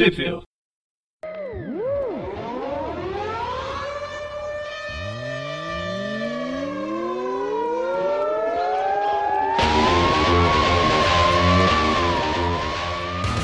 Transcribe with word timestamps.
Preview. 0.00 0.40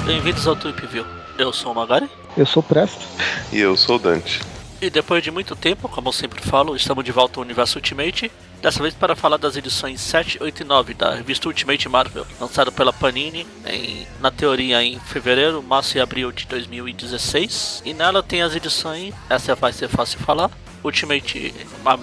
Bem-vindos 0.06 0.46
ao 0.46 0.56
Tweep 0.56 0.86
View. 0.86 1.04
Eu 1.36 1.52
sou 1.52 1.72
o 1.72 1.74
Magari. 1.74 2.08
Eu 2.34 2.46
sou 2.46 2.62
o 2.62 2.64
Presto. 2.64 3.06
E 3.52 3.58
eu 3.58 3.76
sou 3.76 3.96
o 3.96 3.98
Dante. 3.98 4.40
E 4.80 4.88
depois 4.88 5.22
de 5.22 5.30
muito 5.30 5.54
tempo, 5.54 5.90
como 5.90 6.08
eu 6.08 6.12
sempre 6.12 6.40
falo, 6.40 6.74
estamos 6.74 7.04
de 7.04 7.12
volta 7.12 7.38
ao 7.38 7.44
Universo 7.44 7.76
Ultimate. 7.76 8.32
Dessa 8.66 8.82
vez 8.82 8.94
para 8.94 9.14
falar 9.14 9.36
das 9.36 9.56
edições 9.56 10.00
7, 10.00 10.42
8 10.42 10.62
e 10.62 10.64
9 10.64 10.92
da 10.92 11.14
revista 11.14 11.46
Ultimate 11.46 11.88
Marvel, 11.88 12.26
lançada 12.40 12.72
pela 12.72 12.92
Panini, 12.92 13.46
em, 13.64 14.04
na 14.20 14.28
teoria 14.28 14.82
em 14.82 14.98
fevereiro, 14.98 15.62
março 15.62 15.96
e 15.96 16.00
abril 16.00 16.32
de 16.32 16.48
2016. 16.48 17.82
E 17.84 17.94
nela 17.94 18.24
tem 18.24 18.42
as 18.42 18.56
edições, 18.56 19.14
essa 19.30 19.54
vai 19.54 19.72
ser 19.72 19.86
fácil 19.86 20.18
falar, 20.18 20.50
Ultimate 20.82 21.54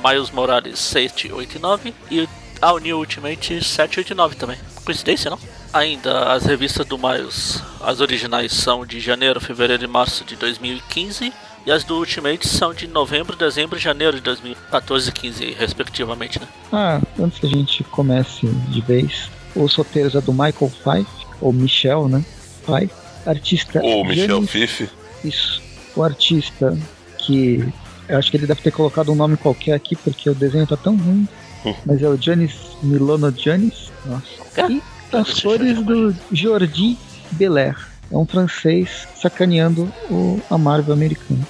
Miles 0.05 0.31
Morales 0.31 0.79
7, 0.79 1.33
8 1.33 1.57
e 1.57 1.59
9 1.59 1.93
e 2.09 2.29
All 2.61 2.79
New 2.79 2.97
Ultimate 2.97 3.61
7, 3.61 3.99
8 3.99 4.13
e 4.13 4.15
9 4.15 4.35
também. 4.37 4.57
Coincidência, 4.85 5.29
não? 5.29 5.39
Ainda 5.73 6.31
as 6.31 6.45
revistas 6.45 6.85
do 6.85 6.97
Miles, 6.97 7.61
as 7.81 7.99
originais 7.99 8.53
são 8.53 8.85
de 8.85 9.01
janeiro, 9.01 9.41
fevereiro 9.41 9.83
e 9.83 9.87
março 9.87 10.23
de 10.23 10.37
2015 10.37 11.33
e 11.65 11.71
as 11.71 11.83
do 11.83 11.97
Ultimate 11.97 12.47
são 12.47 12.73
de 12.73 12.87
novembro, 12.87 13.35
dezembro 13.35 13.77
e 13.77 13.81
janeiro 13.81 14.15
de 14.17 14.21
2014 14.21 15.09
e 15.09 15.11
15, 15.11 15.51
respectivamente, 15.57 16.39
né? 16.39 16.47
Ah, 16.71 17.01
antes 17.19 17.39
que 17.39 17.45
a 17.45 17.49
gente 17.49 17.83
comece 17.85 18.45
de 18.47 18.81
vez, 18.81 19.29
os 19.55 19.73
roteiros 19.75 20.15
é 20.15 20.21
do 20.21 20.31
Michael 20.33 20.69
Fife, 20.69 21.25
ou 21.39 21.53
Michel, 21.53 22.07
né? 22.07 22.23
Pai, 22.65 22.89
artista. 23.25 23.81
Ou 23.81 24.05
Michel 24.05 24.27
Giannis- 24.27 24.49
Fife. 24.49 24.89
Isso. 25.23 25.61
O 25.95 26.03
artista 26.03 26.77
que. 27.19 27.63
Eu 28.09 28.17
acho 28.17 28.29
que 28.29 28.35
ele 28.37 28.47
deve 28.47 28.61
ter 28.61 28.71
colocado 28.71 29.11
um 29.11 29.15
nome 29.15 29.37
qualquer 29.37 29.73
aqui, 29.73 29.95
porque 29.95 30.29
o 30.29 30.35
desenho 30.35 30.67
tá 30.67 30.75
tão 30.75 30.97
ruim. 30.97 31.27
Hum. 31.65 31.73
Mas 31.85 32.01
é 32.03 32.09
o 32.09 32.17
Giannis 32.17 32.53
Milano 32.81 33.31
Giannis. 33.31 33.89
Nossa. 34.05 34.25
É? 34.57 34.69
E 34.69 34.81
as 35.13 35.39
cores 35.39 35.81
do 35.83 36.13
Jordi 36.31 36.97
Belair. 37.31 37.77
É 38.11 38.17
um 38.17 38.25
francês 38.25 39.07
sacaneando 39.19 39.91
o, 40.09 40.39
a 40.49 40.57
Marvel 40.57 40.93
americana. 40.93 41.47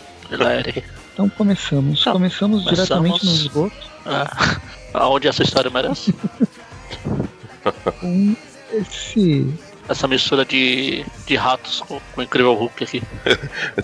Então 1.14 1.30
começamos. 1.30 2.03
Começamos 2.03 2.64
começamos. 2.64 2.66
diretamente 2.66 3.26
no 3.26 3.31
esgoto 3.34 3.76
Ah, 4.06 4.58
aonde 4.94 5.28
essa 5.28 5.44
história 5.44 5.70
merece? 5.70 6.14
com 8.00 8.36
esse. 8.73 9.53
Essa 9.88 10.08
mistura 10.08 10.45
de, 10.45 11.06
de 11.28 11.36
ratos 11.36 11.81
com, 11.81 12.00
com 12.14 12.22
o 12.22 12.23
incrível 12.23 12.53
Hulk 12.53 12.84
aqui. 12.84 13.03
É 13.25 13.36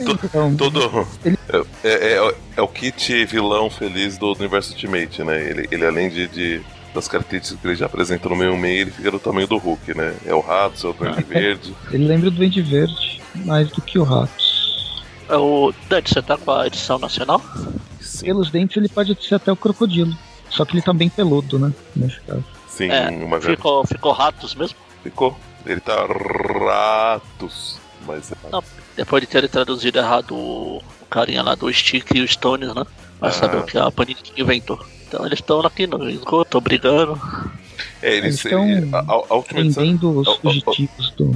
Então, 0.02 0.56
todo. 0.56 1.08
Ele- 1.26 1.38
É, 1.84 1.90
é- 1.90 2.14
é- 2.30 2.36
é 2.58 2.62
o 2.62 2.68
kit 2.70 3.26
vilão 3.26 3.70
feliz 3.70 4.18
do 4.18 4.32
universo 4.34 4.72
Ultimate, 4.72 5.24
né? 5.24 5.50
Ele, 5.50 5.68
ele 5.70 5.86
além 5.86 6.10
de, 6.10 6.28
de- 6.30 6.62
das 6.96 7.08
características 7.08 7.60
que 7.62 7.68
ele 7.68 7.76
já 7.76 7.86
apresenta 7.86 8.30
no 8.30 8.36
meio 8.36 8.56
meio, 8.58 8.82
ele 8.84 8.92
fica 8.92 9.12
do 9.12 9.20
tamanho 9.20 9.46
do 9.46 9.58
Hulk, 9.58 9.94
né? 9.96 10.16
É 10.26 10.34
o 10.34 10.40
rato, 10.40 10.88
é 10.88 10.90
o 10.90 10.94
Duende 10.94 11.24
Verde. 11.24 11.76
ele 11.92 12.08
lembra 12.08 12.30
o 12.30 12.32
Duende 12.32 12.62
Verde 12.62 13.22
mais 13.36 13.70
do 13.70 13.82
que 13.82 14.00
o 14.00 14.04
Ratos. 14.04 14.49
É 15.30 15.36
o 15.38 15.72
Dante, 15.88 16.14
você 16.14 16.22
tá 16.22 16.38
com 16.38 16.52
a 16.52 16.68
edição 16.68 16.98
nacional? 17.00 17.42
Sim, 18.02 18.26
Pelos 18.26 18.50
dentes 18.50 18.78
ele 18.78 18.90
pode 18.90 19.16
ser 19.24 19.36
até 19.36 19.52
o 19.52 19.56
crocodilo. 19.56 20.14
Só 20.50 20.66
que 20.66 20.74
ele 20.74 20.82
tá 20.82 20.92
bem 20.92 21.10
peludo, 21.10 21.60
né? 21.60 21.72
Nesse 21.96 22.20
caso. 22.22 22.44
sim 22.68 22.90
É, 22.90 23.10
uma 23.10 23.40
ficou, 23.40 23.86
ficou 23.86 24.12
ratos 24.12 24.56
mesmo? 24.56 24.78
Ficou. 25.04 25.38
Ele 25.66 25.80
tá 25.80 25.96
ratos. 26.66 27.78
Mas 28.08 28.32
é- 28.32 28.36
Não. 28.52 28.64
Depois 28.96 29.22
de 29.22 29.28
terem 29.28 29.50
traduzido 29.50 30.00
errado 30.00 30.34
o, 30.36 30.82
carinha 31.10 31.44
lá 31.44 31.54
do 31.56 31.72
Stick 31.72 32.12
e 32.16 32.22
o 32.22 32.28
Stones, 32.28 32.74
né? 32.74 32.84
Vai 33.20 33.30
Ah. 33.30 33.34
saber 33.34 33.58
o 33.58 33.64
que 33.64 33.78
a 33.78 33.92
Panini 33.92 34.20
inventou. 34.38 34.80
Então 35.08 35.26
eles 35.26 35.40
estão 35.40 35.60
aqui 35.62 35.86
no 35.86 36.10
esgoto, 36.10 36.60
brigando. 36.62 37.20
é, 38.02 38.16
eles, 38.16 38.44
Eles 38.46 38.90
tão 38.92 38.98
a, 38.98 39.00
a- 39.00 39.26
a 39.30 39.36
última 39.36 39.60
edição. 39.62 39.84
Vendendo 39.84 40.20
os 40.20 40.36
fugitivos 40.38 41.12
do. 41.12 41.36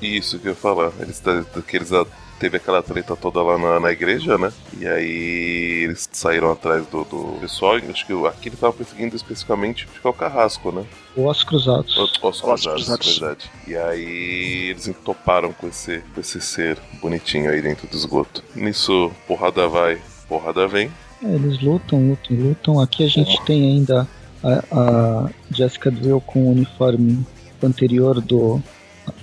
Isso 0.00 0.38
que 0.38 0.46
eu 0.48 0.52
ia 0.52 0.56
falar. 0.56 0.92
Eles, 1.00 1.22
que 1.66 1.76
eles 1.76 1.92
ah, 1.92 2.06
teve 2.38 2.56
aquela 2.56 2.82
treta 2.82 3.14
toda 3.14 3.42
lá 3.42 3.58
na, 3.58 3.78
na 3.80 3.92
igreja, 3.92 4.38
né? 4.38 4.50
E 4.78 4.86
aí 4.86 5.84
eles 5.84 6.08
saíram 6.10 6.50
atrás 6.50 6.86
do, 6.86 7.04
do 7.04 7.38
pessoal. 7.40 7.78
e 7.78 7.90
Acho 7.90 8.06
que 8.06 8.26
aqui 8.26 8.48
ele 8.48 8.56
tava 8.56 8.72
perseguindo 8.72 9.14
especificamente 9.14 9.86
acho 9.90 10.00
que 10.00 10.06
é 10.06 10.10
o 10.10 10.14
Carrasco, 10.14 10.72
né? 10.72 10.84
Ossos 11.16 11.44
Cruzados. 11.44 11.96
Os, 11.96 12.12
os 12.12 12.22
Ossos 12.22 12.40
cruzados, 12.40 12.84
Cruzados. 12.84 13.18
verdade. 13.18 13.50
E 13.68 13.76
aí 13.76 14.70
eles 14.70 14.88
entoparam 14.88 15.52
com 15.52 15.68
esse, 15.68 16.02
com 16.14 16.20
esse 16.20 16.40
ser 16.40 16.78
bonitinho 17.00 17.50
aí 17.50 17.60
dentro 17.60 17.86
do 17.86 17.96
esgoto. 17.96 18.42
Nisso, 18.54 19.10
porrada 19.26 19.68
vai, 19.68 20.00
porrada 20.28 20.66
vem. 20.66 20.90
É, 21.22 21.34
eles 21.34 21.60
lutam, 21.60 22.08
lutam, 22.08 22.36
lutam. 22.36 22.80
Aqui 22.80 23.04
a 23.04 23.08
gente 23.08 23.36
Uma. 23.36 23.44
tem 23.44 23.62
ainda 23.62 24.08
a, 24.42 24.64
a 24.72 25.30
Jessica 25.50 25.90
Drill 25.90 26.20
com 26.22 26.44
o 26.46 26.52
uniforme 26.52 27.24
anterior 27.62 28.20
do, 28.22 28.62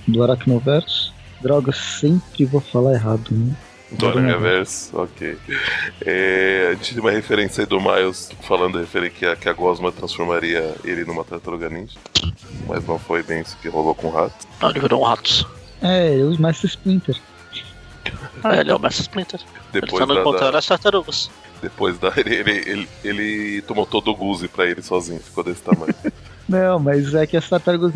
do 0.06 0.22
Arachnoverso. 0.22 1.12
Droga, 1.40 1.72
sempre 1.72 2.44
vou 2.44 2.60
falar 2.60 2.94
errado, 2.94 3.28
né? 3.30 3.54
Do 3.92 4.06
Aranha 4.06 4.34
Aranhaverse, 4.34 4.90
ok. 4.94 5.38
É, 6.04 6.68
a 6.70 6.74
gente 6.74 6.92
tem 6.94 7.00
uma 7.00 7.10
referência 7.10 7.62
aí 7.62 7.66
do 7.66 7.80
Miles 7.80 8.30
falando 8.42 8.86
que 9.10 9.24
a, 9.24 9.34
que 9.34 9.48
a 9.48 9.52
Gosma 9.52 9.90
transformaria 9.90 10.74
ele 10.84 11.04
numa 11.04 11.24
tartaruga 11.24 11.70
ninja. 11.70 11.98
Mas 12.66 12.86
não 12.86 12.98
foi 12.98 13.22
bem 13.22 13.40
isso 13.40 13.56
que 13.62 13.68
rolou 13.68 13.94
com 13.94 14.08
o 14.08 14.10
rato. 14.10 14.34
Não, 14.60 14.68
ele 14.70 14.80
virou 14.80 15.00
um 15.00 15.04
ratos. 15.04 15.46
É, 15.80 16.16
o 16.22 16.38
Mestre 16.40 16.66
Splinter. 16.68 17.16
Ah, 18.42 18.56
ele 18.56 18.70
é 18.70 18.74
o 18.74 18.78
Mestre 18.78 19.02
Splinter. 19.02 19.40
Depois 19.72 19.92
estão 20.00 20.06
da, 20.14 20.20
encontrando 20.20 20.52
da- 20.52 20.58
as 20.58 20.66
tartarugas. 20.66 21.30
depois 21.60 21.98
da. 21.98 22.12
Ele, 22.16 22.34
ele, 22.36 22.50
ele, 22.52 22.88
ele 23.04 23.62
tomou 23.62 23.84
todo 23.84 24.10
o 24.10 24.14
Guzi 24.14 24.46
pra 24.48 24.64
ele 24.64 24.80
sozinho, 24.80 25.20
ficou 25.20 25.42
desse 25.44 25.60
tamanho. 25.62 25.94
Não, 26.48 26.78
mas 26.78 27.14
é 27.14 27.26
que 27.26 27.36
as 27.36 27.48
tartarugas 27.48 27.92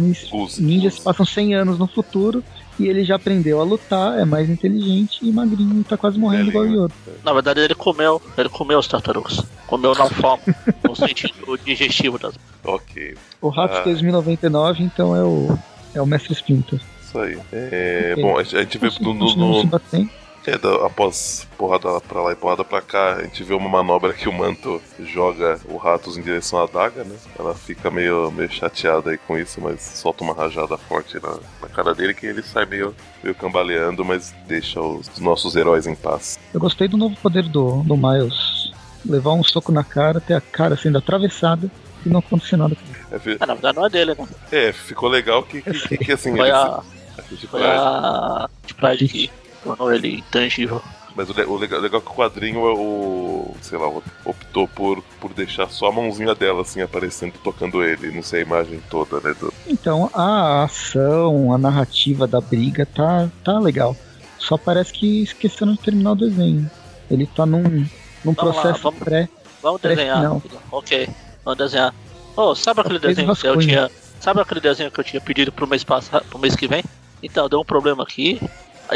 ninjas 0.58 0.98
passam 0.98 1.24
100 1.24 1.54
anos 1.54 1.78
no 1.78 1.86
futuro 1.86 2.44
e 2.78 2.86
ele 2.86 3.02
já 3.04 3.16
aprendeu 3.16 3.60
a 3.60 3.64
lutar, 3.64 4.18
é 4.18 4.24
mais 4.24 4.48
inteligente 4.50 5.18
e 5.22 5.30
magrinho 5.32 5.80
e 5.80 5.84
tá 5.84 5.96
quase 5.96 6.18
morrendo 6.18 6.50
igual 6.50 6.64
o. 6.64 6.84
Yoda. 6.84 6.94
Na 7.24 7.32
verdade, 7.32 7.60
ele 7.60 7.74
comeu. 7.74 8.20
Ele 8.36 8.48
comeu 8.48 8.78
as 8.78 8.86
tartarugas. 8.86 9.42
Comeu 9.66 9.94
na 9.94 10.06
forma, 10.10 10.42
no 10.86 10.94
sentido 10.94 11.58
digestivo 11.64 12.18
das. 12.18 12.34
Ok, 12.64 13.14
O 13.40 13.48
Ratos 13.48 13.78
Ah. 13.78 13.82
2099, 13.84 14.82
então, 14.84 15.16
é 15.16 15.22
o, 15.24 15.58
é 15.94 16.02
o 16.02 16.06
Mestre 16.06 16.32
Splinter. 16.32 16.80
isso 17.02 17.18
aí. 17.18 17.38
É, 17.52 18.10
Ok. 18.12 18.22
Bom, 18.22 18.38
a 18.38 18.42
gente, 18.44 18.78
vê 18.78 18.88
no, 19.00 19.14
no- 19.14 19.34
no- 19.34 19.64
batendo. 19.66 20.10
É, 20.46 20.58
da- 20.58 20.86
após 20.86 21.46
porrada 21.56 22.00
pra 22.00 22.20
lá 22.22 22.32
e 22.32 22.36
porrada 22.36 22.64
pra 22.64 22.80
cá, 22.82 23.14
a 23.16 23.22
gente 23.22 23.44
vê 23.44 23.54
uma 23.54 23.68
manobra 23.68 24.12
que 24.12 24.28
o 24.28 24.32
manto 24.32 24.80
joga 25.00 25.60
o 25.66 25.76
Ratos 25.76 26.16
em 26.18 26.22
direção 26.22 26.60
à 26.62 26.66
daga, 26.66 27.04
né? 27.04 27.14
Ela 27.38 27.54
fica 27.54 27.90
meio, 27.90 28.30
meio 28.32 28.50
chateada 28.50 29.10
aí 29.10 29.18
com 29.18 29.38
isso, 29.38 29.60
mas 29.60 29.80
solta 29.80 30.24
uma 30.24 30.34
rajada 30.34 30.76
forte 30.76 31.18
na, 31.22 31.38
na 31.60 31.68
cara 31.68 31.94
dele 31.94 32.12
que 32.14 32.26
ele 32.26 32.42
sai 32.42 32.66
meio, 32.66 32.94
meio 33.22 33.34
cambaleando, 33.34 34.04
mas 34.04 34.34
deixa 34.46 34.80
os 34.80 35.18
nossos 35.18 35.54
heróis 35.56 35.86
em 35.86 35.94
paz. 35.94 36.38
Eu 36.52 36.60
gostei 36.60 36.88
do 36.88 36.96
novo 36.96 37.16
poder 37.22 37.44
do, 37.44 37.82
do 37.84 37.96
Miles. 37.96 38.72
Levar 39.04 39.32
um 39.32 39.42
soco 39.42 39.72
na 39.72 39.82
cara, 39.82 40.20
ter 40.20 40.34
a 40.34 40.40
cara 40.40 40.76
sendo 40.76 40.98
atravessada 40.98 41.68
e 42.04 42.08
não 42.08 42.20
acontecer 42.20 42.56
nada. 42.56 42.74
com 42.76 42.82
ele. 42.82 42.96
É, 43.12 43.18
fi- 43.18 43.36
Ah, 43.40 43.46
na 43.46 43.54
verdade, 43.54 43.76
não 43.76 43.86
é 43.86 43.90
dele, 43.90 44.14
né? 44.18 44.26
é, 44.50 44.72
ficou 44.72 45.08
legal 45.08 45.42
que, 45.42 45.60
que, 45.62 45.88
que, 45.88 45.98
que, 45.98 46.12
assim, 46.12 46.30
Foi 46.36 46.40
ele- 46.48 46.50
a, 46.50 46.80
a 47.18 47.22
gente 47.30 47.46
foi 47.48 47.62
a 47.64 48.48
de 48.66 48.74
Pride 48.74 49.30
tornou 49.62 49.92
ele 49.92 50.16
intangível. 50.16 50.82
Mas 51.14 51.28
o, 51.28 51.32
o 51.32 51.56
legal, 51.58 51.78
legal 51.80 52.00
é 52.00 52.02
que 52.04 52.10
o 52.10 52.14
quadrinho, 52.14 52.60
é 52.66 52.72
o, 52.72 53.54
sei 53.60 53.76
lá, 53.78 53.86
optou 54.24 54.66
por, 54.66 55.02
por 55.20 55.32
deixar 55.34 55.68
só 55.68 55.88
a 55.88 55.92
mãozinha 55.92 56.34
dela, 56.34 56.62
assim, 56.62 56.80
aparecendo, 56.80 57.34
tocando 57.44 57.82
ele. 57.84 58.10
Não 58.10 58.22
sei 58.22 58.40
a 58.40 58.44
imagem 58.46 58.80
toda, 58.90 59.20
né? 59.20 59.34
do- 59.38 59.52
Então, 59.66 60.08
a 60.14 60.64
ação, 60.64 61.52
a 61.52 61.58
narrativa 61.58 62.26
da 62.26 62.40
briga 62.40 62.86
tá, 62.86 63.28
tá 63.44 63.58
legal. 63.58 63.94
Só 64.38 64.56
parece 64.56 64.92
que 64.94 65.22
esqueceram 65.22 65.72
de 65.74 65.80
terminar 65.80 66.12
o 66.12 66.16
desenho. 66.16 66.70
Ele 67.10 67.26
tá 67.26 67.44
num, 67.44 67.62
num 67.62 68.32
Vamos 68.32 68.36
lá, 68.56 68.62
processo 68.62 68.82
vamos- 68.82 69.00
pré. 69.00 69.28
Vamos 69.62 69.80
desenhar. 69.82 70.22
não. 70.22 70.40
filho. 70.40 70.58
Ok, 70.72 71.08
vamos 71.44 71.58
desenhar. 71.58 71.94
Oh, 72.34 72.54
sabe 72.54 72.80
aquele 72.80 72.98
Fez 72.98 73.16
desenho 73.16 73.36
que 73.36 73.46
eu 73.46 73.58
tinha. 73.58 73.90
Sabe 74.18 74.40
aquele 74.40 74.60
desenho 74.60 74.90
que 74.90 74.98
eu 74.98 75.04
tinha 75.04 75.20
pedido 75.20 75.52
pro 75.52 75.66
mês 75.66 75.84
passado, 75.84 76.24
pro 76.24 76.38
mês 76.38 76.56
que 76.56 76.66
vem? 76.66 76.82
Então, 77.22 77.48
deu 77.50 77.60
um 77.60 77.64
problema 77.64 78.02
aqui. 78.02 78.40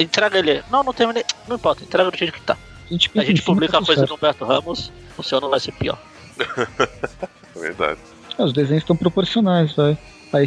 Entrega 0.00 0.38
ele. 0.38 0.62
Não, 0.70 0.82
não 0.82 0.93
terminei. 0.93 1.25
Não 1.48 1.56
importa, 1.56 1.82
entrega 1.84 2.10
do 2.10 2.16
jeito 2.16 2.32
que 2.34 2.40
tá. 2.40 2.56
A 2.88 2.93
gente, 2.93 3.10
A 3.19 3.25
gente 3.25 3.43
publica 3.43 3.78
a 3.78 3.84
coisa 3.84 4.00
certo. 4.02 4.08
do 4.10 4.14
Humberto 4.16 4.44
Ramos, 4.44 4.93
o 5.16 5.22
seu 5.22 5.40
não 5.40 5.50
vai 5.50 5.60
ser 5.60 5.72
pior. 5.72 5.98
É 6.38 7.58
verdade. 7.58 7.98
É, 8.38 8.43
os 8.44 8.52
desenhos 8.52 8.82
estão 8.82 8.96
proporcionais, 8.96 9.72
vai. 9.75 9.98
A, 10.32 10.38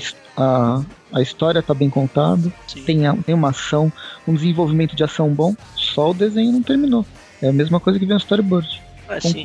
a, 0.43 0.81
a 1.13 1.21
história 1.21 1.61
tá 1.63 1.73
bem 1.73 1.89
contada, 1.89 2.51
Sim. 2.67 2.83
tem, 2.83 3.07
a- 3.07 3.15
tem 3.15 3.33
uma 3.33 3.49
ação, 3.49 3.91
um 4.27 4.33
desenvolvimento 4.33 4.95
de 4.95 5.03
ação 5.03 5.29
bom, 5.29 5.55
só 5.75 6.11
o 6.11 6.13
desenho 6.13 6.51
não 6.51 6.61
terminou. 6.61 7.05
É 7.41 7.49
a 7.49 7.53
mesma 7.53 7.79
coisa 7.79 7.97
que 7.97 8.05
vem 8.05 8.13
no 8.13 8.19
storyboard, 8.19 8.81
É, 9.07 9.19
sim. 9.19 9.41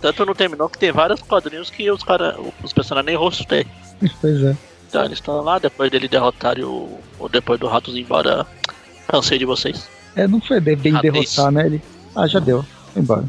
Tanto 0.00 0.26
não 0.26 0.34
terminou 0.34 0.68
que 0.68 0.76
tem 0.78 0.92
vários 0.92 1.22
quadrinhos 1.22 1.70
que 1.70 1.90
os 1.90 2.02
cara, 2.02 2.36
os 2.62 2.72
personagens 2.72 3.06
nem 3.06 3.16
rosto 3.16 3.44
têm. 3.46 3.64
Pois 4.20 4.42
é. 4.42 4.56
Então 4.88 5.04
eles 5.04 5.18
estão 5.18 5.40
lá, 5.40 5.58
depois 5.58 5.90
dele 5.90 6.06
derrotarem 6.08 6.64
o. 6.64 7.00
Ou 7.18 7.28
depois 7.28 7.58
do 7.58 7.66
Ratos 7.66 7.94
ir 7.94 8.00
embora. 8.00 8.46
Cansei 9.08 9.38
de 9.38 9.44
vocês. 9.44 9.88
É, 10.14 10.26
não 10.26 10.40
foi 10.40 10.60
bem 10.60 10.76
Ah, 10.94 11.00
derrotar, 11.00 11.50
né? 11.50 11.66
Ele. 11.66 11.82
Ah, 12.14 12.26
já 12.26 12.38
deu. 12.40 12.64
Foi 12.92 13.02
embora. 13.02 13.24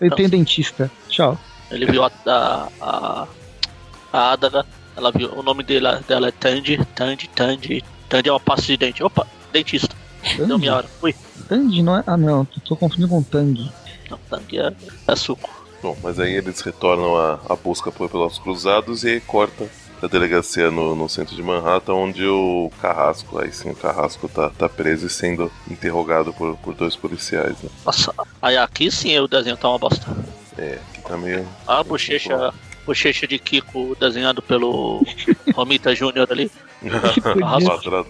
Ele 0.00 0.14
tem 0.14 0.28
dentista. 0.28 0.90
Tchau. 1.08 1.38
Ele 1.70 1.86
viu 1.86 2.04
a, 2.04 2.10
a, 2.26 2.68
a, 2.80 3.26
a 4.12 4.32
Adaga, 4.32 4.64
ela 4.96 5.10
viu, 5.10 5.32
o 5.32 5.42
nome 5.42 5.62
dela, 5.64 6.00
dela 6.06 6.28
é 6.28 6.30
Tandy, 6.30 6.78
Tandy, 6.94 7.28
Tandy. 7.28 7.84
Tandy 8.08 8.28
é 8.28 8.32
uma 8.32 8.38
pasta 8.40 8.66
de 8.66 8.76
dente. 8.76 9.02
Opa, 9.02 9.26
dentista. 9.52 9.94
Deu 10.36 10.46
Tandy? 10.46 10.60
minha 10.60 10.76
hora. 10.76 10.86
Ui, 11.02 11.14
Tandy 11.48 11.82
não 11.82 11.96
é. 11.98 12.04
Ah, 12.06 12.16
não. 12.16 12.44
Tô, 12.44 12.60
tô 12.60 12.76
confundindo 12.76 13.08
com 13.08 13.22
Tang. 13.22 13.70
não, 14.08 14.18
Tandy 14.30 14.58
é, 14.60 14.72
é 15.08 15.16
suco. 15.16 15.50
Bom, 15.82 15.96
mas 16.02 16.18
aí 16.20 16.32
eles 16.34 16.60
retornam 16.60 17.16
a, 17.16 17.40
a 17.48 17.56
busca 17.56 17.90
por 17.92 18.08
pelos 18.08 18.38
cruzados 18.38 19.02
e 19.04 19.08
aí 19.10 19.20
corta 19.20 19.68
a 20.02 20.06
delegacia 20.06 20.70
no, 20.70 20.94
no 20.94 21.08
centro 21.08 21.34
de 21.34 21.42
Manhattan, 21.42 21.94
onde 21.94 22.26
o 22.26 22.70
Carrasco, 22.80 23.38
aí 23.38 23.52
sim 23.52 23.70
o 23.70 23.74
Carrasco 23.74 24.28
tá, 24.28 24.50
tá 24.50 24.68
preso 24.68 25.06
e 25.06 25.10
sendo 25.10 25.50
interrogado 25.70 26.32
por, 26.32 26.56
por 26.58 26.74
dois 26.74 26.94
policiais. 26.94 27.60
Né? 27.62 27.70
Nossa, 27.84 28.12
aí 28.40 28.56
aqui 28.56 28.90
sim 28.90 29.18
o 29.18 29.28
desenho 29.28 29.56
tá 29.56 29.68
uma 29.68 29.78
bosta. 29.78 30.06
É, 30.58 30.78
que 30.92 31.02
tá 31.02 31.16
meio. 31.16 31.46
A 31.66 31.82
bochecha, 31.82 32.52
bochecha 32.84 33.26
de 33.26 33.38
Kiko 33.38 33.96
desenhado 33.98 34.42
pelo 34.42 35.04
Romita 35.54 35.94
Júnior 35.94 36.28
ali. 36.30 36.50
Quadrado. 37.22 38.06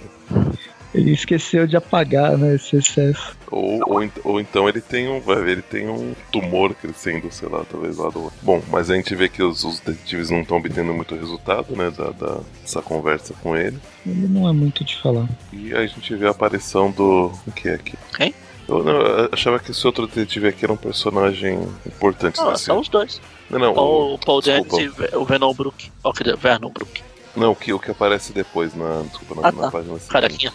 Ele 0.95 1.11
esqueceu 1.13 1.67
de 1.67 1.77
apagar, 1.77 2.39
né? 2.39 2.55
Esse 2.55 2.77
excesso. 2.77 3.37
Ou, 3.51 3.81
ou, 3.87 4.11
ou 4.25 4.41
então 4.41 4.69
ele 4.69 4.81
tem 4.81 5.09
um. 5.09 5.21
vai 5.21 5.37
ver, 5.43 5.51
Ele 5.53 5.63
tem 5.63 5.89
um 5.89 6.15
tumor 6.33 6.75
crescendo, 6.75 7.31
sei 7.31 7.49
lá, 7.49 7.65
talvez 7.71 7.97
lá 7.99 8.09
do. 8.09 8.33
Bom, 8.43 8.63
mas 8.71 8.91
a 8.91 8.95
gente 8.97 9.15
vê 9.15 9.29
que 9.29 9.43
os, 9.43 9.63
os 9.65 9.79
detetives 9.81 10.31
não 10.31 10.41
estão 10.41 10.57
obtendo 10.57 10.95
muito 10.95 11.15
resultado, 11.15 11.77
né? 11.77 11.91
Da, 11.91 12.11
da- 12.11 12.41
dessa 12.63 12.81
conversa 12.81 13.35
com 13.43 13.55
ele. 13.57 13.79
Ele 14.07 14.27
não 14.29 14.49
é 14.49 14.53
muito 14.53 14.85
de 14.85 14.97
falar. 14.97 15.29
E 15.53 15.75
a 15.75 15.87
gente 15.87 16.15
vê 16.15 16.27
a 16.27 16.31
aparição 16.31 16.91
do. 16.91 17.31
O 17.47 17.53
que 17.53 17.69
é 17.69 17.75
aqui? 17.75 17.95
Quem? 18.17 18.35
Eu, 18.69 18.83
não, 18.83 18.93
eu 18.93 19.29
achava 19.33 19.59
que 19.61 19.71
esse 19.71 19.87
outro 19.87 20.07
detetive 20.07 20.49
aqui 20.49 20.65
era 20.65 20.73
um 20.73 20.77
personagem 20.77 21.57
importante 21.87 22.41
Ah, 22.41 22.57
são 22.57 22.81
os 22.81 22.89
dois. 22.89 23.21
Não, 23.49 23.59
não, 23.61 23.75
Ou 23.75 24.15
o 24.15 24.19
Paul. 24.19 24.41
Dance 24.41 24.83
e 24.83 25.17
o 25.17 25.25
Venom 25.25 25.53
Brook. 25.55 25.91
Dizer, 26.19 26.37
Vernon 26.37 26.71
Brook. 26.71 27.03
Não, 27.37 27.53
o 27.53 27.55
que, 27.55 27.73
o 27.73 27.79
que 27.79 27.91
aparece 27.91 28.33
depois 28.33 28.75
na. 28.75 29.03
Desculpa, 29.03 29.41
na, 29.43 29.49
Ah, 29.49 29.53
na 29.53 29.63
tá. 29.63 29.71
página 29.71 29.99
seguinte. 29.99 30.53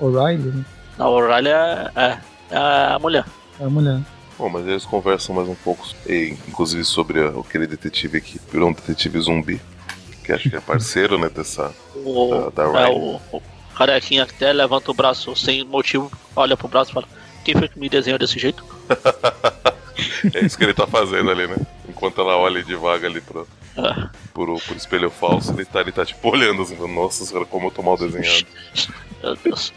O'Reilly, 0.00 0.50
né? 0.52 0.64
A 0.98 1.08
O'Reilly 1.08 1.48
é, 1.48 1.90
é, 1.96 2.18
é 2.50 2.56
a 2.94 2.98
mulher. 2.98 3.24
É 3.60 3.64
a 3.64 3.68
mulher. 3.70 4.00
Bom, 4.38 4.48
mas 4.48 4.66
eles 4.66 4.84
conversam 4.84 5.34
mais 5.34 5.48
um 5.48 5.54
pouco, 5.56 5.84
e, 6.06 6.36
inclusive 6.46 6.84
sobre 6.84 7.20
aquele 7.26 7.66
detetive 7.66 8.20
que 8.20 8.40
virou 8.52 8.68
um 8.68 8.72
detetive 8.72 9.18
zumbi, 9.20 9.60
que 10.24 10.32
acho 10.32 10.48
que 10.48 10.56
é 10.56 10.60
parceiro, 10.60 11.18
né, 11.18 11.28
dessa... 11.28 11.72
O, 11.96 12.50
Da- 12.54 12.64
da 12.64 12.78
é, 12.80 12.86
Riley. 12.86 12.98
o, 13.32 13.36
o 13.36 13.42
carequinha 13.76 14.26
que 14.26 14.34
até 14.34 14.52
levanta 14.52 14.90
o 14.90 14.94
braço 14.94 15.34
sem 15.34 15.64
motivo, 15.64 16.10
olha 16.36 16.56
pro 16.56 16.68
braço 16.68 16.90
e 16.90 16.94
fala: 16.94 17.06
Quem 17.44 17.54
foi 17.56 17.68
que 17.68 17.78
me 17.78 17.88
desenhou 17.88 18.18
desse 18.18 18.38
jeito? 18.38 18.64
É 20.32 20.44
isso 20.44 20.56
que 20.56 20.62
ele 20.64 20.74
tá 20.74 20.86
fazendo 20.86 21.28
ali, 21.30 21.46
né? 21.48 21.56
Enquanto 21.98 22.20
ela 22.20 22.36
olha 22.36 22.62
devagar 22.62 23.10
ali 23.10 23.20
pro, 23.20 23.44
É. 23.76 24.08
pro, 24.32 24.56
pro 24.60 24.76
espelho 24.76 25.10
falso, 25.10 25.52
ele 25.52 25.64
tá, 25.64 25.80
ele 25.80 25.90
tá 25.90 26.06
tipo 26.06 26.30
olhando 26.30 26.62
assim, 26.62 26.76
nossa 26.94 27.24
senhora, 27.24 27.44
como 27.44 27.66
eu 27.66 27.70
tô 27.72 27.82
mal 27.82 27.96
desenhado. 27.96 28.46
Meu 29.20 29.34
Deus. 29.34 29.72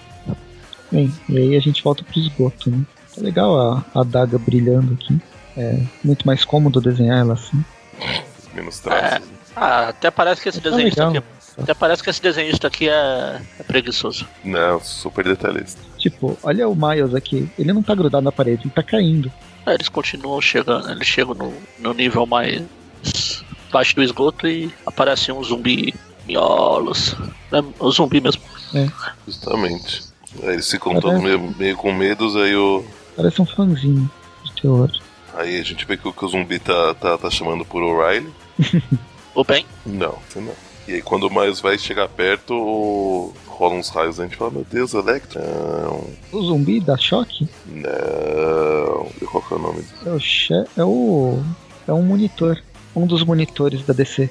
Bem, 0.91 1.11
e 1.27 1.37
aí 1.39 1.55
a 1.55 1.59
gente 1.59 1.81
volta 1.83 2.03
pro 2.03 2.19
esgoto, 2.19 2.69
né? 2.69 2.83
Tá 3.15 3.21
legal 3.21 3.59
a, 3.59 3.83
a 3.95 4.01
adaga 4.01 4.37
brilhando 4.37 4.93
aqui. 4.93 5.19
É 5.57 5.81
muito 6.03 6.27
mais 6.27 6.45
cômodo 6.45 6.79
desenhar 6.79 7.17
ela 7.17 7.33
assim. 7.33 7.65
Menos 8.53 8.79
traços. 8.79 9.27
Ah, 9.55 9.89
até 9.89 10.11
parece 10.11 10.41
que 10.43 10.49
esse 10.49 10.61
Tá 10.61 10.69
desenhista 10.69 11.07
aqui. 11.07 11.23
Até 11.57 11.73
parece 11.73 12.03
que 12.03 12.09
esse 12.11 12.21
desenhista 12.21 12.67
aqui 12.67 12.87
é, 12.87 13.41
é 13.59 13.63
preguiçoso. 13.63 14.27
Não, 14.43 14.79
super 14.79 15.25
detalhista. 15.25 15.81
Tipo, 16.01 16.35
olha 16.41 16.67
o 16.67 16.75
Miles 16.75 17.13
aqui. 17.13 17.47
Ele 17.59 17.71
não 17.71 17.83
tá 17.83 17.93
grudado 17.93 18.23
na 18.23 18.31
parede, 18.31 18.63
ele 18.63 18.73
tá 18.73 18.81
caindo. 18.81 19.31
É, 19.67 19.75
eles 19.75 19.87
continuam 19.87 20.41
chegando, 20.41 20.89
eles 20.89 21.07
chegam 21.07 21.35
no, 21.35 21.53
no 21.77 21.93
nível 21.93 22.25
mais 22.25 22.63
baixo 23.71 23.95
do 23.95 24.01
esgoto 24.01 24.47
e 24.47 24.73
aparece 24.85 25.31
um 25.31 25.43
zumbi 25.43 25.93
miolos. 26.27 27.15
É 27.51 27.63
o 27.79 27.91
zumbi 27.91 28.19
mesmo. 28.19 28.41
Justamente. 29.27 30.03
Aí 30.41 30.53
eles 30.53 30.69
ficam 30.69 30.95
Tá 30.95 31.01
todos 31.01 31.21
meio, 31.21 31.55
meio 31.57 31.77
com 31.77 31.93
medos, 31.93 32.35
aí 32.35 32.55
o... 32.55 32.83
Parece 33.15 33.41
um 33.41 33.45
fãzinho 33.45 34.09
de 34.43 34.61
terror. 34.61 34.89
Aí 35.35 35.59
a 35.59 35.63
gente 35.63 35.85
vê 35.85 35.95
que 35.97 36.07
o, 36.07 36.13
que 36.13 36.25
o 36.25 36.27
zumbi 36.27 36.57
tá, 36.57 36.93
tá, 36.95 37.17
tá 37.17 37.29
chamando 37.29 37.63
por 37.63 37.83
O'Reilly. 37.83 38.33
O 39.35 39.43
bem, 39.43 39.65
Não, 39.85 40.17
não. 40.35 40.70
E 40.91 40.95
aí 40.95 41.01
quando 41.01 41.23
o 41.23 41.33
Miles 41.33 41.61
vai 41.61 41.77
chegar 41.77 42.09
perto, 42.09 42.53
o... 42.53 43.33
rola 43.47 43.75
uns 43.75 43.87
raios, 43.87 44.19
a 44.19 44.23
gente 44.25 44.35
fala, 44.35 44.51
meu 44.51 44.65
Deus, 44.69 44.93
Electra. 44.93 45.41
Não, 45.41 46.05
O 46.33 46.43
zumbi 46.43 46.81
dá 46.81 46.97
choque 46.97 47.47
não. 47.65 49.07
E 49.21 49.25
qual 49.25 49.41
que 49.41 49.53
é 49.53 49.57
o 49.57 49.59
nome? 49.61 49.85
é 50.05 50.09
o, 50.09 50.19
che 50.19 50.53
é 50.53 50.83
o. 50.83 51.41
É 51.87 51.93
um 51.93 52.01
monitor. 52.01 52.61
Um 52.93 53.07
dos 53.07 53.23
monitores 53.23 53.85
da 53.85 53.93
DC. 53.93 54.29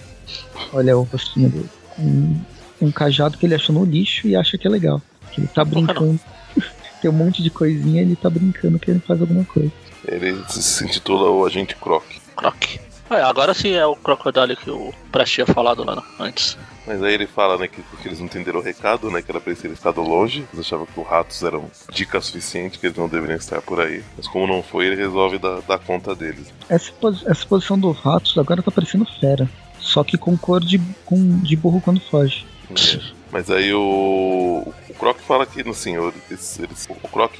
Olha 0.75 0.99
o 0.99 1.05
rostinho 1.05 1.49
dele. 1.49 1.71
Um, 1.99 2.39
um 2.83 2.93
cajado 2.93 3.39
que 3.39 3.47
ele 3.47 3.55
achou 3.55 3.75
no 3.75 3.87
lixo 3.87 4.29
e 4.29 4.37
acha 4.37 4.59
que 4.59 4.67
é 4.67 4.71
legal. 4.71 5.01
Que 5.33 5.41
ele 5.41 5.49
tá 5.49 5.65
brincando. 5.65 6.21
Tem 7.01 7.11
um 7.11 7.15
monte 7.15 7.43
de 7.43 7.49
coisinha 7.49 8.03
ele 8.03 8.17
tá 8.17 8.29
brincando 8.29 8.79
que 8.79 8.91
ele 8.91 9.01
faz 9.01 9.19
alguma 9.19 9.47
coisa. 9.47 9.73
Ele 10.07 10.37
se, 10.47 10.63
se 10.63 10.85
intitula 10.85 11.31
o 11.31 11.47
Agente 11.47 11.75
Croc. 11.77 12.05
Croc. 12.37 12.79
É, 13.11 13.23
agora 13.23 13.53
sim 13.53 13.73
é 13.73 13.85
o 13.85 13.97
crocodile 13.97 14.55
que 14.57 14.71
o 14.71 14.95
Prest 15.11 15.35
tinha 15.35 15.47
falado 15.47 15.85
lá 15.85 16.03
antes. 16.19 16.57
Mas 16.87 17.03
aí 17.03 17.13
ele 17.15 17.27
fala, 17.27 17.59
né, 17.59 17.69
que 17.69 17.83
porque 17.83 18.09
eles 18.09 18.19
não 18.21 18.27
entenderam 18.27 18.61
o 18.61 18.63
recado, 18.63 19.11
né, 19.11 19.21
que 19.21 19.31
era 19.31 19.41
pra 19.41 19.51
eles 19.51 19.61
terem 19.61 19.77
ficado 19.77 20.01
longe. 20.01 20.45
Eles 20.53 20.65
achavam 20.67 20.87
que 20.87 20.99
os 20.99 21.07
ratos 21.07 21.43
eram 21.43 21.71
dica 21.93 22.21
suficiente, 22.21 22.79
que 22.79 22.87
eles 22.87 22.97
não 22.97 23.09
deveriam 23.09 23.37
estar 23.37 23.61
por 23.63 23.81
aí. 23.81 24.03
Mas 24.17 24.27
como 24.29 24.47
não 24.47 24.63
foi, 24.63 24.87
ele 24.87 24.97
resolve 24.97 25.39
dar, 25.39 25.61
dar 25.63 25.79
conta 25.79 26.15
deles. 26.15 26.47
Essa, 26.69 26.93
essa 27.27 27.47
posição 27.47 27.79
dos 27.79 27.99
ratos 27.99 28.37
agora 28.39 28.63
tá 28.63 28.71
parecendo 28.71 29.05
fera. 29.21 29.49
Só 29.79 30.05
que 30.05 30.17
com 30.19 30.37
cor 30.37 30.61
de, 30.61 30.81
com, 31.05 31.39
de 31.41 31.57
burro 31.57 31.81
quando 31.81 32.01
foge. 32.01 32.47
É. 32.71 33.01
Mas 33.33 33.51
aí 33.51 33.73
o, 33.73 34.73
o 34.89 34.95
Croc 34.99 35.19
fala 35.21 35.47
que, 35.47 35.69
assim, 35.69 35.97
o- 35.99 36.13
eles, 36.31 36.59
eles- 36.59 36.89
o 36.89 37.09
Croc 37.09 37.35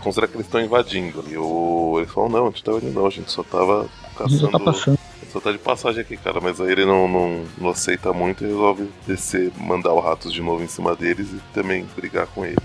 considera 0.00 0.26
que 0.28 0.36
eles 0.36 0.46
estão 0.46 0.60
invadindo. 0.60 1.24
E 1.28 1.36
o, 1.36 1.94
eles 1.98 2.10
falam, 2.10 2.28
não, 2.30 2.46
a 2.46 2.50
gente 2.50 2.62
tá 2.64 2.72
invadindo 2.72 2.92
não, 3.00 3.06
a 3.06 3.10
gente 3.10 3.30
só 3.30 3.42
tava 3.42 3.88
A 4.18 4.28
gente 4.28 4.40
tá 4.42 4.48
caçando... 4.50 4.60
passando. 4.64 4.98
Só 5.32 5.40
tá 5.40 5.50
de 5.50 5.58
passagem 5.58 6.02
aqui, 6.02 6.16
cara, 6.16 6.40
mas 6.40 6.60
aí 6.60 6.70
ele 6.72 6.84
não, 6.84 7.08
não, 7.08 7.44
não 7.58 7.70
aceita 7.70 8.12
muito 8.12 8.44
e 8.44 8.48
resolve 8.48 8.88
descer, 9.06 9.50
mandar 9.56 9.92
o 9.94 10.00
Ratos 10.00 10.32
de 10.32 10.42
novo 10.42 10.62
em 10.62 10.68
cima 10.68 10.94
deles 10.94 11.28
e 11.32 11.40
também 11.54 11.86
brigar 11.96 12.26
com 12.26 12.44
ele. 12.44 12.56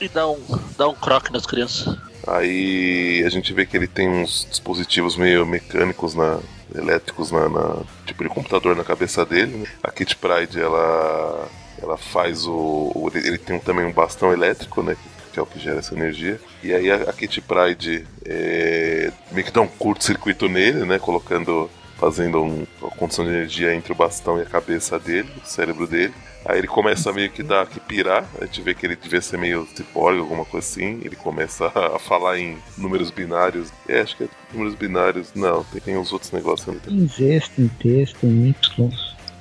E 0.00 0.08
dá 0.08 0.28
um, 0.28 0.38
dá 0.76 0.88
um 0.88 0.94
croc 0.94 1.30
nas 1.30 1.46
crianças. 1.46 1.96
Aí 2.26 3.22
a 3.24 3.28
gente 3.30 3.52
vê 3.52 3.64
que 3.64 3.76
ele 3.76 3.86
tem 3.86 4.08
uns 4.08 4.46
dispositivos 4.50 5.16
meio 5.16 5.46
mecânicos 5.46 6.14
na 6.14 6.38
elétricos 6.74 7.30
na, 7.30 7.48
na- 7.48 7.82
tipo 8.04 8.22
de 8.22 8.28
computador 8.28 8.76
na 8.76 8.84
cabeça 8.84 9.24
dele. 9.24 9.56
né? 9.56 9.66
A 9.82 9.90
Kit 9.90 10.14
Pride 10.16 10.60
ela 10.60 11.48
ela 11.80 11.96
faz 11.96 12.44
o, 12.46 12.52
o- 12.94 13.10
ele 13.14 13.38
tem 13.38 13.58
também 13.60 13.86
um 13.86 13.92
bastão 13.92 14.32
elétrico, 14.32 14.82
né? 14.82 14.96
Que 15.32 15.38
é 15.38 15.42
o 15.42 15.46
que 15.46 15.58
gera 15.58 15.78
essa 15.78 15.94
energia. 15.94 16.38
E 16.62 16.72
aí 16.74 16.90
a, 16.90 16.96
a 16.96 17.12
Kit 17.12 17.40
Pride 17.40 18.06
é, 18.26 19.10
meio 19.32 19.46
que 19.46 19.52
dá 19.52 19.60
um 19.62 19.68
curto-circuito 19.68 20.48
nele, 20.48 20.84
né? 20.84 20.98
Colocando 20.98 21.70
fazendo 21.98 22.42
um- 22.42 22.66
uma 22.80 22.90
condição 22.92 23.24
de 23.24 23.30
energia 23.30 23.74
entre 23.74 23.92
o 23.92 23.96
bastão 23.96 24.38
e 24.38 24.42
a 24.42 24.46
cabeça 24.46 24.98
dele, 24.98 25.28
o 25.42 25.46
cérebro 25.46 25.86
dele. 25.86 26.14
Aí 26.44 26.58
ele 26.58 26.68
começa 26.68 27.10
a 27.10 27.12
meio 27.12 27.30
que 27.30 27.42
dar 27.42 27.66
que 27.66 27.80
pirar, 27.80 28.24
a 28.40 28.44
gente 28.46 28.62
vê 28.62 28.72
que 28.72 28.86
ele 28.86 28.96
devia 28.96 29.20
ser 29.20 29.36
meio 29.36 29.66
ciborgue, 29.74 30.20
alguma 30.20 30.44
coisa 30.44 30.66
assim. 30.66 31.00
Ele 31.04 31.16
começa 31.16 31.66
a 31.74 31.98
falar 31.98 32.38
em 32.38 32.56
números 32.78 33.10
binários. 33.10 33.70
É, 33.88 34.00
acho 34.00 34.16
que 34.16 34.24
é 34.24 34.28
números 34.52 34.74
binários. 34.74 35.32
Não, 35.34 35.64
tem, 35.64 35.80
tem 35.80 35.96
uns 35.98 36.12
outros 36.12 36.30
negócios 36.32 36.68
ali. 36.68 36.80
Em 36.88 37.06
Z, 37.08 37.42
em 37.58 37.68
texto, 37.68 38.24
em 38.24 38.48
Y. 38.48 38.90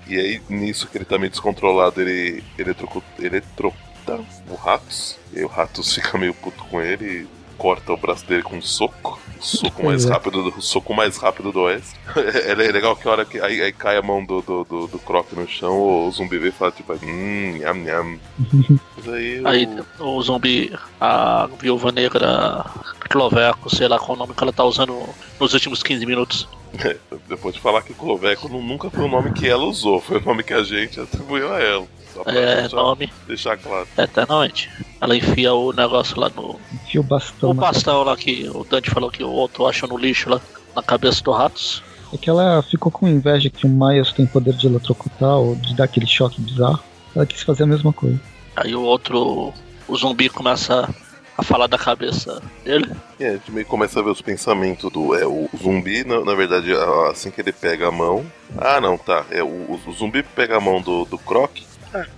E 0.08 0.18
aí, 0.18 0.42
nisso 0.50 0.88
que 0.88 0.98
ele 0.98 1.06
tá 1.06 1.18
meio 1.18 1.30
descontrolado, 1.30 2.02
ele 2.02 2.44
eletrocu- 2.58 3.04
eletrocuta 3.20 4.20
o 4.50 4.56
Ratos. 4.56 5.18
E 5.34 5.40
aí 5.40 5.46
o 5.46 5.50
Ratos 5.50 5.94
fica 5.96 6.18
meio 6.18 6.34
puto 6.34 6.64
com 6.66 6.82
ele 6.82 7.06
e 7.06 7.37
corta 7.58 7.92
o 7.94 7.98
braço 7.98 8.26
dele 8.26 8.44
com 8.44 8.56
um 8.58 8.62
soco. 8.62 9.20
O 9.40 9.44
soco 9.44 9.86
mais 9.86 10.06
é. 10.06 10.10
rápido 10.10 10.44
do, 10.50 10.58
o 10.58 10.62
soco 10.62 10.94
mais 10.94 11.18
rápido 11.18 11.52
do 11.52 11.62
oeste. 11.62 11.96
é, 12.16 12.52
é 12.52 12.56
legal 12.72 12.96
que 12.96 13.08
a 13.08 13.12
hora 13.12 13.26
que 13.26 13.40
aí, 13.40 13.62
aí 13.62 13.72
cai 13.72 13.98
a 13.98 14.02
mão 14.02 14.24
do, 14.26 14.42
do, 14.42 14.64
do, 14.64 14.88
do 14.88 15.00
Croc 15.00 15.32
no 15.34 15.48
chão, 15.48 16.08
o 16.08 16.12
zumbi 16.12 16.38
vê 16.38 16.50
e 16.50 16.52
fala 16.52 16.72
tipo, 16.72 16.94
hum, 16.94 17.58
nham, 17.58 17.76
nham. 17.76 18.20
Aí, 19.08 19.40
o- 19.42 19.48
Aí 19.48 19.68
o 20.00 20.22
zumbi, 20.22 20.74
a 21.00 21.48
viúva 21.60 21.92
negra, 21.92 22.66
Cloveco, 23.10 23.74
sei 23.74 23.88
lá 23.88 23.98
qual 23.98 24.16
o 24.18 24.20
nome 24.20 24.34
que 24.34 24.44
ela 24.44 24.52
tá 24.52 24.64
usando 24.66 25.00
nos 25.40 25.54
últimos 25.54 25.82
15 25.82 26.06
minutos. 26.06 26.48
depois 27.30 27.56
de 27.56 27.62
falar 27.62 27.82
que 27.84 27.94
Cloveco 27.94 28.50
nu- 28.50 28.62
nunca 28.62 28.90
foi 28.90 29.06
o 29.06 29.08
nome 29.08 29.32
que 29.32 29.48
ela 29.48 29.64
usou, 29.64 30.02
foi 30.02 30.18
o 30.18 30.26
nome 30.26 30.44
que 30.44 30.54
a 30.54 30.64
gente 30.64 31.00
atribuiu 31.00 31.54
a 31.54 31.60
ela. 31.60 31.88
Só 32.18 32.24
pra 32.24 32.34
É, 32.34 32.62
deixar, 32.62 32.76
nome 32.76 33.14
deixar 33.28 33.58
claro. 33.58 33.88
eternamente. 33.98 34.70
Ela 35.00 35.16
enfia 35.16 35.54
o 35.54 35.72
negócio 35.72 36.20
lá 36.20 36.30
no. 36.36 36.60
Enfia 36.74 37.00
o 37.02 37.04
bastão 37.04 37.52
O 37.52 37.54
bastão 37.54 38.04
lá 38.04 38.18
que 38.18 38.50
o 38.54 38.64
Dante 38.64 38.90
falou 38.90 39.10
que 39.12 39.24
o 39.24 39.30
outro 39.30 39.68
achou 39.68 39.88
no 39.88 39.98
lixo 39.98 40.30
lá, 40.30 40.42
na 40.76 40.82
cabeça 40.82 41.24
do 41.24 41.32
Ratos. 41.32 41.84
É 42.14 42.18
que 42.18 42.30
ela 42.30 42.62
ficou 42.64 42.92
com 42.92 43.08
inveja 43.08 43.50
que 43.50 43.66
o 43.66 43.70
Miles 43.70 44.12
tem 44.14 44.26
poder 44.26 44.54
de 44.54 44.66
eletrocutar 44.68 45.36
ou 45.38 45.56
de 45.56 45.76
dar 45.76 45.84
aquele 45.84 46.08
choque 46.08 46.40
bizarro. 46.42 46.80
Ela 47.16 47.26
quis 47.26 47.42
fazer 47.44 47.64
a 47.64 47.68
mesma 47.68 47.92
coisa. 47.94 48.20
Aí 48.56 48.74
o 48.76 48.82
outro, 48.82 49.54
o 49.88 49.96
zumbi 49.98 50.30
começa 50.30 50.90
a 51.38 51.44
falar 51.44 51.68
da 51.68 51.78
cabeça 51.78 52.42
dele. 52.64 52.90
E 53.20 53.26
a 53.26 53.34
gente 53.34 53.52
meio 53.52 53.66
começa 53.68 54.00
a 54.00 54.04
ver 54.04 54.10
os 54.10 54.22
pensamentos 54.22 54.90
do 54.92 55.14
é, 55.16 55.28
o 55.28 55.48
zumbi, 55.62 56.04
na, 56.04 56.22
na 56.24 56.34
verdade, 56.34 56.72
assim 57.12 57.30
que 57.30 57.42
ele 57.42 57.52
pega 57.52 57.90
a 57.90 57.92
mão. 57.92 58.26
Ah, 58.58 58.80
não, 58.82 58.98
tá. 58.98 59.26
É, 59.30 59.44
o, 59.44 59.48
o 59.86 59.92
zumbi 59.92 60.24
pega 60.24 60.58
a 60.58 60.62
mão 60.62 60.82
do, 60.82 61.06
do 61.06 61.18
Croc. 61.18 61.58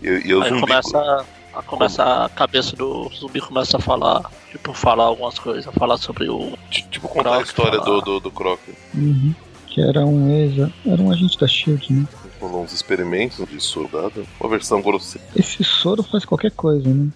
E, 0.01 0.07
e 0.27 0.33
o 0.35 0.41
Aí 0.41 0.49
zumbi. 0.49 0.61
começa, 0.61 1.25
a, 1.53 1.61
começa 1.63 2.25
a 2.25 2.29
cabeça 2.29 2.75
do 2.75 3.09
zumbi 3.13 3.39
começa 3.41 3.77
a 3.77 3.79
falar, 3.79 4.29
tipo, 4.51 4.73
falar 4.73 5.05
algumas 5.05 5.37
coisas, 5.39 5.71
falar 5.75 5.97
sobre 5.97 6.29
o. 6.29 6.57
ti- 6.69 6.87
Tipo, 6.89 7.07
contar 7.07 7.29
a 7.29 7.33
Croc 7.37 7.45
história 7.47 7.79
falar. 7.79 7.95
do, 7.95 8.01
do, 8.01 8.19
do 8.21 8.31
Croc. 8.31 8.59
Uhum. 8.95 9.33
Que 9.67 9.81
era 9.81 10.05
um 10.05 10.29
ex. 10.33 10.71
Era 10.85 11.01
um 11.01 11.11
agente 11.11 11.37
da 11.39 11.47
Shield, 11.47 11.93
né? 11.93 12.05
Rolou 12.41 12.63
uns 12.63 12.73
experimentos 12.73 13.45
de 13.47 13.59
soldado. 13.61 14.25
Uma 14.39 14.49
versão 14.49 14.81
grosseira. 14.81 15.27
Esse 15.35 15.63
soro 15.63 16.01
faz 16.03 16.25
qualquer 16.25 16.51
coisa, 16.51 16.87
né? 16.89 17.09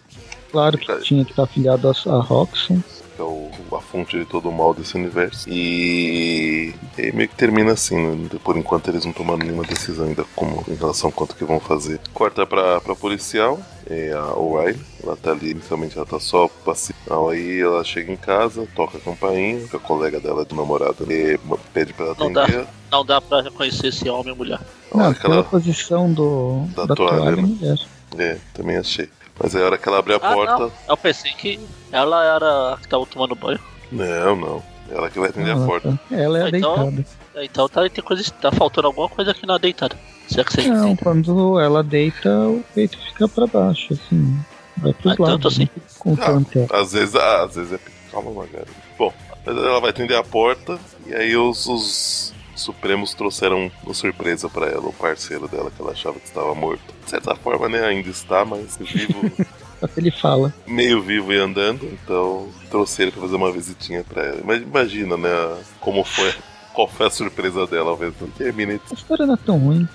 Claro 0.51 0.77
que 0.77 0.99
tinha 0.99 1.25
que 1.25 1.31
estar 1.31 1.43
afiliado 1.43 1.89
a, 1.89 1.91
a 2.11 2.21
Roxxon. 2.21 2.79
Que 3.15 3.21
é 3.21 3.25
o, 3.25 3.49
a 3.75 3.79
fonte 3.81 4.17
de 4.17 4.25
todo 4.25 4.49
o 4.49 4.51
mal 4.51 4.73
desse 4.73 4.95
universo. 4.95 5.47
E, 5.49 6.73
e 6.97 7.11
meio 7.11 7.29
que 7.29 7.35
termina 7.35 7.73
assim, 7.73 7.95
né? 7.95 8.29
Por 8.43 8.57
enquanto 8.57 8.87
eles 8.89 9.05
não 9.05 9.13
tomaram 9.13 9.39
nenhuma 9.39 9.63
decisão 9.63 10.05
ainda 10.05 10.23
como, 10.35 10.63
em 10.67 10.75
relação 10.75 11.09
a 11.09 11.13
quanto 11.13 11.35
que 11.35 11.45
vão 11.45 11.59
fazer. 11.59 11.99
Corta 12.13 12.45
pra, 12.45 12.79
pra 12.81 12.95
policial, 12.95 13.59
é 13.89 14.11
a 14.13 14.33
O'Reilly, 14.33 14.79
ela 15.03 15.15
tá 15.15 15.31
ali, 15.31 15.51
inicialmente 15.51 15.95
ela 15.97 16.05
tá 16.05 16.19
só 16.19 16.47
passiva. 16.63 16.97
Aí 17.31 17.59
ela 17.61 17.83
chega 17.83 18.11
em 18.11 18.17
casa, 18.17 18.67
toca 18.75 18.97
a 18.97 19.01
campainha, 19.01 19.67
que 19.67 19.75
a 19.75 19.79
colega 19.79 20.19
dela 20.19 20.45
de 20.45 20.55
namorada 20.55 21.03
e 21.11 21.37
pede 21.73 21.93
pra 21.93 22.05
ela 22.07 22.15
Não 22.19 22.31
dá. 22.31 22.43
atender. 22.43 22.65
Não 22.91 23.05
dá 23.05 23.19
pra 23.19 23.41
reconhecer 23.41 23.91
se 23.91 24.07
é 24.07 24.11
homem 24.11 24.31
ou 24.31 24.37
mulher. 24.37 24.59
Não, 24.93 25.05
hora 25.05 25.13
que 25.15 25.21
pela 25.21 25.35
ela, 25.35 25.43
posição 25.43 26.11
do, 26.13 26.65
Da 26.75 26.85
da, 26.85 26.95
toalha, 26.95 27.17
toalha, 27.17 27.35
né? 27.37 27.41
mulher. 27.41 27.79
é, 28.17 28.37
também 28.53 28.77
achei. 28.77 29.09
Mas 29.41 29.55
aí 29.55 29.61
a 29.61 29.65
hora 29.65 29.77
que 29.77 29.87
ela 29.89 29.99
abre 29.99 30.13
a 30.13 30.17
Ah, 30.17 30.19
porta. 30.33 30.57
não. 30.59 30.71
Eu 30.89 30.97
pensei 30.97 31.31
que 31.33 31.59
ela 31.91 32.23
era 32.35 32.73
a 32.73 32.77
que 32.77 32.87
tava 32.87 33.05
tomando 33.05 33.35
banho. 33.35 33.59
Não, 33.91 34.35
não. 34.35 34.63
Ela 34.89 35.09
que 35.09 35.19
vai 35.19 35.29
atender 35.29 35.51
a 35.51 35.55
Ah, 35.55 35.65
porta. 35.65 35.99
tá. 36.09 36.15
Ela 36.15 36.39
é 36.39 36.43
a 36.43 36.49
Então- 36.49 36.91
deitada. 36.91 37.05
Então 37.43 37.67
tá, 37.69 37.89
tem 37.89 38.03
coisa, 38.03 38.31
tá 38.39 38.51
faltando 38.51 38.87
alguma 38.87 39.09
coisa 39.09 39.31
aqui 39.31 39.45
na 39.47 39.57
deitada. 39.57 39.97
Se 40.27 40.39
é 40.39 40.43
que 40.43 40.53
você 40.53 40.67
Não, 40.67 40.89
entende. 40.89 41.01
quando 41.03 41.59
ela 41.59 41.83
deita, 41.83 42.29
o 42.29 42.63
peito 42.75 42.97
fica 42.97 43.27
pra 43.27 43.47
baixo, 43.47 43.93
assim. 43.93 44.39
Vai 44.77 44.93
pros 44.93 45.13
Ah, 45.13 45.15
tanto 45.25 45.47
assim? 45.47 45.63
né? 45.63 45.69
Com 45.99 46.15
Ah. 46.19 46.79
Às 46.79 46.93
vezes, 46.93 47.15
ah, 47.15 47.43
às 47.43 47.55
vezes 47.55 47.73
é. 47.73 47.79
Calma, 48.11 48.31
Magari. 48.31 48.67
Bom, 48.97 49.11
mas 49.45 49.57
ela 49.57 49.79
vai 49.81 49.89
atender 49.89 50.15
a 50.15 50.23
porta 50.23 50.77
e 51.07 51.13
aí 51.15 51.35
os, 51.35 51.65
os 51.65 52.33
Supremos 52.55 53.13
trouxeram 53.13 53.71
uma 53.83 53.93
surpresa 53.93 54.47
pra 54.49 54.67
ela, 54.67 54.87
o 54.87 54.93
parceiro 54.93 55.47
dela 55.47 55.71
que 55.71 55.81
ela 55.81 55.91
achava 55.91 56.19
que 56.19 56.25
estava 56.25 56.53
morto. 56.53 56.81
De 57.03 57.09
certa 57.09 57.35
forma, 57.35 57.67
né, 57.67 57.83
ainda 57.85 58.09
está, 58.09 58.45
mas 58.45 58.77
vivo, 58.77 59.31
Só 59.79 59.87
que 59.89 59.99
ele 59.99 60.11
fala. 60.11 60.53
meio 60.67 61.01
vivo 61.01 61.33
e 61.33 61.37
andando, 61.37 61.85
então 61.85 62.47
trouxeram 62.69 63.11
pra 63.11 63.21
fazer 63.21 63.35
uma 63.35 63.51
visitinha 63.51 64.03
pra 64.03 64.23
ela. 64.23 64.41
Mas 64.43 64.61
imagina, 64.61 65.17
né, 65.17 65.29
como 65.79 66.03
foi, 66.03 66.33
qual 66.73 66.87
foi 66.87 67.07
a 67.07 67.09
surpresa 67.09 67.65
dela 67.67 67.89
ao 67.89 67.97
ver 67.97 68.13
Termina 68.37 68.79
A 68.89 68.93
história 68.93 69.25
não 69.25 69.33
é 69.33 69.37
tão 69.37 69.57
ruim. 69.57 69.87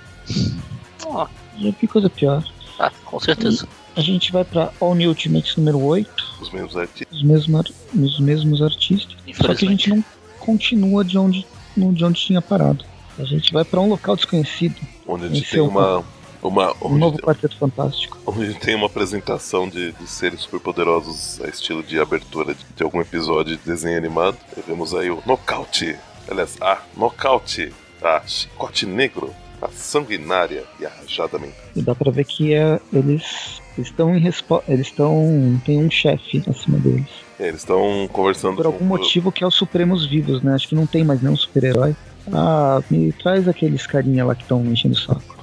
Ah, 1.14 1.28
Já 1.58 1.70
vi 1.80 1.86
coisa 1.86 2.10
pior. 2.10 2.44
ah, 2.78 2.90
com 3.04 3.18
certeza. 3.20 3.66
A 3.96 4.00
gente 4.00 4.30
vai 4.30 4.44
pra 4.44 4.70
All 4.80 4.94
New 4.94 5.08
Ultimates 5.08 5.56
número 5.56 5.80
8. 5.82 6.36
os 6.40 6.50
mesmos 6.52 6.76
artistas. 6.76 7.16
Os 7.16 7.22
mesmos, 7.24 7.60
ar- 7.60 7.72
os 8.00 8.20
mesmos 8.20 8.62
artistas. 8.62 9.16
Só 9.34 9.54
que 9.54 9.66
a 9.66 9.70
gente 9.70 9.90
não 9.90 10.04
continua 10.38 11.04
de 11.04 11.18
onde, 11.18 11.44
de 11.92 12.04
onde 12.04 12.20
tinha 12.20 12.42
parado. 12.42 12.84
A 13.18 13.24
gente 13.24 13.52
vai 13.52 13.64
pra 13.64 13.80
um 13.80 13.88
local 13.88 14.14
desconhecido. 14.16 14.76
Onde 15.06 15.24
a 15.24 15.28
gente 15.28 15.42
Esse 15.42 15.52
tem 15.52 15.60
o- 15.60 15.68
uma. 15.68 16.04
uma 16.42 16.72
Um 16.82 16.96
novo 16.96 17.18
Quarteto 17.18 17.56
Fantástico. 17.58 18.16
onde 18.26 18.54
tem 18.54 18.74
uma 18.76 18.86
apresentação 18.86 19.68
de, 19.68 19.92
de 19.92 20.06
seres 20.06 20.40
superpoderosos 20.40 21.40
a 21.42 21.48
estilo 21.48 21.82
de 21.82 21.98
abertura 22.00 22.54
de, 22.54 22.64
de 22.76 22.82
algum 22.82 23.00
episódio 23.00 23.56
de 23.56 23.62
desenho 23.64 23.96
animado. 23.98 24.36
E 24.56 24.60
vemos 24.66 24.94
aí 24.94 25.10
o 25.10 25.20
nocaute. 25.26 25.96
Aliás, 26.30 26.56
a 26.60 26.78
nocaute, 26.96 27.72
a 28.02 28.22
chicote 28.26 28.86
negro, 28.86 29.34
a 29.60 29.68
sanguinária 29.68 30.62
e 30.78 30.86
a 30.86 30.88
rajada 30.90 31.38
mental. 31.38 31.56
E 31.74 31.82
dá 31.82 31.94
pra 31.94 32.10
ver 32.12 32.24
que 32.24 32.52
é, 32.54 32.78
eles 32.92 33.60
estão 33.76 34.14
em 34.14 34.20
resposta. 34.20 34.70
Eles 34.72 34.86
estão. 34.88 35.60
Tem 35.64 35.78
um 35.84 35.90
chefe 35.90 36.42
acima 36.48 36.78
deles. 36.78 37.08
É, 37.38 37.48
Eles 37.48 37.60
estão 37.60 38.08
conversando 38.12 38.56
Por 38.56 38.66
algum 38.66 38.78
com- 38.78 38.84
motivo 38.84 39.30
que 39.32 39.44
é 39.44 39.46
os 39.46 39.54
Supremos 39.54 40.04
vivos, 40.06 40.42
né? 40.42 40.54
Acho 40.54 40.68
que 40.68 40.74
não 40.74 40.86
tem 40.86 41.04
mais 41.04 41.22
nenhum 41.22 41.36
super-herói. 41.36 41.94
Ah, 42.32 42.82
me 42.90 43.12
traz 43.12 43.46
aqueles 43.48 43.86
carinha 43.86 44.24
lá 44.24 44.34
que 44.34 44.42
estão 44.42 44.64
enchendo 44.66 44.94
o 44.94 44.98
saco. 44.98 45.36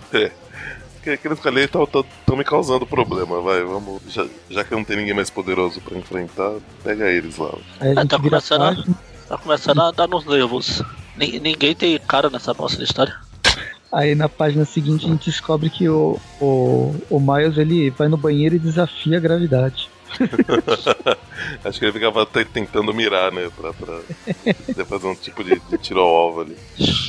Que 1.02 1.12
Aqueles 1.12 1.46
ali 1.46 1.62
estão 1.62 1.88
me 2.36 2.44
causando 2.44 2.86
problema, 2.86 3.40
vai, 3.40 3.62
vamos. 3.64 4.02
Já, 4.10 4.26
já 4.50 4.64
que 4.64 4.72
não 4.74 4.84
tem 4.84 4.98
ninguém 4.98 5.14
mais 5.14 5.30
poderoso 5.30 5.80
pra 5.82 5.98
enfrentar, 5.98 6.54
pega 6.84 7.10
eles 7.12 7.38
lá. 7.38 7.54
Aí 7.80 7.90
a 7.90 7.92
Ah, 7.92 7.96
gente 8.02 8.10
tá 8.10 8.20
começando 8.20 8.62
a-. 8.64 8.76
Tá 9.28 9.38
começando 9.38 9.82
a 9.82 9.92
dar 9.92 10.08
nos 10.08 10.26
nervos. 10.26 10.82
Ni- 11.18 11.40
Ninguém 11.40 11.74
tem 11.76 11.98
cara 12.00 12.30
nessa 12.30 12.54
de 12.78 12.84
história. 12.84 13.16
Aí 13.92 14.14
na 14.16 14.28
página 14.28 14.66
seguinte 14.66 15.06
a 15.06 15.10
gente 15.10 15.30
descobre 15.30 15.70
que 15.70 15.88
o, 15.88 16.20
o, 16.42 16.96
o 17.10 17.20
Miles 17.20 17.58
ele 17.58 17.90
vai 17.92 18.08
no 18.08 18.18
banheiro 18.18 18.56
e 18.56 18.60
desafia 18.60 19.18
a 19.18 19.20
gravidade. 19.22 19.90
Acho 21.64 21.80
que 21.80 21.86
ele 21.86 21.94
ficava 21.94 22.26
te- 22.26 22.46
tentando 22.46 22.94
mirar, 22.94 23.32
né? 23.32 23.50
Pra, 23.56 23.74
pra 23.74 24.86
fazer 24.86 25.08
um 25.08 25.16
tipo 25.16 25.44
de, 25.44 25.60
de 25.60 25.78
tiro 25.78 26.00
ao 26.00 26.16
alvo 26.16 26.42
ali, 26.42 26.58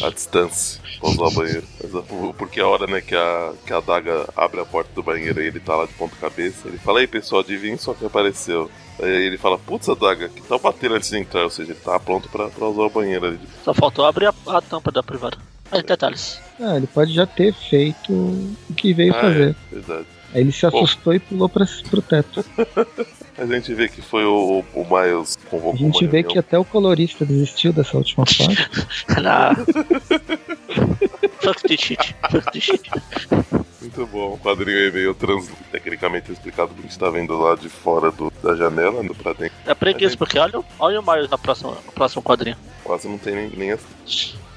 à 0.03 0.11
distância, 0.11 0.81
pra 1.01 1.11
usar 1.11 1.25
o 1.25 1.31
banheiro. 1.31 1.65
Mas, 1.83 2.05
porque 2.37 2.61
a 2.61 2.67
hora 2.67 2.87
né, 2.87 3.01
que, 3.01 3.15
a, 3.15 3.53
que 3.67 3.73
a 3.73 3.81
daga 3.81 4.29
abre 4.37 4.61
a 4.61 4.65
porta 4.65 4.91
do 4.95 5.03
banheiro 5.03 5.41
e 5.43 5.47
ele 5.47 5.61
tá 5.61 5.77
lá 5.77 5.87
de 5.87 5.93
ponta 5.95 6.17
cabeça, 6.21 6.69
ele 6.69 6.79
fala, 6.79 7.01
aí 7.01 7.07
pessoal, 7.07 7.43
adivinha 7.43 7.79
só 7.79 7.95
que 7.95 8.05
apareceu. 8.05 8.71
Aí 9.01 9.27
ele 9.27 9.37
fala, 9.37 9.59
putz, 9.59 9.89
a 9.89 9.95
daga, 9.95 10.29
que 10.29 10.41
tal 10.43 10.59
bater 10.59 10.91
antes 10.91 11.11
de 11.11 11.19
entrar? 11.19 11.45
Ou 11.45 11.51
seja, 11.51 11.73
ele 11.73 11.81
tá 11.81 11.99
pronto 12.01 12.29
pra, 12.31 12.49
pra 12.49 12.67
usar 12.69 12.83
o 12.83 12.91
banheiro 12.91 13.27
ali. 13.27 13.39
Só 13.65 13.75
faltou 13.75 14.05
abrir 14.07 14.27
a, 14.27 14.35
a 14.47 14.61
tampa 14.63 14.91
da 14.91 15.03
privada. 15.03 15.37
Mas 15.71 15.83
detalhes. 15.83 16.41
Ah, 16.61 16.77
ele 16.77 16.87
pode 16.87 17.13
já 17.13 17.27
ter 17.27 17.53
feito 17.53 18.13
o 18.13 18.75
que 18.75 18.95
veio 18.95 19.13
Ah, 19.15 19.21
fazer. 19.21 19.51
é, 19.51 19.75
verdade. 19.75 20.07
Aí 20.35 20.41
ele 20.41 20.53
se 20.53 20.67
assustou 20.67 21.15
e 21.15 21.19
pulou 21.19 21.49
pra, 21.49 21.67
pro 21.89 22.03
teto. 22.03 22.45
Mas 23.37 23.51
a 23.51 23.55
gente 23.55 23.75
vê 23.75 23.89
que 23.89 24.03
foi 24.03 24.25
o, 24.25 24.65
o 24.75 24.85
Miles 24.85 25.39
A 25.47 25.51
convocou 25.51 25.77
gente 25.77 26.07
vê 26.07 26.19
reunião. 26.19 26.33
que 26.33 26.39
até 26.39 26.59
o 26.59 26.65
colorista 26.65 27.25
desistiu 27.25 27.73
dessa 27.73 27.97
última 27.97 28.25
parte. 28.25 28.71
Na... 29.23 29.53
Fuck 31.41 31.63
this 31.69 31.81
shit. 31.81 32.15
Fuck 32.31 32.51
this 32.53 32.65
shit. 32.65 32.91
Muito 33.81 34.07
bom, 34.07 34.33
o 34.35 34.39
quadrinho 34.39 34.79
aí 34.79 34.91
meio 34.93 35.15
trans... 35.15 35.49
tecnicamente 35.71 36.33
explicado 36.33 36.75
que 36.75 36.81
a 36.81 36.83
gente 36.83 36.99
tá 36.99 37.09
vendo 37.11 37.39
lá 37.39 37.55
de 37.55 37.69
fora 37.69 38.11
do, 38.11 38.33
da 38.43 38.55
janela, 38.57 39.05
indo 39.05 39.15
pra 39.15 39.33
dentro. 39.33 39.57
É 39.65 39.75
preguiça, 39.75 40.17
porque 40.17 40.39
olha, 40.39 40.59
o- 40.59 40.65
olha 40.79 41.01
o 41.01 41.07
Miles 41.13 41.31
na 41.31 41.39
próxima, 41.39 41.71
no 41.87 41.93
próximo 41.93 42.23
quadrinho. 42.23 42.57
Quase 42.83 43.07
não 43.09 43.19
tem 43.19 43.35
nem, 43.35 43.51
nem 43.51 43.73
as... 43.73 43.81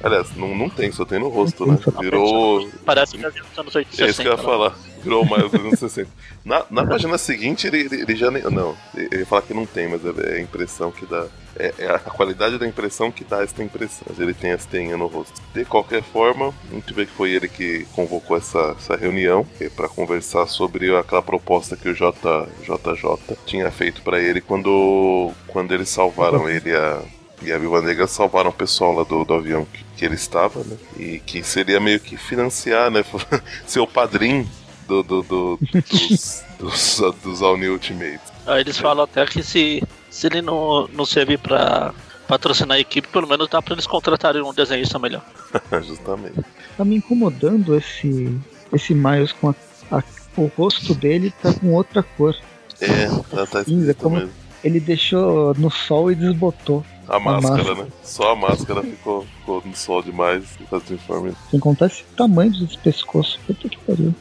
Aliás, 0.02 0.34
não, 0.36 0.56
não 0.56 0.70
tem, 0.70 0.92
só 0.94 1.04
tem 1.04 1.20
no 1.20 1.28
rosto, 1.28 1.66
né? 1.66 1.78
Virou. 2.00 2.70
Parece 2.86 3.18
que 3.18 3.22
já 3.22 3.30
viu 3.30 3.44
nos 3.44 3.58
anos 3.60 3.76
80. 3.76 4.02
É 4.06 4.10
isso 4.10 4.22
que 4.22 4.28
eu 4.28 4.32
ia 4.32 4.38
60, 4.38 4.50
falar. 4.52 4.76
Virou 5.04 5.26
mais 5.26 5.52
dos 5.52 5.54
anos 5.60 5.78
60. 5.80 6.10
Na, 6.46 6.66
na 6.72 6.88
página 6.88 7.18
seguinte, 7.18 7.68
ele, 7.68 7.82
ele, 7.82 8.02
ele 8.04 8.16
já 8.16 8.32
nem. 8.32 8.42
Não, 8.44 8.78
ele 8.96 9.10
ele 9.12 9.26
fala 9.26 9.42
que 9.42 9.54
não 9.54 9.66
tem, 9.66 9.90
mas 9.90 10.00
é 10.06 10.38
a 10.38 10.40
impressão 10.42 10.90
que 10.90 11.06
dá. 11.06 11.28
É, 11.60 11.74
é 11.78 11.92
a 11.92 12.00
qualidade 12.00 12.58
da 12.58 12.66
impressão 12.66 13.12
que 13.12 13.24
dá 13.24 13.44
essa 13.44 13.62
impressão. 13.62 14.08
Mas 14.10 14.20
ele 14.20 14.34
tem 14.34 14.52
as 14.52 14.66
teinhas 14.66 14.98
no 14.98 15.08
rosto. 15.08 15.34
De 15.54 15.66
qualquer 15.66 16.02
forma, 16.02 16.54
a 16.72 16.76
gente 16.76 16.94
vê 16.94 17.06
que 17.06 17.12
foi 17.12 17.32
ele 17.32 17.48
que 17.50 17.86
convocou 17.94 18.38
essa, 18.38 18.76
essa 18.80 18.96
reunião 18.96 19.46
para 19.76 19.90
conversar 19.90 20.48
sobre 20.48 20.96
aquela 20.98 21.22
proposta 21.22 21.76
que 21.76 21.90
o 21.90 21.94
J, 21.94 22.48
JJ 22.64 23.38
tinha 23.46 23.70
feito 23.72 24.02
para 24.02 24.20
ele 24.20 24.40
quando, 24.42 25.32
quando 25.48 25.74
eles 25.74 25.90
salvaram 25.90 26.48
ele 26.50 26.70
e 26.70 26.76
a, 26.76 27.02
e 27.42 27.52
a 27.52 27.58
Viúva 27.58 27.82
Negra 27.82 28.08
salvaram 28.08 28.50
o 28.50 28.54
pessoal 28.54 28.94
lá 28.94 29.04
do, 29.04 29.24
do 29.26 29.34
avião 29.34 29.66
que, 29.66 29.84
que 29.98 30.06
ele 30.06 30.16
estava, 30.16 30.64
né? 30.64 30.78
E 30.98 31.20
que 31.20 31.44
seria 31.44 31.80
meio 31.80 32.00
que 32.00 32.16
financiar, 32.18 32.90
né? 32.90 33.04
Ser 33.68 33.80
o 33.82 33.88
padrinho 33.88 34.48
do, 34.88 35.04
do, 35.04 35.22
do- 35.24 35.60
dos, 35.90 36.44
dos, 36.58 37.02
dos 37.22 37.42
All 37.42 37.58
New 37.58 37.74
Ultimates. 37.74 38.32
Aí 38.48 38.62
eles 38.62 38.78
falam 38.78 39.04
até 39.04 39.26
que 39.26 39.44
se, 39.44 39.84
se 40.10 40.28
ele 40.28 40.42
não, 40.42 40.88
não 40.94 41.06
servir 41.06 41.40
pra 41.40 41.94
patrocinar 42.28 42.78
a 42.78 42.80
equipe, 42.80 43.08
pelo 43.08 43.28
menos 43.28 43.48
dá 43.50 43.62
pra 43.62 43.74
eles 43.74 43.88
contratarem 43.88 44.42
um 44.42 44.54
desenhista 44.54 45.00
melhor. 45.00 45.24
Justamente. 45.84 46.40
Tá 46.78 46.86
me 46.86 46.96
incomodando 46.96 47.76
esse, 47.76 48.38
esse 48.74 48.94
Miles 48.94 49.32
com 49.32 49.50
a, 49.50 49.56
a- 49.92 50.04
o 50.38 50.46
rosto 50.56 50.94
dele 50.94 51.34
tá 51.42 51.54
com 51.54 51.74
outra 51.74 52.04
cor. 52.04 52.36
É, 52.80 53.08
tá, 53.36 53.46
tá 53.46 53.64
Cinza, 53.64 53.94
como- 53.94 54.18
mesmo. 54.18 54.32
Ele 54.64 54.80
deixou 54.80 55.54
no 55.58 55.72
sol 55.72 56.12
e 56.12 56.16
desbotou. 56.16 56.86
A 57.08 57.18
máscara, 57.18 57.56
máscara. 57.64 57.76
né? 57.86 57.88
Só 58.04 58.34
a 58.34 58.36
máscara 58.36 58.84
ficou, 58.84 59.26
ficou 59.40 59.64
no 59.66 59.74
sol 59.76 60.02
demais. 60.04 60.44
Tá 60.70 60.78
desinforme. 60.80 61.34
Sem 61.50 61.60
contar 61.62 61.86
esse 61.88 62.04
tamanho 62.18 62.52
desse 62.52 62.78
pescoço. 62.78 63.40
Puta 63.48 63.70
que 63.70 63.78
pariu. 63.78 64.14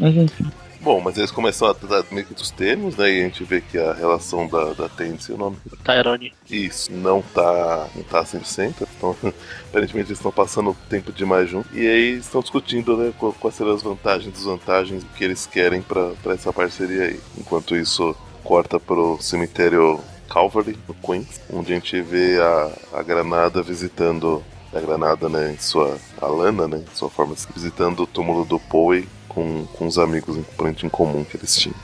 Mas 0.00 0.16
enfim. 0.16 0.50
Bom, 0.84 1.00
mas 1.00 1.16
eles 1.16 1.30
começam 1.30 1.66
a 1.66 1.72
tratar 1.74 2.04
meio 2.12 2.26
que 2.26 2.34
dos 2.34 2.50
termos, 2.50 2.94
né? 2.94 3.10
E 3.10 3.20
a 3.20 3.24
gente 3.24 3.42
vê 3.42 3.62
que 3.62 3.78
a 3.78 3.94
relação 3.94 4.46
da, 4.46 4.74
da 4.74 4.86
Tense, 4.86 5.32
o 5.32 5.38
nome 5.38 5.56
Tyrone. 5.82 6.34
Isso, 6.50 6.92
não 6.92 7.22
tá, 7.22 7.88
não 7.96 8.02
tá 8.02 8.22
100%. 8.22 8.86
Então, 8.96 9.16
aparentemente 9.70 10.08
eles 10.08 10.18
estão 10.18 10.30
passando 10.30 10.76
tempo 10.90 11.10
demais 11.10 11.48
juntos. 11.48 11.70
E 11.74 11.88
aí 11.88 12.18
estão 12.18 12.42
discutindo 12.42 12.98
né, 12.98 13.14
qu- 13.18 13.32
quais 13.40 13.56
serão 13.56 13.72
as 13.72 13.82
vantagens 13.82 14.28
e 14.28 14.30
desvantagens 14.30 15.04
que 15.16 15.24
eles 15.24 15.46
querem 15.46 15.80
pra 15.80 16.10
pra 16.22 16.34
essa 16.34 16.52
parceria 16.52 17.04
aí. 17.04 17.20
Enquanto 17.38 17.74
isso, 17.74 18.14
corta 18.42 18.78
pro 18.78 19.16
cemitério 19.22 19.98
Calvary, 20.28 20.76
no 20.86 20.92
Queens, 20.94 21.40
onde 21.50 21.72
a 21.72 21.76
gente 21.76 21.98
vê 22.02 22.38
a, 22.40 22.98
a 22.98 23.02
Granada 23.02 23.62
visitando 23.62 24.44
a 24.72 24.80
Granada, 24.80 25.28
né, 25.28 25.52
em 25.52 25.58
sua 25.58 25.96
a 26.20 26.26
Lana, 26.26 26.66
né, 26.68 26.78
em 26.78 26.96
sua 26.96 27.08
forma 27.08 27.34
visitando 27.54 28.02
o 28.02 28.06
túmulo 28.06 28.44
do 28.44 28.58
Poe 28.58 29.08
com, 29.34 29.66
com 29.66 29.86
os 29.86 29.98
amigos 29.98 30.38
em 30.82 30.88
comum 30.88 31.24
que 31.24 31.36
eles 31.36 31.56
tinham. 31.56 31.76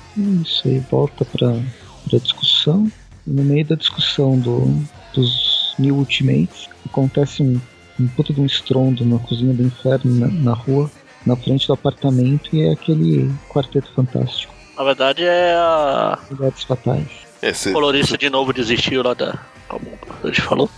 Isso 0.42 0.66
aí 0.66 0.78
volta 0.90 1.24
para 1.24 1.50
a 1.50 2.18
discussão. 2.18 2.90
No 3.26 3.42
meio 3.42 3.64
da 3.64 3.74
discussão 3.74 4.38
do, 4.38 4.66
dos 5.12 5.74
New 5.78 5.96
Ultimates, 5.96 6.68
acontece 6.86 7.42
um, 7.42 7.60
um 7.98 8.08
puta 8.08 8.32
de 8.32 8.40
um 8.40 8.46
estrondo 8.46 9.04
na 9.04 9.18
cozinha 9.18 9.52
do 9.52 9.62
inferno, 9.62 10.14
na, 10.14 10.28
na 10.28 10.52
rua, 10.52 10.90
na 11.26 11.36
frente 11.36 11.66
do 11.66 11.72
apartamento, 11.72 12.54
e 12.54 12.62
é 12.62 12.72
aquele 12.72 13.30
quarteto 13.48 13.92
fantástico. 13.94 14.54
Na 14.76 14.84
verdade 14.84 15.24
é 15.24 15.52
a. 15.54 16.18
Mulheres 16.30 16.62
fatais. 16.62 17.06
Esse, 17.42 17.70
O 17.70 17.72
colorista 17.72 18.16
de 18.16 18.30
novo 18.30 18.52
desistiu 18.52 19.02
lá 19.02 19.14
da. 19.14 19.38
Como 19.68 19.86
a 20.22 20.26
gente 20.26 20.40
falou. 20.40 20.70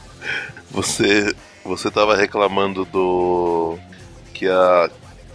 Você 0.70 1.34
você 1.64 1.90
tava 1.90 2.16
reclamando 2.16 2.84
do 2.84 3.78
que 4.34 4.48
a 4.48 4.90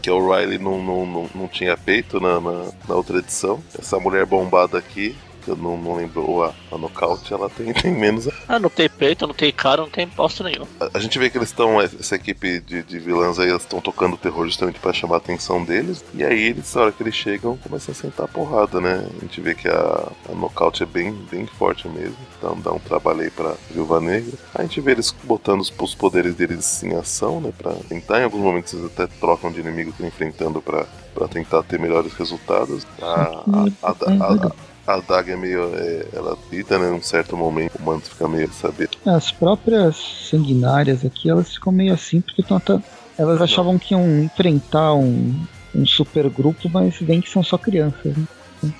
que 0.08 0.10
a 0.10 0.16
O'Reilly 0.16 0.58
não, 0.58 0.82
não, 0.82 1.06
não, 1.06 1.30
não 1.36 1.48
tinha 1.50 1.76
peito 1.76 2.18
na, 2.22 2.40
na, 2.40 2.72
na 2.88 2.96
outra 2.96 3.18
edição. 3.18 3.62
Essa 3.78 4.00
mulher 4.00 4.26
bombada 4.26 4.78
aqui, 4.78 5.18
eu 5.48 5.56
não, 5.56 5.78
não 5.78 5.96
lembro 5.96 6.44
a, 6.44 6.54
a 6.72 6.78
nocaute, 6.78 7.34
ela 7.34 7.50
tem, 7.50 7.72
tem 7.74 7.92
menos. 7.92 8.28
Ah, 8.48 8.60
não 8.60 8.70
tem 8.70 8.90
peito, 8.90 9.28
não 9.28 9.34
tem 9.34 9.52
cara, 9.52 9.82
não 9.82 9.90
tem 9.90 10.08
posto 10.08 10.44
nenhum. 10.44 10.66
A, 10.80 10.98
a 10.98 11.00
gente 11.00 11.18
vê 11.18 11.30
que 11.30 11.38
eles 11.38 11.50
estão, 11.50 11.82
essa 11.82 12.16
equipe 12.16 12.60
de, 12.62 12.84
de 12.84 13.00
vilãs 13.00 13.40
aí, 13.40 13.56
estão 13.56 13.82
tocando 13.82 14.18
terror 14.18 14.46
justamente 14.46 14.80
pra 14.80 14.94
chamar 14.94 15.16
a 15.16 15.18
atenção 15.18 15.64
deles. 15.64 16.04
E 16.14 16.24
aí, 16.24 16.48
eles, 16.50 16.74
na 16.74 16.82
hora 16.82 16.92
que 16.92 17.04
eles 17.04 17.16
chegam, 17.16 17.58
começam 17.58 17.92
a 17.92 17.96
sentar 17.96 18.26
a 18.26 18.30
porrada, 18.30 18.80
né? 18.80 19.08
A 19.18 19.22
gente 19.22 19.42
vê 19.42 19.54
que 19.56 19.68
a, 19.68 20.12
a 20.30 20.36
nocaute 20.36 20.84
é 20.84 20.86
bem, 20.86 21.12
bem 21.32 21.46
forte 21.46 21.88
mesmo. 21.88 22.18
Então 22.38 22.60
dá 22.60 22.72
um 22.72 22.80
trabalho 22.80 23.22
aí 23.22 23.30
pra 23.30 23.56
Viúva 23.72 24.00
Negra. 24.00 24.34
A 24.54 24.62
gente 24.62 24.80
vê 24.82 24.92
eles 24.92 25.14
botando 25.24 25.62
os, 25.62 25.74
os 25.78 25.96
poderes 25.96 26.36
deles 26.36 26.84
em 26.84 26.96
ação, 26.96 27.42
né? 27.42 27.52
Pra 27.58 27.74
tentar, 27.88 28.20
em 28.20 28.24
alguns 28.24 28.42
momentos, 28.42 28.74
eles 28.74 28.86
até 28.86 29.08
trocam 29.08 29.52
de 29.52 29.60
inimigo 29.60 29.92
que 29.92 30.04
estão 30.04 30.08
enfrentando 30.08 30.62
pra, 30.62 30.86
pra 31.14 31.28
tentar 31.28 31.64
ter 31.64 31.80
melhores 31.80 32.14
resultados. 32.14 32.86
A, 33.02 33.06
a, 33.12 33.90
a, 33.90 33.92
a, 33.92 34.52
a 34.88 35.00
Daga 35.02 35.34
é 35.34 35.36
meio. 35.36 35.76
É, 35.76 36.06
ela 36.14 36.38
lida, 36.52 36.80
né? 36.80 36.90
Num 36.90 37.02
certo 37.02 37.36
momento, 37.36 37.76
o 37.78 37.84
manto 37.84 38.10
fica 38.10 38.28
meio 38.28 38.52
saber. 38.54 38.90
As 39.06 39.32
próprias 39.32 39.98
sanguinárias 40.30 41.06
aqui, 41.06 41.30
elas 41.30 41.54
ficam 41.54 41.72
meio 41.74 41.94
assim, 41.94 42.22
porque 42.22 42.42
tão 42.42 42.58
até- 42.58 42.80
elas 43.18 43.42
achavam 43.42 43.78
que 43.78 43.94
iam 43.94 44.24
enfrentar 44.24 44.94
um, 44.94 45.36
um 45.76 45.86
super 45.86 46.30
grupo, 46.30 46.70
mas 46.70 46.98
bem 47.02 47.20
que 47.20 47.30
são 47.30 47.44
só 47.44 47.58
crianças. 47.58 48.16
Né? 48.16 48.26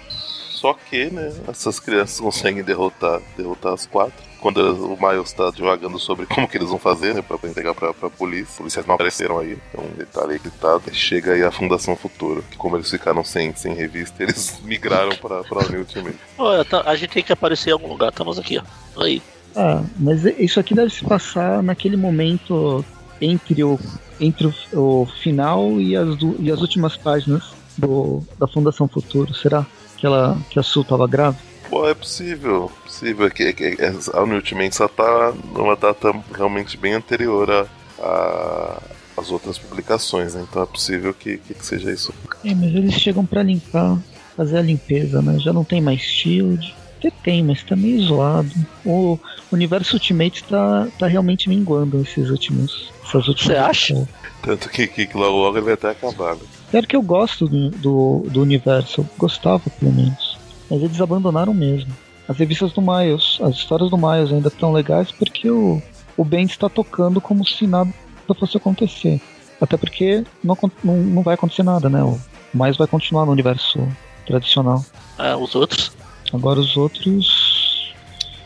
Só 0.10 0.74
que, 0.74 1.10
né, 1.12 1.32
essas 1.48 1.80
crianças 1.80 2.20
conseguem 2.20 2.64
derrotar, 2.64 3.22
derrotar 3.36 3.74
as 3.74 3.86
quatro. 3.86 4.26
Quando 4.48 4.86
o 4.94 4.98
Miles 5.10 5.34
tá 5.34 5.52
divagando 5.52 6.00
sobre 6.00 6.26
como 6.34 6.48
que 6.48 6.58
eles 6.58 6.70
vão 6.70 6.80
fazer, 6.80 7.14
né, 7.14 7.22
pra 7.22 7.38
entregar 7.44 7.74
pra, 7.74 7.94
pra 7.94 8.10
polícia. 8.10 8.46
Os 8.52 8.58
policiais 8.58 8.88
não 8.88 8.96
apareceram 8.96 9.40
aí, 9.40 9.58
é 9.74 9.80
um 9.82 9.90
detalhe 9.98 10.34
aí 10.34 10.40
gritado. 10.40 10.84
Chega 10.94 11.34
aí 11.34 11.44
a 11.44 11.52
Fundação 11.52 11.98
Futuro, 11.98 12.42
que 12.50 12.56
como 12.56 12.78
eles 12.78 12.90
ficaram 12.90 13.24
sem, 13.26 13.54
sem 13.56 13.74
revista, 13.74 14.24
eles 14.24 14.60
migraram 14.64 15.16
pra, 15.18 15.44
pra 15.44 15.68
New 15.70 15.80
Ultimate. 15.80 16.16
Olha, 16.38 16.64
tá- 16.64 16.84
a 16.86 16.96
gente 16.96 17.10
tem 17.10 17.24
que 17.24 17.34
aparecer 17.34 17.72
em 17.72 17.74
algum 17.74 17.90
lugar, 17.90 18.10
estamos 18.10 18.40
aqui, 18.40 18.58
ó. 18.58 19.02
Aí. 19.04 19.22
Ah, 19.56 19.82
mas 19.98 20.24
isso 20.24 20.60
aqui 20.60 20.74
deve 20.76 20.92
se 20.94 21.04
passar 21.04 21.62
naquele 21.64 21.98
momento 21.98 22.86
entre 23.20 23.64
o, 23.64 23.78
entre 24.20 24.48
o, 24.48 24.54
o 24.74 25.06
final 25.24 25.82
e 25.82 25.96
as, 25.96 26.16
du- 26.16 26.36
e 26.40 26.52
as 26.52 26.62
últimas 26.62 26.96
páginas 26.96 27.44
do, 27.78 28.24
da 28.40 28.48
Fundação 28.48 28.88
Futuro. 28.88 29.34
Será 29.34 29.66
que, 29.98 30.06
ela, 30.06 30.38
que 30.50 30.60
a 30.60 30.64
Sul 30.64 30.86
tava 30.86 31.08
grávida? 31.08 31.42
Pô, 31.70 31.88
é 31.88 31.94
possível, 31.94 32.72
possível 32.84 33.30
que, 33.30 33.52
que, 33.54 33.76
que 33.76 33.82
a 33.84 34.26
New 34.26 34.36
Ultimate 34.38 34.76
só 34.76 34.88
tá 34.88 35.34
numa 35.54 35.76
data 35.76 36.14
realmente 36.36 36.78
bem 36.78 36.94
anterior 36.94 37.50
a, 37.52 37.66
a- 38.02 38.82
às 39.18 39.32
outras 39.32 39.58
publicações, 39.58 40.34
né? 40.36 40.46
Então 40.50 40.62
é 40.64 40.66
possível 40.66 41.14
que, 41.14 41.38
que 41.38 41.54
seja 41.66 41.92
isso. 41.92 42.14
É, 42.46 42.54
mas 42.54 42.74
eles 42.74 42.94
chegam 42.94 43.26
pra 43.26 43.44
limpar, 43.44 43.98
fazer 44.36 44.58
a 44.60 44.62
limpeza, 44.62 45.22
né? 45.22 45.40
Já 45.40 45.52
não 45.52 45.64
tem 45.64 45.82
mais 45.82 46.02
Shield. 46.02 46.74
Até 47.00 47.12
tem, 47.12 47.44
mas 47.44 47.62
tá 47.64 47.76
meio 47.76 48.02
zoado. 48.02 48.50
O 48.86 49.20
universo 49.52 49.96
Ultimate 49.96 50.44
tá, 50.46 50.88
tá 50.98 51.06
realmente 51.08 51.48
minguando 51.50 52.02
esses 52.02 52.30
últimos. 52.30 52.92
Essas 53.04 53.28
últimas 53.28 53.54
Você 53.54 53.56
acha? 53.56 54.10
Tanto 54.42 54.70
que, 54.70 54.88
que 54.88 55.08
logo 55.18 55.38
logo 55.38 55.58
ele 55.58 55.66
vai 55.66 55.74
até 55.74 55.90
acabar, 55.92 56.36
né? 56.36 56.42
Pior 56.72 56.86
que 56.86 56.96
eu 56.96 57.02
gosto 57.02 57.48
do, 57.48 57.70
do, 57.72 58.24
do 58.30 58.42
universo, 58.42 59.02
eu 59.02 59.10
gostava 59.18 59.64
pelo 59.80 59.92
menos. 59.94 60.37
Mas 60.70 60.82
eles 60.82 61.00
abandonaram 61.00 61.54
mesmo. 61.54 61.92
As 62.28 62.38
revistas 62.38 62.74
do 62.74 62.82
Miles, 62.82 63.40
as 63.42 63.56
histórias 63.56 63.90
do 63.90 63.98
Miles 63.98 64.32
ainda 64.32 64.50
estão 64.50 64.74
legais 64.74 65.12
porque 65.12 65.50
o, 65.50 65.82
o 66.18 66.26
Bendis 66.26 66.52
está 66.52 66.68
tocando 66.68 67.22
como 67.22 67.46
se 67.46 67.66
nada 67.66 67.92
fosse 68.38 68.58
acontecer. 68.58 69.22
Até 69.62 69.78
porque 69.78 70.24
não, 70.44 70.58
não, 70.84 70.98
não 70.98 71.22
vai 71.22 71.36
acontecer 71.36 71.64
nada, 71.64 71.90
né? 71.90 72.04
O 72.04 72.20
Miles 72.54 72.78
vai 72.78 72.88
continuar 72.88 73.26
no 73.26 73.32
universo 73.32 73.88
tradicional. 74.26 74.84
É, 75.18 75.36
os 75.36 75.56
outros. 75.56 75.92
Agora 76.34 76.60
os 76.60 76.76
outros. 76.76 77.96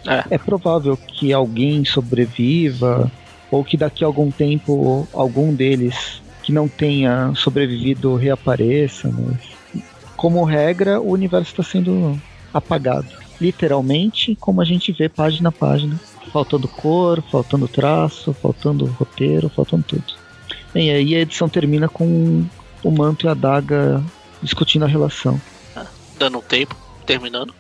É. 0.08 0.36
É 0.36 0.38
provável 0.38 0.96
que 0.96 1.34
alguém 1.34 1.84
sobreviva, 1.86 3.12
ou 3.52 3.64
que 3.64 3.78
daqui 3.78 4.04
a 4.04 4.08
algum 4.08 4.32
tempo 4.32 5.08
algum 5.14 5.54
deles 5.54 6.22
que 6.42 6.52
não 6.52 6.68
tenha 6.68 7.34
sobrevivido 7.36 8.16
reapareça, 8.16 9.12
mas 9.12 9.51
como 10.22 10.44
regra 10.44 11.02
o 11.02 11.10
universo 11.10 11.50
está 11.50 11.64
sendo 11.64 12.16
apagado. 12.54 13.08
Literalmente, 13.42 14.38
como 14.40 14.62
a 14.62 14.66
gente 14.66 14.92
vê 14.92 15.10
página 15.10 15.50
a 15.50 15.52
página. 15.52 16.00
Faltando 16.32 16.68
cor, 16.68 17.24
faltando 17.32 17.68
traço, 17.68 18.32
faltando 18.32 18.86
roteiro, 18.86 19.50
faltando 19.50 19.84
tudo. 19.84 20.04
Bem, 20.72 20.92
aí 20.92 21.16
a 21.16 21.22
edição 21.22 21.50
termina 21.50 21.90
com 21.90 22.46
o 22.84 22.92
manto 22.92 23.26
e 23.26 23.30
a 23.30 23.34
daga 23.34 24.00
discutindo 24.44 24.86
a 24.86 24.88
relação. 24.88 25.42
Dando 26.20 26.38
um 26.38 26.42
tempo, 26.42 26.76
terminando. 27.04 27.52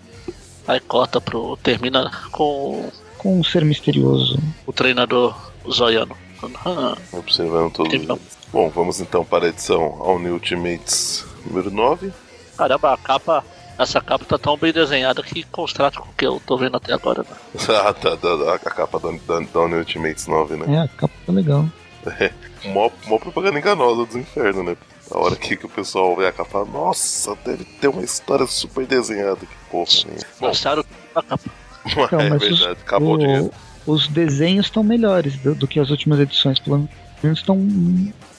Aí 0.67 0.79
corta 0.81 1.19
pro. 1.19 1.57
Termina 1.63 2.11
com 2.31 2.91
Com 3.17 3.39
um 3.39 3.43
ser 3.43 3.65
misterioso 3.65 4.37
o 4.67 4.71
treinador 4.71 5.35
zoiano. 5.67 6.15
Ah, 6.63 6.95
Observando 7.11 7.73
todos 7.73 7.91
eles. 7.91 8.07
Bom, 8.53 8.69
vamos 8.69 9.01
então 9.01 9.25
para 9.25 9.45
a 9.45 9.49
edição 9.49 9.81
All 9.99 10.19
New 10.19 10.33
Ultimates 10.33 11.25
número 11.43 11.71
9. 11.71 12.13
Caramba, 12.61 12.93
a 12.93 12.97
capa. 12.97 13.43
Essa 13.79 13.99
capa 13.99 14.23
tá 14.25 14.37
tão 14.37 14.55
bem 14.55 14.71
desenhada 14.71 15.23
que 15.23 15.41
contrasta 15.43 15.99
com 15.99 16.09
o 16.09 16.13
que 16.13 16.25
eu 16.27 16.39
tô 16.45 16.55
vendo 16.57 16.77
até 16.77 16.93
agora, 16.93 17.23
né? 17.23 17.35
ah, 17.83 17.91
tá, 17.91 18.13
da, 18.15 18.35
da- 18.35 18.53
a 18.55 18.59
capa 18.59 18.99
da, 18.99 19.09
da, 19.09 19.77
Ultimates 19.77 20.27
9, 20.27 20.55
né? 20.57 20.75
É, 20.75 20.79
a 20.81 20.87
capa 20.87 21.13
tá 21.25 21.31
legal. 21.33 21.65
Mó, 22.65 22.91
mó 23.07 23.17
propaganda 23.17 23.57
enganosa 23.57 24.05
dos 24.05 24.15
infernos, 24.15 24.63
né? 24.63 24.77
A 25.09 25.17
hora 25.17 25.35
que, 25.35 25.55
que 25.57 25.65
o 25.65 25.69
pessoal 25.69 26.15
vê 26.15 26.27
a 26.27 26.31
capa, 26.31 26.49
fala, 26.51 26.65
nossa, 26.65 27.35
deve 27.43 27.63
ter 27.63 27.87
uma 27.87 28.03
história 28.03 28.45
super 28.45 28.85
desenhada. 28.85 29.37
Que 29.37 29.55
porra, 29.71 29.89
né? 30.07 30.19
Mostraram 30.39 30.85
a 31.15 31.23
capa. 31.23 31.43
Então, 31.87 32.19
é 32.21 32.29
mas 32.29 32.43
os- 32.43 32.59
verdade, 32.59 32.79
acabou 32.85 33.15
O- 33.15 33.17
dinheiro. 33.17 33.51
os 33.87 34.07
desenhos 34.07 34.67
estão 34.67 34.83
melhores 34.83 35.35
do, 35.37 35.55
do 35.55 35.67
que 35.67 35.79
as 35.79 35.89
últimas 35.89 36.19
edições, 36.19 36.59
pelo 36.59 36.87
menos 37.23 37.39
estão 37.39 37.57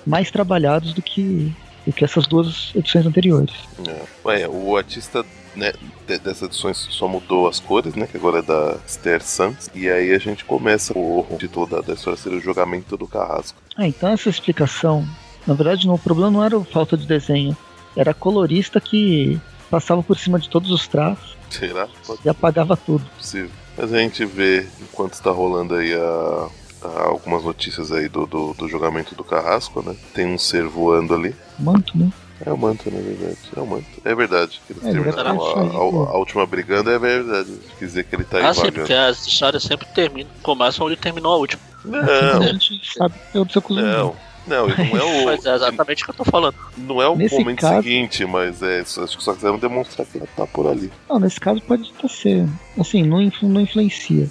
mais 0.07 0.31
trabalhados 0.31 0.95
do 0.95 1.03
que, 1.03 1.53
do 1.87 1.93
que 1.93 2.05
essas 2.05 2.27
duas 2.27 2.71
edições 2.75 3.07
anteriores. 3.07 3.55
É. 3.89 4.03
Ué, 4.25 4.49
o 4.49 4.77
artista 4.77 5.25
né, 5.57 5.73
de- 6.07 6.19
dessas 6.19 6.43
edições 6.43 6.77
só 6.91 7.07
mudou 7.09 7.47
as 7.49 7.61
cores, 7.61 7.95
né? 7.95 8.07
Que 8.07 8.17
agora 8.17 8.39
é 8.39 8.43
da 8.43 8.77
Esther 8.87 9.23
Santos. 9.23 9.69
E 9.75 9.89
aí 9.91 10.13
a 10.15 10.19
gente 10.19 10.45
começa 10.45 10.97
o, 10.97 11.27
título 11.39 11.67
da, 11.67 11.81
da 11.81 11.95
história 11.95 12.17
ser 12.19 12.31
o 12.31 12.41
julgamento 12.41 12.97
do 12.97 13.07
carrasco. 13.07 13.59
Ah, 13.77 13.87
então 13.87 14.09
essa 14.09 14.29
explicação, 14.31 15.07
na 15.47 15.55
verdade, 15.55 15.87
não, 15.87 15.95
o 15.95 15.99
problema 15.99 16.31
não 16.31 16.45
era 16.45 16.57
a 16.57 16.65
falta 16.65 16.97
de 16.97 17.07
desenho, 17.07 17.57
era 17.97 18.13
a 18.13 18.15
colorista 18.15 18.81
que 18.81 19.39
passava 19.71 20.03
por 20.03 20.17
cima 20.19 20.39
de 20.39 20.49
todos 20.49 20.71
os 20.71 20.87
traços 20.87 21.37
Será? 21.51 21.87
Pode 22.07 22.21
e 22.25 22.29
apagava 22.29 22.77
tudo. 22.77 23.05
possível. 23.17 23.51
Mas 23.77 23.93
a 23.93 23.99
gente 23.99 24.25
vê, 24.25 24.67
enquanto 24.81 25.15
está 25.15 25.31
rolando 25.31 25.75
aí 25.75 25.93
a- 25.95 26.49
algumas 26.85 27.43
notícias 27.45 27.91
aí 27.93 28.09
do, 28.09 28.27
do, 28.27 28.55
do 28.55 28.69
julgamento 28.69 29.15
do 29.15 29.25
carrasco, 29.25 29.83
né? 29.83 29.95
Tem 30.15 30.27
um 30.27 30.39
ser 30.39 30.65
voando 30.65 31.15
ali. 31.15 31.35
Manto, 31.59 31.97
né? 31.97 32.11
É 32.45 32.53
o 32.53 32.59
manto, 32.59 32.91
na 32.91 33.01
verdade. 33.01 33.39
É 33.57 33.61
o 33.61 33.67
manto. 33.67 33.87
É 34.05 34.15
verdade. 34.15 34.61
que 34.67 34.73
Eles 34.73 34.85
É, 34.85 34.89
ele 34.91 35.03
terminaram 35.05 35.41
a, 35.41 35.61
a- 35.61 36.11
a 36.15 36.17
última 36.19 36.45
brigando, 36.45 36.91
é 36.91 36.99
verdade. 36.99 37.51
Quer 37.79 37.85
dizer 37.85 38.05
que 38.05 38.17
ele 38.17 38.25
tá 38.25 38.39
aí 38.39 38.45
Ah, 38.47 38.53
sim, 38.53 38.61
vagando. 38.63 38.79
porque 38.81 38.93
as 38.95 39.25
histórias 39.27 39.63
sempre 39.63 39.87
terminam, 39.95 40.29
começam 40.43 40.87
onde 40.87 40.97
terminou 40.97 41.35
a 41.35 41.37
última. 41.37 41.63
Não, 41.85 42.01
a 42.43 42.47
gente 42.53 42.81
sabe 42.97 43.15
que 43.31 43.39
é 43.39 43.41
o 43.41 43.47
não. 43.71 44.17
Não, 44.45 44.69
ele 44.69 44.91
não 44.91 44.99
é 44.99 45.05
o. 45.05 45.25
Mas 45.27 45.47
é 45.47 45.55
exatamente 45.55 46.03
o 46.03 46.07
que 46.07 46.11
eu 46.11 46.17
tô 46.17 46.25
falando. 46.25 46.57
Não 46.77 47.01
é 47.01 47.09
o 47.09 47.15
Nesse 47.15 47.39
momento 47.39 47.61
caso- 47.61 47.77
seguinte, 47.83 48.25
mas 48.27 48.61
é. 48.61 48.81
Acho 48.81 49.17
que 49.17 49.23
só 49.23 49.35
quiseram 49.35 49.57
demonstrar 49.57 50.05
que 50.05 50.19
ela 50.19 50.27
tá 50.37 50.45
por 50.45 50.67
ali. 50.67 50.91
Não, 51.09 51.21
nesse 51.21 51.39
caso 51.39 51.61
pode 51.63 51.93
até 51.97 52.09
ser. 52.09 52.49
Assim, 52.77 53.05
não, 53.05 53.23
influ- 53.23 53.49
não 53.49 53.61
influencia. 53.61 54.29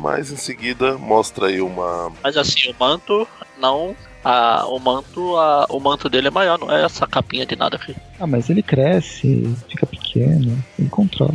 Mas 0.00 0.32
em 0.32 0.36
seguida 0.36 0.96
mostra 0.96 1.48
aí 1.48 1.60
uma. 1.60 2.10
Mas 2.22 2.36
assim, 2.36 2.70
o 2.70 2.74
manto 2.78 3.28
não. 3.58 3.94
A, 4.24 4.66
o 4.66 4.78
manto, 4.78 5.36
a, 5.36 5.66
o 5.70 5.80
manto 5.80 6.08
dele 6.08 6.28
é 6.28 6.30
maior, 6.30 6.58
não 6.58 6.70
é 6.70 6.84
essa 6.84 7.06
capinha 7.06 7.46
de 7.46 7.56
nada 7.56 7.76
aqui. 7.76 7.94
Ah, 8.18 8.26
mas 8.26 8.50
ele 8.50 8.62
cresce, 8.62 9.54
fica 9.68 9.86
pequeno, 9.86 10.62
ele 10.78 10.88
controla. 10.90 11.34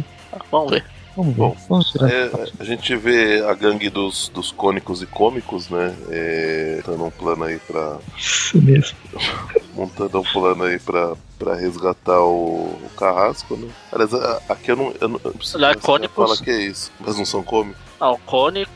Vamos 0.51 0.71
ver. 0.71 0.85
Vamos 1.15 1.33
ver. 1.33 1.39
Bom, 1.41 1.57
Vamos 1.69 1.91
tirar. 1.91 2.11
É, 2.11 2.29
a 2.59 2.63
gente 2.63 2.95
vê 2.95 3.43
a 3.43 3.53
gangue 3.55 3.89
dos, 3.89 4.29
dos 4.29 4.51
cônicos 4.51 5.01
e 5.01 5.05
cômicos, 5.07 5.69
né? 5.69 5.95
É, 6.11 6.81
dando 6.85 7.05
um 7.05 7.09
plano 7.11 7.45
aí 7.45 7.57
pra. 7.59 7.97
Isso 8.17 8.61
mesmo. 8.61 8.97
Montando 9.73 10.19
um 10.19 10.23
plano 10.23 10.63
aí 10.65 10.77
pra, 10.79 11.15
pra 11.39 11.55
resgatar 11.55 12.19
o, 12.21 12.65
o 12.65 12.89
carrasco, 12.95 13.55
né? 13.55 13.67
Aliás, 13.91 14.13
aqui 14.49 14.71
eu 14.71 14.75
não. 14.75 14.93
Eu 15.01 15.07
não 15.07 15.19
eu 15.23 15.31
não 15.31 15.37
preciso 15.37 15.57
Lá 15.57 15.71
é 15.71 15.73
você 15.73 15.79
cônicos. 15.79 16.15
fala 16.15 16.37
que 16.37 16.51
é 16.51 16.61
isso, 16.61 16.91
mas 16.99 17.17
não 17.17 17.25
são 17.25 17.41
cômicos. 17.41 17.84
Ah, 17.99 18.11
o 18.11 18.17
cônico, 18.19 18.71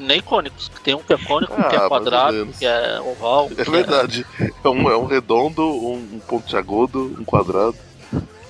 nem 0.00 0.20
cônicos. 0.20 0.70
Tem 0.82 0.94
um 0.94 0.98
que 1.02 1.12
é 1.12 1.18
cônico, 1.18 1.52
um 1.52 1.68
que 1.68 1.76
Ah, 1.76 1.80
é 1.80 1.82
ou 1.82 1.88
quadrado, 1.88 2.48
que 2.58 2.66
é 2.66 3.00
oval. 3.00 3.50
É 3.56 3.64
verdade. 3.64 4.26
É 4.64 4.68
um, 4.68 4.90
é 4.90 4.96
um 4.96 5.06
redondo, 5.06 5.62
um, 5.62 5.96
um 6.14 6.20
pontiagudo, 6.20 7.16
um 7.18 7.24
quadrado. 7.24 7.76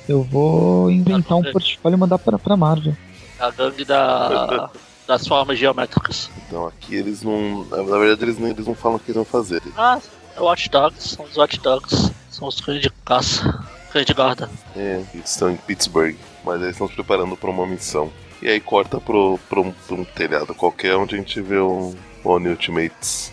Eu 0.08 0.22
vou 0.22 0.90
inventar 0.90 1.38
um 1.38 1.42
portfólio 1.42 1.96
e 1.96 1.98
mandar 1.98 2.18
pra, 2.18 2.38
pra 2.38 2.56
Marvel. 2.56 2.96
É 3.38 3.44
a 3.44 3.50
gangue 3.50 3.84
da, 3.84 4.70
das 5.06 5.26
formas 5.26 5.58
geométricas. 5.58 6.30
Então 6.46 6.66
aqui 6.66 6.94
eles 6.96 7.22
não. 7.22 7.64
Na 7.64 7.98
verdade, 7.98 8.24
eles, 8.24 8.38
nem, 8.38 8.50
eles 8.50 8.66
não 8.66 8.74
falam 8.74 8.96
o 8.96 9.00
que 9.00 9.06
eles 9.06 9.16
vão 9.16 9.24
fazer. 9.24 9.62
Ah, 9.76 10.00
é 10.36 10.40
o 10.40 10.44
Watch 10.44 10.68
Dogs, 10.68 11.08
são 11.16 11.24
os 11.24 11.36
Watch 11.36 11.58
Dogs. 11.60 12.12
São 12.30 12.48
os 12.48 12.60
cães 12.60 12.80
de 12.80 12.90
caça, 13.04 13.62
cães 13.92 14.06
de 14.06 14.14
guarda. 14.14 14.48
É, 14.74 15.02
eles 15.12 15.30
estão 15.30 15.50
em 15.50 15.56
Pittsburgh, 15.56 16.16
mas 16.44 16.60
eles 16.62 16.72
estão 16.72 16.88
se 16.88 16.94
preparando 16.94 17.36
para 17.36 17.50
uma 17.50 17.66
missão. 17.66 18.10
E 18.42 18.48
aí 18.48 18.60
corta 18.60 19.00
pro, 19.00 19.38
pro, 19.48 19.62
um, 19.62 19.72
pro 19.86 20.00
um 20.00 20.04
telhado 20.04 20.52
qualquer 20.52 20.96
onde 20.96 21.14
a 21.14 21.18
gente 21.18 21.40
vê 21.40 21.60
um 21.60 21.94
Oni 22.24 22.48
Ultimates. 22.48 23.32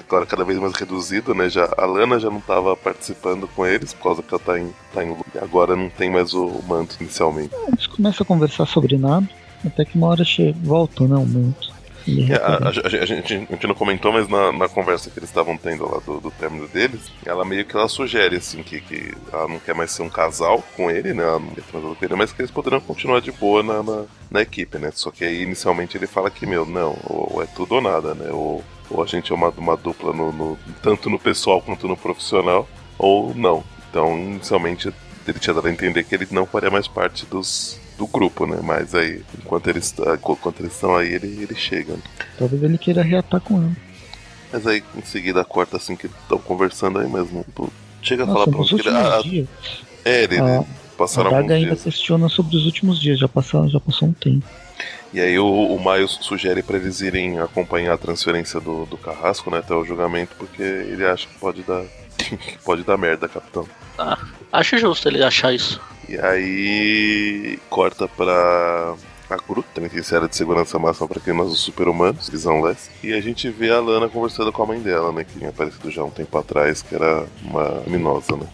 Agora 0.00 0.26
cada 0.26 0.44
vez 0.44 0.58
mais 0.58 0.74
reduzido, 0.74 1.32
né? 1.32 1.48
Já, 1.48 1.72
a 1.76 1.86
Lana 1.86 2.18
já 2.18 2.28
não 2.28 2.38
estava 2.38 2.74
participando 2.74 3.46
com 3.54 3.64
eles, 3.64 3.92
por 3.92 4.02
causa 4.02 4.22
que 4.22 4.34
ela 4.34 4.42
tá 4.42 4.58
em, 4.58 4.72
tá 4.92 5.04
em. 5.04 5.14
Agora 5.40 5.76
não 5.76 5.88
tem 5.88 6.10
mais 6.10 6.34
o, 6.34 6.46
o 6.46 6.64
manto 6.66 6.96
inicialmente. 7.00 7.54
Eles 7.68 7.86
começam 7.86 8.24
a 8.24 8.26
conversar 8.26 8.66
sobre 8.66 8.96
nada, 8.96 9.28
até 9.64 9.84
que 9.84 9.96
uma 9.96 10.08
hora 10.08 10.24
che... 10.24 10.52
volta, 10.52 11.06
né? 11.06 11.16
O 11.16 11.26
manto. 11.26 11.67
É, 12.28 12.34
a, 12.36 12.68
a- 12.68 12.68
a 12.68 13.06
gente, 13.06 13.34
a 13.34 13.36
gente 13.36 13.66
não 13.66 13.74
comentou, 13.74 14.12
mas 14.12 14.28
na, 14.28 14.52
na 14.52 14.68
conversa 14.68 15.10
que 15.10 15.18
eles 15.18 15.28
estavam 15.30 15.56
tendo 15.56 15.88
lá 15.90 15.98
do, 16.00 16.20
do 16.20 16.30
término 16.30 16.68
deles, 16.68 17.10
ela 17.24 17.44
meio 17.44 17.64
que 17.64 17.76
ela 17.76 17.88
sugere 17.88 18.36
assim 18.36 18.62
que, 18.62 18.80
que 18.80 19.14
ela 19.32 19.48
não 19.48 19.58
quer 19.58 19.74
mais 19.74 19.90
ser 19.92 20.02
um 20.02 20.08
casal 20.10 20.62
com 20.76 20.90
ele, 20.90 21.12
né? 21.14 21.22
Ela 21.22 21.38
não 21.38 21.48
quer 21.54 21.62
transar 21.64 21.94
com 21.94 22.04
ele, 22.04 22.14
mas 22.16 22.32
que 22.32 22.40
eles 22.42 22.50
poderiam 22.50 22.80
continuar 22.80 23.20
de 23.20 23.32
boa 23.32 23.62
na, 23.62 23.82
na, 23.82 24.04
na 24.30 24.42
equipe, 24.42 24.78
né? 24.78 24.90
Só 24.94 25.10
que 25.10 25.24
aí 25.24 25.42
inicialmente 25.42 25.96
ele 25.96 26.06
fala 26.06 26.30
que, 26.30 26.46
meu, 26.46 26.64
não, 26.66 26.96
ou 27.04 27.42
é 27.42 27.46
tudo 27.46 27.76
ou 27.76 27.80
nada, 27.80 28.14
né? 28.14 28.30
Ou, 28.30 28.62
ou 28.90 29.02
a 29.02 29.06
gente 29.06 29.32
é 29.32 29.34
uma, 29.34 29.48
uma 29.50 29.76
dupla 29.76 30.12
no, 30.12 30.32
no- 30.32 30.58
tanto 30.82 31.08
no 31.10 31.18
pessoal 31.18 31.60
quanto 31.62 31.88
no 31.88 31.96
profissional, 31.96 32.68
ou 32.98 33.34
não. 33.34 33.64
Então, 33.90 34.18
inicialmente 34.18 34.92
ele 35.26 35.38
tinha 35.38 35.54
dado 35.54 35.68
a 35.68 35.70
entender 35.70 36.04
que 36.04 36.14
ele 36.14 36.26
não 36.30 36.46
faria 36.46 36.70
mais 36.70 36.86
parte 36.88 37.26
dos. 37.26 37.78
Do 37.98 38.06
grupo, 38.06 38.46
né? 38.46 38.60
Mas 38.62 38.94
aí, 38.94 39.22
enquanto 39.38 39.68
eles, 39.68 39.92
enquanto 40.14 40.60
eles 40.60 40.72
estão 40.72 40.96
aí, 40.96 41.12
ele, 41.12 41.26
ele 41.42 41.54
chega. 41.56 41.94
né? 41.94 42.00
Talvez 42.38 42.62
ele 42.62 42.78
queira 42.78 43.02
reatar 43.02 43.40
com 43.40 43.56
ela. 43.60 43.72
Mas 44.52 44.66
aí 44.66 44.82
em 44.96 45.02
seguida 45.02 45.44
corta 45.44 45.76
assim 45.76 45.96
que 45.96 46.06
estão 46.06 46.38
conversando 46.38 46.98
aí 47.00 47.08
mesmo. 47.08 47.44
Chega 48.00 48.22
a 48.22 48.26
Nossa, 48.26 48.38
falar 48.38 48.50
pra 48.52 48.60
onde 48.60 48.74
que 48.74 48.80
ele. 48.88 48.96
últimos 48.96 49.12
Ah, 49.14 49.20
dias, 49.22 49.48
é, 50.04 50.22
ele, 50.22 50.38
a, 50.38 50.64
passaram 50.96 51.30
a 51.30 51.32
Daga 51.42 51.54
ainda 51.54 51.70
dias. 51.72 51.82
questiona 51.82 52.28
sobre 52.28 52.56
os 52.56 52.64
últimos 52.64 53.00
dias, 53.00 53.18
já 53.18 53.26
passou, 53.28 53.68
já 53.68 53.80
passou 53.80 54.08
um 54.08 54.12
tempo. 54.12 54.46
E 55.12 55.20
aí 55.20 55.38
o, 55.38 55.46
o 55.46 55.78
Miles 55.84 56.18
sugere 56.20 56.62
pra 56.62 56.76
eles 56.78 57.00
irem 57.00 57.38
acompanhar 57.40 57.94
a 57.94 57.98
transferência 57.98 58.60
do, 58.60 58.86
do 58.86 58.96
carrasco, 58.96 59.50
né, 59.50 59.58
até 59.58 59.74
o 59.74 59.84
julgamento, 59.84 60.36
porque 60.38 60.62
ele 60.62 61.04
acha 61.04 61.26
que 61.26 61.34
pode 61.38 61.62
dar. 61.62 61.82
que 62.16 62.58
pode 62.64 62.84
dar 62.84 62.96
merda, 62.96 63.28
capitão. 63.28 63.66
Acho 64.52 64.78
justo 64.78 65.08
ele 65.08 65.22
achar 65.24 65.52
isso. 65.52 65.80
E 66.08 66.18
aí 66.18 67.58
corta 67.68 68.08
pra. 68.08 68.94
A 69.30 69.36
GRU, 69.36 69.62
Penitenciária 69.74 70.26
de 70.26 70.34
Segurança 70.34 70.78
Máxima 70.78 71.06
para 71.06 71.20
Criminosos 71.20 71.60
Super-Humanos, 71.60 72.30
Visão 72.30 72.62
Leste. 72.62 72.88
E 73.02 73.12
a 73.12 73.20
gente 73.20 73.50
vê 73.50 73.70
a 73.70 73.78
Lana 73.78 74.08
conversando 74.08 74.50
com 74.50 74.62
a 74.62 74.66
mãe 74.66 74.80
dela, 74.80 75.12
né? 75.12 75.22
Que 75.22 75.38
tinha 75.38 75.50
aparecido 75.50 75.90
já 75.90 76.02
um 76.02 76.08
tempo 76.08 76.38
atrás, 76.38 76.80
que 76.80 76.94
era 76.94 77.26
uma 77.42 77.82
criminosa, 77.82 78.36
né? 78.36 78.46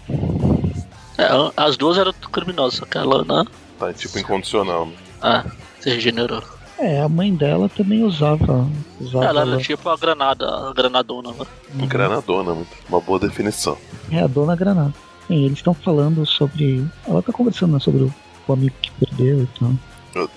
É, 1.17 1.29
as 1.57 1.77
duas 1.77 1.97
eram 1.97 2.13
criminosas, 2.13 2.81
só 2.81 2.87
que 2.87 2.99
a 2.99 3.05
Lana 3.05 3.47
Tá 3.79 3.93
tipo 3.93 4.19
incondicional, 4.19 4.87
né? 4.87 4.95
ah, 5.23 5.45
se 5.79 5.91
regenerou. 5.91 6.43
É, 6.79 7.01
a 7.01 7.09
mãe 7.09 7.33
dela 7.33 7.69
também 7.69 8.03
usava. 8.03 8.69
usava 9.01 9.27
Ela 9.27 9.43
era 9.43 9.59
tipo 9.59 9.89
a 9.89 9.97
granada, 9.97 10.45
a 10.45 10.73
granadona. 10.73 11.31
Né? 11.31 11.47
Uhum. 11.75 11.87
Granadona, 11.87 12.57
uma 12.89 13.01
boa 13.01 13.19
definição. 13.19 13.79
É, 14.11 14.21
a 14.21 14.27
dona 14.27 14.57
Granada. 14.57 14.93
Sim, 15.27 15.45
eles 15.45 15.59
estão 15.59 15.75
falando 15.75 16.25
sobre. 16.27 16.85
Ela 17.07 17.23
tá 17.23 17.33
conversando 17.33 17.73
né, 17.73 17.81
sobre 17.81 18.03
o, 18.05 18.15
o 18.47 18.53
amigo 18.53 18.75
que 18.81 18.91
perdeu 18.93 19.43
e 19.43 19.49
tal. 19.59 19.73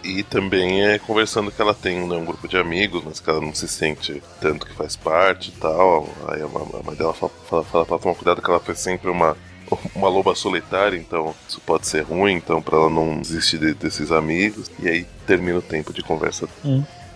E 0.04 0.24
também 0.24 0.84
é 0.84 0.98
conversando 0.98 1.52
que 1.52 1.62
ela 1.62 1.74
tem 1.74 2.08
né, 2.08 2.16
um 2.16 2.26
grupo 2.26 2.48
de 2.48 2.58
amigos, 2.58 3.04
mas 3.06 3.20
que 3.20 3.30
ela 3.30 3.40
não 3.40 3.54
se 3.54 3.68
sente 3.68 4.24
tanto 4.42 4.66
que 4.66 4.74
faz 4.74 4.96
parte 4.96 5.50
e 5.50 5.52
tal. 5.60 6.10
Aí 6.30 6.42
a 6.42 6.48
mãe 6.48 6.96
dela 6.96 7.14
fala, 7.14 7.32
fala, 7.48 7.64
fala 7.64 7.86
pra 7.86 8.00
tomar 8.00 8.16
cuidado 8.16 8.42
que 8.42 8.50
ela 8.50 8.60
foi 8.60 8.74
sempre 8.74 9.10
uma, 9.12 9.38
uma 9.94 10.10
loba 10.10 10.34
solitária, 10.34 10.98
então 10.98 11.36
isso 11.48 11.62
pode 11.62 11.86
ser 11.86 12.02
ruim, 12.02 12.34
então 12.34 12.60
pra 12.62 12.78
ela 12.78 12.90
não 12.90 13.20
desistir 13.20 13.60
de- 13.60 13.76
desses 13.76 14.12
amigos. 14.12 14.72
E 14.80 14.88
aí 14.88 15.06
termina 15.28 15.60
o 15.60 15.62
tempo 15.62 15.94
de 15.94 16.02
conversa. 16.02 16.48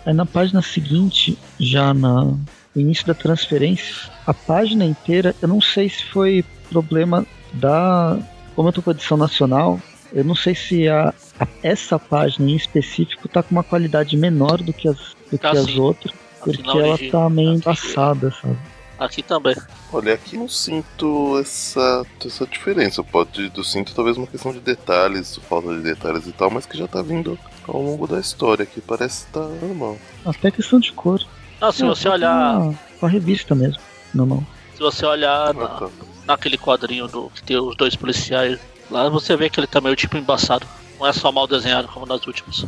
Aí 0.06 0.12
na 0.14 0.26
página 0.26 0.62
seguinte, 0.62 1.36
já 1.58 1.92
na, 1.92 2.24
no 2.26 2.38
início 2.76 3.06
da 3.06 3.14
transferência, 3.14 4.08
a 4.24 4.32
página 4.32 4.84
inteira, 4.84 5.34
eu 5.42 5.48
não 5.48 5.60
sei 5.60 5.88
se 5.88 6.04
foi 6.04 6.44
problema 6.70 7.26
da. 7.54 8.18
Como 8.54 8.68
eu 8.68 8.72
tô 8.72 8.82
com 8.82 8.90
a 8.90 8.92
edição 8.92 9.16
nacional, 9.16 9.80
eu 10.12 10.24
não 10.24 10.34
sei 10.34 10.54
se 10.54 10.88
a, 10.88 11.14
a- 11.40 11.48
essa 11.62 11.98
página 11.98 12.50
em 12.50 12.56
específico 12.56 13.28
tá 13.28 13.42
com 13.42 13.52
uma 13.52 13.62
qualidade 13.64 14.16
menor 14.16 14.58
do 14.62 14.72
que 14.72 14.88
as, 14.88 14.96
do 15.30 15.38
que 15.38 15.46
Ah, 15.46 15.52
as 15.52 15.74
outras, 15.76 16.14
porque 16.44 16.60
ela 16.68 16.88
origi- 16.92 17.10
tá 17.10 17.28
meio 17.30 17.50
aqui- 17.50 17.58
embaçada, 17.58 18.30
sabe? 18.42 18.58
Aqui 18.98 19.22
também. 19.22 19.56
Olha, 19.92 20.14
aqui 20.14 20.36
não 20.36 20.48
sinto 20.48 21.36
essa, 21.40 22.04
essa 22.24 22.46
diferença. 22.46 23.02
Pode, 23.02 23.50
eu 23.56 23.64
sinto 23.64 23.94
talvez 23.94 24.16
uma 24.16 24.26
questão 24.28 24.52
de 24.52 24.60
detalhes, 24.60 25.40
falta 25.48 25.74
de 25.74 25.80
detalhes 25.80 26.26
e 26.26 26.32
tal, 26.32 26.50
mas 26.50 26.66
que 26.66 26.78
já 26.78 26.86
tá 26.86 27.02
vindo 27.02 27.36
ao 27.66 27.82
longo 27.82 28.06
da 28.06 28.20
história, 28.20 28.64
que 28.64 28.80
parece 28.80 29.24
estar 29.26 29.40
normal. 29.40 29.96
Até 30.24 30.50
questão 30.52 30.78
de 30.78 30.92
cor. 30.92 31.20
Não, 31.60 31.72
se 31.72 31.82
É, 31.82 31.86
você 31.86 32.04
tá 32.04 32.14
olhar. 32.14 32.74
Com 33.00 33.06
a, 33.06 33.08
revista 33.08 33.54
mesmo. 33.56 33.80
Não, 34.14 34.24
não. 34.26 34.46
Se 34.74 34.80
você 34.80 35.04
olhar 35.04 35.48
Ah, 35.50 35.52
na- 35.52 35.66
tá. 35.68 35.88
Naquele 36.26 36.56
quadrinho 36.58 37.08
do 37.08 37.30
que 37.34 37.42
tem 37.42 37.56
os 37.56 37.76
dois 37.76 37.94
policiais, 37.96 38.58
lá 38.90 39.08
você 39.08 39.36
vê 39.36 39.48
que 39.50 39.58
ele 39.60 39.66
tá 39.66 39.80
meio 39.80 39.96
tipo 39.96 40.16
embaçado. 40.16 40.66
Não 40.98 41.06
é 41.06 41.12
só 41.12 41.32
mal 41.32 41.46
desenhado 41.46 41.88
como 41.88 42.06
nas 42.06 42.26
últimas. 42.26 42.64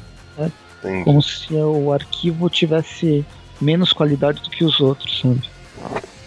Entendi. 0.82 1.04
Como 1.04 1.22
se 1.22 1.54
o 1.54 1.92
arquivo 1.92 2.50
tivesse 2.50 3.24
menos 3.60 3.92
qualidade 3.92 4.42
do 4.42 4.50
que 4.50 4.64
os 4.64 4.80
outros, 4.80 5.20
sabe? 5.20 5.42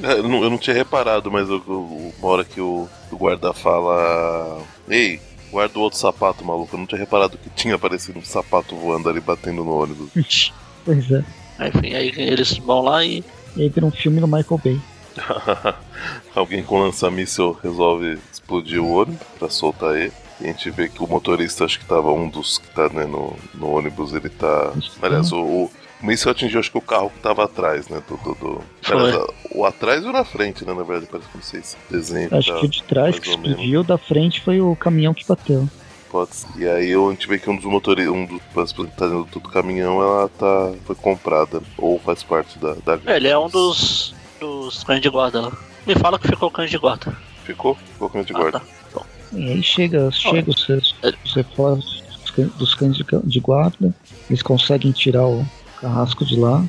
É, 0.01 0.13
eu, 0.13 0.23
não, 0.27 0.43
eu 0.43 0.49
não 0.49 0.57
tinha 0.57 0.75
reparado, 0.75 1.31
mas 1.31 1.47
eu, 1.49 1.61
eu- 1.67 2.13
uma 2.19 2.27
hora 2.29 2.43
que 2.45 2.61
o, 2.61 2.87
o 3.11 3.17
guarda 3.17 3.51
fala. 3.53 4.61
Ei, 4.87 5.19
guarda 5.51 5.77
o 5.77 5.81
outro 5.81 5.99
sapato, 5.99 6.45
maluco. 6.45 6.73
Eu 6.75 6.79
não 6.79 6.85
tinha 6.85 6.99
reparado 6.99 7.37
que 7.37 7.49
tinha 7.51 7.75
aparecido 7.75 8.19
um 8.19 8.23
sapato 8.25 8.75
voando 8.75 9.09
ali 9.09 9.19
batendo 9.19 9.63
no 9.63 9.71
ônibus. 9.81 10.09
Pois 10.85 11.11
é. 11.11 11.21
Enfim, 11.67 11.93
aí 11.95 12.13
eles 12.15 12.57
vão 12.59 12.81
lá 12.81 13.03
e. 13.03 13.21
E 13.57 13.63
aí 13.63 13.67
vira 13.69 13.85
um 13.85 13.91
filme 13.91 14.21
do 14.21 14.27
Michael 14.27 14.61
Bay. 14.63 14.79
Alguém 16.35 16.63
com 16.63 16.79
lança-míssel 16.79 17.57
resolve 17.63 18.17
explodir 18.31 18.81
o 18.81 18.91
ônibus 18.91 19.27
pra 19.37 19.49
soltar 19.49 19.95
ele. 19.95 20.13
E 20.39 20.45
a 20.45 20.47
gente 20.47 20.69
vê 20.69 20.87
que 20.87 21.03
o 21.03 21.07
motorista, 21.07 21.65
acho 21.65 21.79
que 21.79 21.85
tava 21.85 22.11
um 22.11 22.29
dos 22.29 22.59
que 22.59 22.67
tá 22.69 22.87
né, 22.89 23.05
no, 23.05 23.35
no 23.55 23.71
ônibus, 23.71 24.13
ele 24.13 24.29
tá. 24.29 24.71
Aliás, 25.01 25.31
o, 25.31 25.39
o, 25.39 25.71
o 26.01 26.05
míssil 26.05 26.29
atingiu 26.29 26.59
acho 26.59 26.71
que 26.71 26.77
o 26.77 26.81
carro 26.81 27.09
que 27.09 27.19
tava 27.19 27.43
atrás, 27.43 27.87
né? 27.87 28.01
Do, 28.07 28.17
do, 28.17 28.35
do-. 28.35 28.63
Aliás, 28.87 29.27
o 29.51 29.65
atrás 29.65 30.05
ou 30.05 30.13
na 30.13 30.23
frente, 30.23 30.63
né? 30.63 30.73
Na 30.73 30.83
verdade, 30.83 31.07
parece 31.11 31.29
que 31.29 31.37
não 31.37 31.43
sei 31.43 31.61
se 31.63 31.75
desenho. 31.89 32.29
Acho 32.31 32.53
tá- 32.53 32.59
que 32.59 32.65
o 32.65 32.69
de 32.69 32.83
trás 32.83 33.17
que 33.17 33.29
explodiu, 33.29 33.83
da 33.83 33.97
frente 33.97 34.41
foi 34.41 34.61
o 34.61 34.75
caminhão 34.75 35.13
que 35.13 35.25
bateu. 35.27 35.67
Pode 36.11 36.35
ser. 36.35 36.47
E 36.55 36.67
aí 36.67 36.93
a 36.93 37.09
gente 37.09 37.27
vê 37.27 37.39
que 37.39 37.49
um 37.49 37.55
dos 37.55 37.65
motoristas, 37.65 38.15
um 38.15 38.25
dos 38.25 38.41
pessoas 38.43 38.71
que 38.73 38.97
tá 38.97 39.07
dentro 39.07 39.39
do 39.39 39.49
caminhão, 39.49 40.01
ela 40.01 40.29
tá. 40.29 40.71
foi 40.85 40.95
comprada. 40.95 41.63
Ou 41.77 41.99
faz 41.99 42.21
parte 42.21 42.59
da. 42.59 42.75
da 42.75 42.99
É, 43.07 43.17
ele 43.17 43.27
é 43.27 43.37
um 43.37 43.49
dos. 43.49 44.13
Dos 44.39 44.83
cães 44.83 45.01
de 45.01 45.09
guarda 45.09 45.41
lá. 45.41 45.51
Me 45.85 45.95
fala 45.95 46.19
que 46.19 46.27
ficou 46.27 46.49
cães 46.51 46.69
de 46.69 46.77
guarda. 46.77 47.15
Ficou? 47.43 47.75
Ficou 47.75 48.11
a 48.13 48.23
de 48.23 48.33
Ah, 48.33 48.37
guarda. 48.39 48.59
tá. 48.59 48.65
Bom, 48.93 49.05
E 49.33 49.51
aí 49.51 49.63
chega, 49.63 50.09
chega 50.11 50.49
os, 50.49 50.63
seus- 50.65 50.95
os 51.25 51.33
reforços 51.33 52.03
dos 52.21 52.31
cães- 52.31 52.51
dos 52.55 52.75
cães 52.75 52.95
de, 52.97 53.05
de 53.23 53.39
guarda, 53.39 53.93
eles 54.29 54.41
conseguem 54.41 54.91
tirar 54.91 55.25
o 55.27 55.45
carrasco 55.79 56.25
de 56.25 56.37
lá. 56.39 56.63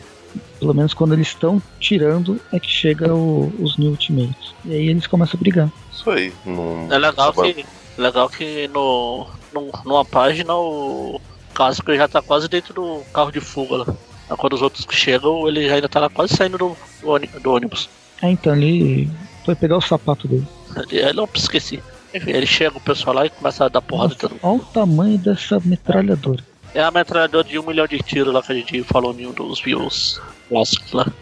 Pelo 0.60 0.74
menos 0.74 0.92
quando 0.92 1.14
eles 1.14 1.28
estão 1.28 1.62
tirando 1.80 2.40
é 2.52 2.58
que 2.60 2.68
chega 2.70 3.14
o- 3.14 3.52
os 3.60 3.76
New 3.78 3.90
Ultimates. 3.90 4.54
E 4.64 4.72
aí 4.72 4.88
eles 4.88 5.06
começam 5.06 5.36
a 5.36 5.40
brigar. 5.40 5.70
Isso 5.92 6.10
aí. 6.10 6.32
Não, 6.44 6.86
É 6.92 6.98
legal 6.98 7.32
só- 7.34 7.42
que. 7.42 7.64
Legal 7.96 8.28
que 8.28 8.68
no. 8.68 9.26
num- 9.52 9.70
numa 9.84 10.04
página 10.04 10.54
o 10.54 11.20
Casco 11.54 11.92
já 11.96 12.06
tá 12.06 12.22
quase 12.22 12.46
dentro 12.48 12.72
do 12.74 13.02
carro 13.12 13.32
de 13.32 13.40
fuga 13.40 13.78
lá. 13.78 13.86
Quando 14.36 14.52
os 14.54 14.62
outros 14.62 14.86
chegam, 14.90 15.48
ele 15.48 15.70
ainda 15.70 15.88
tá 15.88 16.00
lá 16.00 16.08
quase 16.08 16.36
saindo 16.36 16.58
do, 16.58 16.76
do 17.00 17.08
ôni- 17.08 17.30
do 17.42 17.52
ônibus. 17.52 17.88
Ah, 18.22 18.30
então 18.30 18.54
ele 18.54 19.08
foi 19.44 19.54
pegar 19.54 19.76
o 19.76 19.80
sapato 19.80 20.26
dele. 20.28 20.46
Ele, 20.90 21.00
eu 21.02 21.14
não 21.14 21.28
esqueci. 21.34 21.82
Enfim, 22.14 22.30
ele 22.30 22.46
chega 22.46 22.76
o 22.76 22.80
pessoal 22.80 23.16
lá 23.16 23.26
e 23.26 23.30
começa 23.30 23.64
a 23.64 23.68
dar 23.68 23.80
porrada 23.82 24.14
mundo. 24.22 24.38
Olha 24.42 24.56
o 24.60 24.64
tamanho 24.64 25.18
dessa 25.18 25.60
metralhadora. 25.64 26.42
É 26.74 26.82
a 26.82 26.90
metralhadora 26.90 27.46
de 27.46 27.58
um 27.58 27.66
milhão 27.66 27.86
de 27.86 27.98
tiros 27.98 28.32
lá 28.32 28.42
que 28.42 28.52
a 28.52 28.54
gente 28.54 28.82
falou 28.82 29.14
em 29.18 29.26
um 29.26 29.32
dos 29.32 29.60
views 29.60 30.20
clássicos 30.48 30.92
lá. 30.92 31.06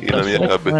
E 0.00 0.10
na 0.10 0.22
minha 0.22 0.48
cabeça. 0.48 0.78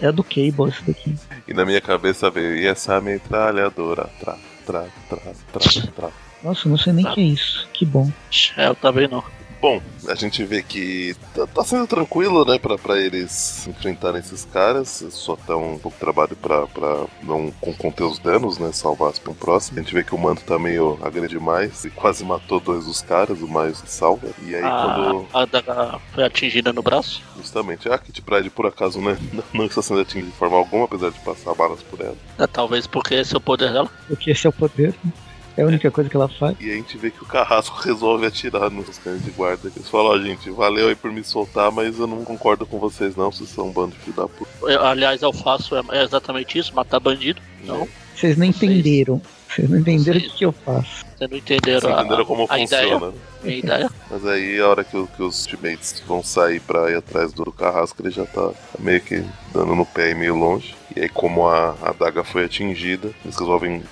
É, 0.00 0.06
é 0.06 0.08
a 0.08 0.10
do 0.10 0.24
Cable 0.24 0.68
esse 0.70 0.82
daqui. 0.84 1.14
E 1.46 1.52
na 1.52 1.66
minha 1.66 1.80
cabeça 1.82 2.30
veio, 2.30 2.56
e 2.56 2.66
essa 2.66 2.98
metralhadora? 2.98 4.08
Tra, 4.18 4.38
tra, 4.64 4.84
tra, 5.08 5.18
tra, 5.52 5.82
tra. 5.94 6.10
Nossa, 6.42 6.66
não 6.68 6.78
sei 6.78 6.94
nem 6.94 7.04
o 7.06 7.12
que 7.12 7.20
é 7.20 7.24
isso. 7.24 7.68
Que 7.74 7.84
bom. 7.84 8.10
É, 8.56 8.68
eu 8.68 8.74
também 8.74 9.06
não. 9.06 9.22
Bom, 9.62 9.80
a 10.08 10.14
gente 10.16 10.42
vê 10.44 10.60
que 10.60 11.14
tá, 11.32 11.46
tá 11.46 11.64
sendo 11.64 11.86
tranquilo, 11.86 12.44
né, 12.44 12.58
pra, 12.58 12.76
pra 12.76 12.98
eles 12.98 13.64
enfrentarem 13.68 14.18
esses 14.18 14.44
caras. 14.44 15.04
Só 15.10 15.36
tá 15.36 15.56
um 15.56 15.78
pouco 15.78 15.96
de 15.96 16.00
trabalho 16.00 16.34
pra, 16.34 16.66
pra 16.66 17.06
não 17.22 17.48
con- 17.60 17.72
conter 17.74 18.02
os 18.02 18.18
danos, 18.18 18.58
né, 18.58 18.72
salvar 18.72 19.12
para 19.12 19.30
um 19.30 19.34
próximo. 19.34 19.78
A 19.78 19.82
gente 19.82 19.94
vê 19.94 20.02
que 20.02 20.16
o 20.16 20.18
Manto 20.18 20.42
tá 20.42 20.58
meio 20.58 20.98
agredido 21.00 21.38
demais 21.38 21.84
e 21.84 21.90
quase 21.90 22.24
matou 22.24 22.58
dois 22.58 22.86
dos 22.86 23.02
caras, 23.02 23.38
o 23.40 23.46
se 23.76 23.86
salva. 23.86 24.26
E 24.44 24.52
aí 24.52 24.64
A, 24.64 24.68
quando, 24.96 25.26
a 25.32 25.44
daga 25.44 26.00
foi 26.12 26.24
atingida 26.24 26.72
no 26.72 26.82
braço. 26.82 27.22
justamente, 27.36 27.88
a 27.88 27.96
Kit 27.98 28.20
Pride 28.20 28.50
por 28.50 28.66
acaso 28.66 29.00
né, 29.00 29.16
não 29.54 29.66
está 29.66 29.80
sendo 29.80 30.00
atingida 30.00 30.28
de 30.28 30.36
forma 30.36 30.56
alguma, 30.56 30.86
apesar 30.86 31.10
de 31.10 31.20
passar 31.20 31.54
balas 31.54 31.80
por 31.84 32.00
ela. 32.00 32.16
É, 32.36 32.48
talvez 32.48 32.88
porque 32.88 33.14
esse 33.14 33.32
é 33.32 33.38
o 33.38 33.40
poder 33.40 33.72
dela. 33.72 33.88
Porque 34.08 34.32
esse 34.32 34.44
é 34.44 34.50
o 34.50 34.52
poder. 34.52 34.92
né? 35.04 35.12
É 35.56 35.62
a 35.62 35.66
única 35.66 35.90
coisa 35.90 36.08
que 36.08 36.16
ela 36.16 36.28
faz. 36.28 36.56
E 36.60 36.70
a 36.70 36.74
gente 36.74 36.96
vê 36.96 37.10
que 37.10 37.22
o 37.22 37.26
Carrasco 37.26 37.76
resolve 37.82 38.26
atirar 38.26 38.70
nos 38.70 38.98
cães 38.98 39.22
de 39.24 39.30
guarda. 39.30 39.70
Eles 39.74 39.88
falam, 39.88 40.12
ó, 40.12 40.18
gente, 40.18 40.48
valeu 40.50 40.88
aí 40.88 40.94
por 40.94 41.10
me 41.12 41.22
soltar, 41.22 41.70
mas 41.70 41.98
eu 41.98 42.06
não 42.06 42.24
concordo 42.24 42.64
com 42.66 42.78
vocês 42.78 43.16
não, 43.16 43.30
vocês 43.30 43.50
são 43.50 43.68
um 43.68 43.72
bando 43.72 43.92
de 43.92 43.98
filho 43.98 44.16
da 44.16 44.28
puta. 44.28 44.50
Eu- 44.62 44.84
aliás, 44.84 45.20
eu 45.22 45.32
faço 45.32 45.76
é, 45.76 45.82
é 45.90 46.02
exatamente 46.04 46.58
isso, 46.58 46.74
matar 46.74 47.00
bandido. 47.00 47.40
Não, 47.64 47.86
Vocês 48.16 48.36
não 48.36 48.46
entenderam. 48.46 49.20
Vocês 49.48 49.68
não 49.68 49.78
entenderam 49.78 50.18
o 50.18 50.22
que, 50.22 50.30
que 50.30 50.44
eu 50.46 50.52
faço. 50.52 51.04
vocês 51.16 51.30
não 51.30 51.36
entenderam, 51.38 51.80
Vocês 51.80 51.92
a, 51.94 52.00
entenderam 52.00 52.24
como 52.24 52.44
a 52.44 52.46
funciona, 52.58 52.84
ideia. 52.96 53.12
Minha 53.42 53.56
ideia. 53.58 53.90
Mas 54.10 54.26
aí 54.26 54.58
a 54.58 54.68
hora 54.68 54.82
que, 54.84 55.06
que 55.16 55.22
os 55.22 55.44
teammates 55.46 56.02
vão 56.06 56.22
sair 56.22 56.60
pra 56.60 56.90
ir 56.90 56.96
atrás 56.96 57.32
do 57.34 57.44
Carrasco, 57.52 58.00
ele 58.00 58.10
já 58.10 58.24
tá 58.24 58.50
meio 58.78 59.00
que 59.02 59.22
dando 59.52 59.74
no 59.74 59.84
pé 59.84 60.10
e 60.10 60.14
meio 60.14 60.34
longe. 60.34 60.74
E 60.96 61.00
aí 61.00 61.08
como 61.08 61.46
a, 61.46 61.76
a 61.82 61.92
daga 61.92 62.24
foi 62.24 62.44
atingida, 62.44 63.10
eles 63.24 63.36
resolvem. 63.36 63.82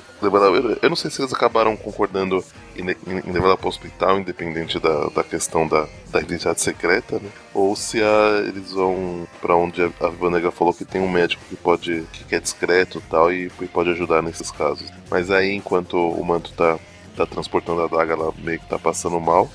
Eu, 0.83 0.89
não 0.91 0.97
sei 0.97 1.11
se 1.11 1.21
eles 1.23 1.33
acabaram 1.33 1.77
concordando 1.77 2.45
em, 2.77 2.83
em- 2.91 2.97
em 3.27 3.33
levar 3.33 3.47
ela 3.49 3.57
pro 3.57 3.69
hospital, 3.69 4.19
independente 4.19 4.79
da, 4.79 5.07
da 5.09 5.23
questão 5.25 5.67
da, 5.67 5.87
da 6.11 6.21
identidade 6.21 6.61
secreta, 6.61 7.19
né? 7.19 7.29
Ou 7.55 7.75
se 7.75 8.03
a- 8.03 8.45
eles 8.47 8.73
vão 8.73 9.27
pra 9.41 9.57
onde 9.57 9.83
a, 9.83 9.91
a 10.01 10.09
Viva 10.11 10.31
Negra 10.31 10.51
falou 10.51 10.75
que 10.75 10.85
tem 10.85 11.01
um 11.01 11.09
médico 11.11 11.43
que 11.49 11.57
pode. 11.57 12.05
que 12.29 12.35
é 12.35 12.41
discreto 12.41 12.99
e 12.99 13.11
tal, 13.11 13.33
e, 13.33 13.51
e 13.61 13.67
pode 13.67 13.91
ajudar 13.91 14.23
nesses 14.23 14.51
casos. 14.51 14.91
Mas 15.11 15.31
aí 15.31 15.53
enquanto 15.55 15.95
o 15.97 16.25
manto 16.25 16.53
tá, 16.53 16.79
tá 17.17 17.25
transportando 17.27 17.83
a 17.83 17.87
daga, 17.87 18.15
ela 18.15 18.33
meio 18.39 18.59
que 18.61 18.67
tá 18.69 18.79
passando 18.79 19.19
mal 19.21 19.49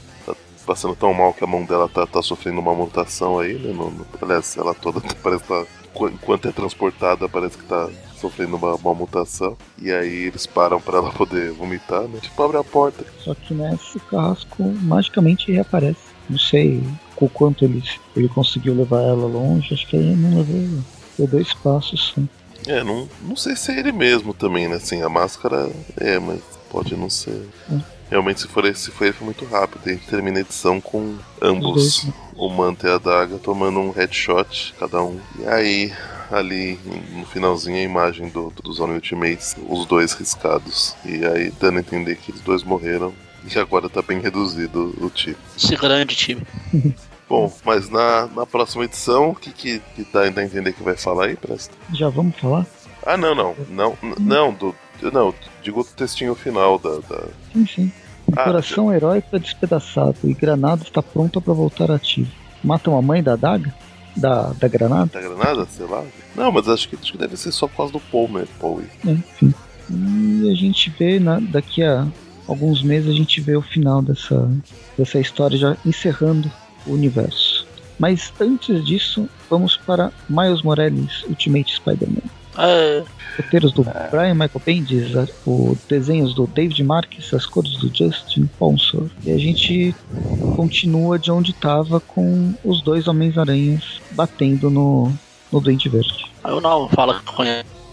passando 0.66 0.96
tão 0.96 1.14
mal 1.14 1.32
que 1.32 1.44
a 1.44 1.48
mão 1.48 1.64
dela 1.64 1.88
tá, 1.88 2.08
tá 2.08 2.24
sofrendo 2.24 2.60
uma 2.60 2.74
mutação 2.74 3.38
aí, 3.38 3.54
né? 3.54 3.72
No, 3.72 3.92
no, 3.92 4.06
aliás, 4.20 4.58
ela 4.58 4.74
toda 4.74 5.00
parece 5.22 5.44
que 5.44 5.50
tá. 5.50 5.64
Enqu- 5.96 6.14
Enquanto 6.14 6.48
é 6.48 6.52
transportada, 6.52 7.28
parece 7.30 7.58
que 7.58 7.64
tá 7.64 7.90
sofrendo 8.20 8.56
uma, 8.58 8.76
uma 8.76 8.94
mutação. 8.94 9.58
E 9.82 9.92
aí 9.92 10.26
eles 10.26 10.46
param 10.46 10.80
pra 10.82 10.98
ela 10.98 11.12
poder 11.12 11.52
vomitar, 11.52 12.02
né? 12.04 12.20
Tipo, 12.22 12.44
abre 12.44 12.58
a 12.58 12.64
porta. 12.64 13.06
Só 13.24 13.34
que 13.34 13.54
nessa 13.54 13.98
o 13.98 14.02
carrasco 14.02 14.64
magicamente 14.82 15.52
reaparece. 15.52 16.14
Não 16.30 16.40
sei 16.40 16.84
com 17.16 17.30
quanto 17.30 17.64
ele, 17.66 17.84
ele 18.16 18.28
conseguiu 18.28 18.74
levar 18.76 19.02
ela 19.02 19.26
longe. 19.28 19.74
Acho 19.74 19.88
que 19.88 19.96
aí 19.96 20.16
não 20.16 20.38
levou. 20.38 20.84
Deu 21.18 21.28
dois 21.28 21.54
passos 21.54 22.14
só. 22.16 22.22
É, 22.68 22.84
não, 22.84 23.08
não 23.22 23.36
sei 23.36 23.56
se 23.56 23.72
é 23.72 23.80
ele 23.80 23.92
mesmo 23.92 24.34
também, 24.34 24.68
né? 24.68 24.76
Assim, 24.78 25.02
a 25.04 25.10
máscara 25.10 25.70
é, 25.98 26.18
mas 26.20 26.42
pode 26.72 26.96
não 26.96 27.10
ser. 27.10 27.48
Hum. 27.72 27.80
Realmente, 28.10 28.42
se 28.42 28.48
for, 28.48 28.66
esse- 28.66 28.84
se 28.84 28.92
for 28.92 29.06
ele, 29.06 29.14
foi 29.14 29.26
muito 29.26 29.46
rápido. 29.46 29.82
A 29.86 29.90
gente 29.90 30.06
termina 30.08 30.38
a 30.38 30.42
edição 30.42 30.80
com 30.80 31.16
Os 31.16 31.20
ambos, 31.42 32.04
né? 32.06 32.14
o 32.36 32.50
Manta 32.50 32.88
e 32.88 32.92
a 32.92 32.98
Daga, 32.98 33.38
tomando 33.40 33.80
um 33.80 33.92
headshot, 33.92 34.74
cada 34.80 35.02
um. 35.04 35.20
E 35.40 35.48
aí, 35.48 35.94
ali 36.32 36.80
no 37.14 37.26
finalzinho, 37.26 37.78
a 37.78 37.82
imagem 37.82 38.30
do, 38.30 38.52
dos 38.64 38.78
Zone 38.78 38.94
Ultimates, 38.94 39.56
os 39.68 39.86
dois 39.86 40.14
riscados. 40.14 40.96
E 41.04 41.26
aí, 41.26 41.52
dando 41.60 41.78
a 41.78 41.82
entender 41.82 42.16
que 42.18 42.32
os 42.32 42.42
dois 42.42 42.64
morreram. 42.64 43.14
E 43.54 43.60
agora 43.60 43.88
tá 43.90 44.02
bem 44.02 44.20
reduzido 44.20 44.96
o 45.00 45.10
time. 45.10 45.38
Esse 45.56 45.76
grande 45.76 46.16
time. 46.16 46.42
Bom, 47.30 47.52
mas 47.64 47.90
na, 47.90 48.28
na 48.28 48.46
próxima 48.46 48.86
edição, 48.86 49.30
o 49.32 49.36
que, 49.36 49.52
que, 49.52 49.80
que 49.96 50.08
dá 50.14 50.22
a 50.22 50.28
entender 50.28 50.74
que 50.74 50.84
vai 50.84 50.96
falar 50.96 51.26
aí, 51.26 51.36
Presta? 51.36 51.74
Já 51.94 52.10
vamos 52.10 52.36
falar? 52.40 52.66
Ah, 53.04 53.18
não, 53.18 53.34
não. 53.36 53.56
Não, 53.70 53.98
não, 54.20 54.54
do, 54.54 54.76
não 55.12 55.34
digo 55.64 55.82
o 55.82 55.84
textinho 55.84 56.34
final 56.36 56.78
da. 56.80 56.98
da... 57.00 57.24
Sim, 57.56 57.66
sim. 57.66 57.92
Um 58.28 58.34
Ah, 58.36 58.44
coração 58.44 58.94
heróico 58.94 59.36
é 59.36 59.40
despedaçado 59.40 60.18
e 60.24 60.34
Granada 60.34 60.84
está 60.84 61.02
pronta 61.02 61.40
para 61.40 61.54
voltar 61.54 61.90
ativo. 61.92 62.30
Matam 62.64 62.98
a 62.98 63.02
mãe 63.02 63.24
da 63.24 63.34
adaga? 63.34 63.74
Da, 64.16 64.54
da 64.54 64.68
granada? 64.68 65.10
da 65.14 65.22
granada, 65.22 65.68
sei 65.70 65.86
lá. 65.86 66.04
Não, 66.36 66.52
mas 66.52 66.68
acho 66.70 66.88
que, 66.90 66.96
acho 66.96 67.12
que 67.12 67.18
deve 67.18 67.36
ser 67.38 67.52
só 67.52 67.68
por 67.68 67.78
causa 67.78 67.94
do 67.94 68.00
Paul 68.00 68.28
mesmo, 68.30 68.50
Paul. 68.60 68.82
É, 69.06 69.12
enfim. 69.12 69.54
E 69.90 70.50
a 70.52 70.56
gente 70.56 70.90
vê, 70.98 71.20
na, 71.20 71.40
daqui 71.40 71.84
a 71.84 72.08
alguns 72.48 72.82
meses, 72.82 73.10
a 73.10 73.14
gente 73.14 73.40
vê 73.42 73.56
o 73.56 73.62
final 73.62 74.02
dessa, 74.02 74.50
dessa 74.98 75.20
história 75.20 75.58
já 75.58 75.78
encerrando 75.86 76.50
o 76.88 76.94
universo. 76.94 77.68
Mas 78.00 78.34
antes 78.40 78.84
disso, 78.86 79.30
vamos 79.50 79.78
para 79.78 80.12
Miles 80.30 80.62
Morales 80.62 81.24
Ultimate 81.28 81.76
Spider-Man. 81.76 82.24
É, 82.58 83.04
Roteiros 83.38 83.74
do 83.74 83.84
Brian 83.84 84.34
Michael 84.34 84.62
Bendis, 84.66 85.14
os 85.46 85.78
desenhos 85.90 86.34
do 86.34 86.48
David 86.48 86.84
Marques, 86.84 87.34
as 87.34 87.46
cores 87.46 87.74
do 87.78 87.94
Justin 87.94 88.50
Ponsor. 88.58 89.10
E 89.26 89.32
a 89.32 89.38
gente 89.38 89.96
continua 90.56 91.20
de 91.20 91.32
onde 91.32 91.52
estava 91.52 92.00
com 92.00 92.54
os 92.64 92.82
dois 92.82 93.08
Homens-Aranhas 93.08 94.02
batendo 94.12 94.70
no, 94.70 95.12
no 95.52 95.60
Duende 95.60 95.90
Verde. 95.90 96.26
eu 96.46 96.62
não 96.62 96.88
fala 96.90 97.20
que 97.20 97.34
conhece 97.34 97.85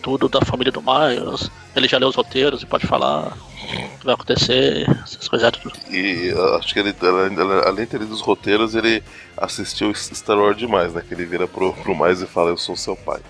tudo 0.00 0.28
da 0.28 0.40
família 0.40 0.72
do 0.72 0.82
Miles. 0.82 1.50
Ele 1.74 1.88
já 1.88 1.98
leu 1.98 2.08
os 2.08 2.16
roteiros 2.16 2.62
e 2.62 2.66
pode 2.66 2.86
falar 2.86 3.36
o 3.64 3.98
que 3.98 4.04
vai 4.04 4.14
acontecer, 4.14 4.88
essas 5.02 5.28
coisas 5.28 5.50
tudo. 5.52 5.74
E 5.90 6.32
uh, 6.32 6.56
acho 6.56 6.72
que 6.72 6.80
ele, 6.80 6.94
além 7.66 7.84
de 7.84 7.90
ter 7.90 8.00
lido 8.00 8.12
os 8.12 8.20
roteiros, 8.20 8.74
ele 8.74 9.02
assistiu 9.36 9.94
Star 9.94 10.38
Wars 10.38 10.56
demais, 10.56 10.92
né? 10.92 11.02
Que 11.06 11.14
ele 11.14 11.24
vira 11.24 11.46
pro, 11.46 11.72
pro 11.72 11.94
mais 11.94 12.22
e 12.22 12.26
fala, 12.26 12.50
eu 12.50 12.56
sou 12.56 12.76
seu 12.76 12.96
pai. 12.96 13.20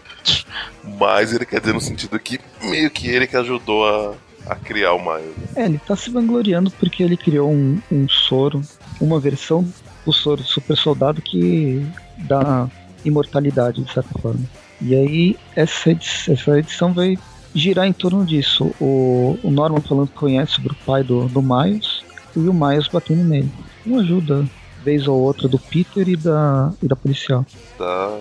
Mas 0.99 1.33
ele 1.33 1.47
quer 1.47 1.61
dizer 1.61 1.73
no 1.73 1.81
sentido 1.81 2.19
que 2.19 2.41
meio 2.63 2.91
que 2.91 3.09
ele 3.09 3.27
que 3.27 3.37
ajudou 3.37 3.87
a, 3.87 4.15
a 4.47 4.55
criar 4.55 4.93
o 4.93 4.99
Miles. 4.99 5.37
né? 5.37 5.47
É, 5.57 5.65
ele 5.67 5.79
tá 5.79 5.97
se 5.97 6.11
vangloriando 6.11 6.71
porque 6.73 7.03
ele 7.03 7.17
criou 7.17 7.51
um, 7.51 7.81
um 7.91 8.09
soro, 8.09 8.63
uma 9.01 9.19
versão 9.21 9.67
do 10.05 10.13
soro 10.13 10.43
do 10.43 10.47
super 10.47 10.77
soldado 10.77 11.23
que 11.23 11.87
dá 12.19 12.69
imortalidade, 13.05 13.83
de 13.83 13.93
certa 13.93 14.19
forma. 14.19 14.45
E 14.85 14.95
aí, 14.95 15.37
essa 15.57 15.91
edi- 15.91 16.31
essa 16.31 16.59
edição 16.59 16.93
vai 16.93 17.19
girar 17.55 17.87
em 17.87 17.93
torno 17.93 18.25
disso. 18.25 18.75
O, 18.81 19.39
o 19.43 19.51
Norman 19.51 19.81
falando 19.81 20.09
que 20.09 20.15
conhece 20.15 20.53
sobre 20.53 20.73
o 20.73 20.77
pai 20.87 21.03
do, 21.03 21.27
do 21.29 21.41
Miles 21.43 22.03
e 22.37 22.41
o 22.41 22.53
Miles 22.53 22.89
batendo 22.89 23.25
nele. 23.25 23.51
Uma 23.87 24.03
ajuda, 24.03 24.45
vez 24.85 25.09
ou 25.09 25.19
outra, 25.21 25.49
do 25.49 25.59
Peter 25.59 26.09
e 26.09 26.17
da, 26.17 26.73
e 26.83 26.87
da 26.89 26.95
policial. 26.97 27.47
Tá. 27.79 28.19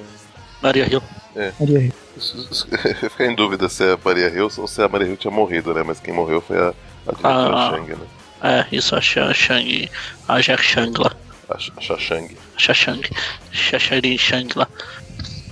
Maria 0.61 0.87
Hill. 0.89 1.01
Maria 1.59 1.79
Hill. 1.79 1.93
Eu 3.01 3.09
fiquei 3.09 3.27
em 3.27 3.35
dúvida 3.35 3.67
se 3.67 3.83
é 3.83 3.93
a 3.93 3.99
Maria 4.03 4.27
Hill 4.29 4.49
ou 4.57 4.67
se 4.67 4.81
a 4.81 4.87
Maria 4.87 5.07
Hill 5.07 5.17
tinha 5.17 5.31
morrido, 5.31 5.73
né? 5.73 5.83
Mas 5.85 5.99
quem 5.99 6.13
morreu 6.13 6.39
foi 6.41 6.57
a, 6.57 6.67
a 7.07 7.11
diretora 7.11 7.55
Ah. 7.55 7.71
Shang, 7.75 7.91
né? 7.91 8.05
É, 8.43 8.65
isso 8.75 8.95
a 8.95 9.01
Shang, 9.01 9.33
Shang 9.33 9.89
a 10.27 10.39
Jack 10.41 10.63
Shang 10.63 10.93
lá. 10.99 11.11
A 11.49 11.57
Shashang. 11.57 12.37
Shashang. 12.57 13.01
Shasharin 13.51 14.17
Shang 14.17 14.47
lá. 14.57 14.67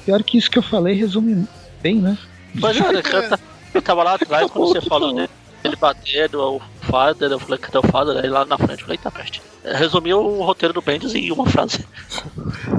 Pior 0.06 0.24
que 0.24 0.38
isso 0.38 0.50
que 0.50 0.58
eu 0.58 0.64
falei 0.64 0.96
resume 0.96 1.48
bem, 1.82 1.96
né? 1.96 2.18
Pois 2.60 2.78
é, 2.78 2.92
né, 2.92 3.02
eu, 3.32 3.40
eu 3.76 3.82
tava 3.82 4.04
lá 4.04 4.16
atrás 4.16 4.50
quando 4.50 4.68
você 4.68 4.82
falou 4.88 5.14
dele, 5.14 5.30
ele 5.64 5.76
batendo 5.76 6.56
o 6.56 6.62
Father, 6.82 7.32
eu 7.32 7.40
falei, 7.40 7.58
cadê 7.58 7.78
o 7.78 7.84
Father? 7.84 8.24
Aí 8.24 8.30
lá 8.30 8.46
na 8.46 8.58
frente, 8.58 8.82
eu 8.82 8.88
falei, 8.88 8.98
eita 8.98 9.12
peste. 9.12 9.42
É, 9.64 9.76
Resumiu 9.76 10.20
o 10.20 10.44
roteiro 10.44 10.74
do 10.74 10.82
Bendis 10.82 11.14
em 11.14 11.32
uma 11.32 11.46
frase. 11.46 11.86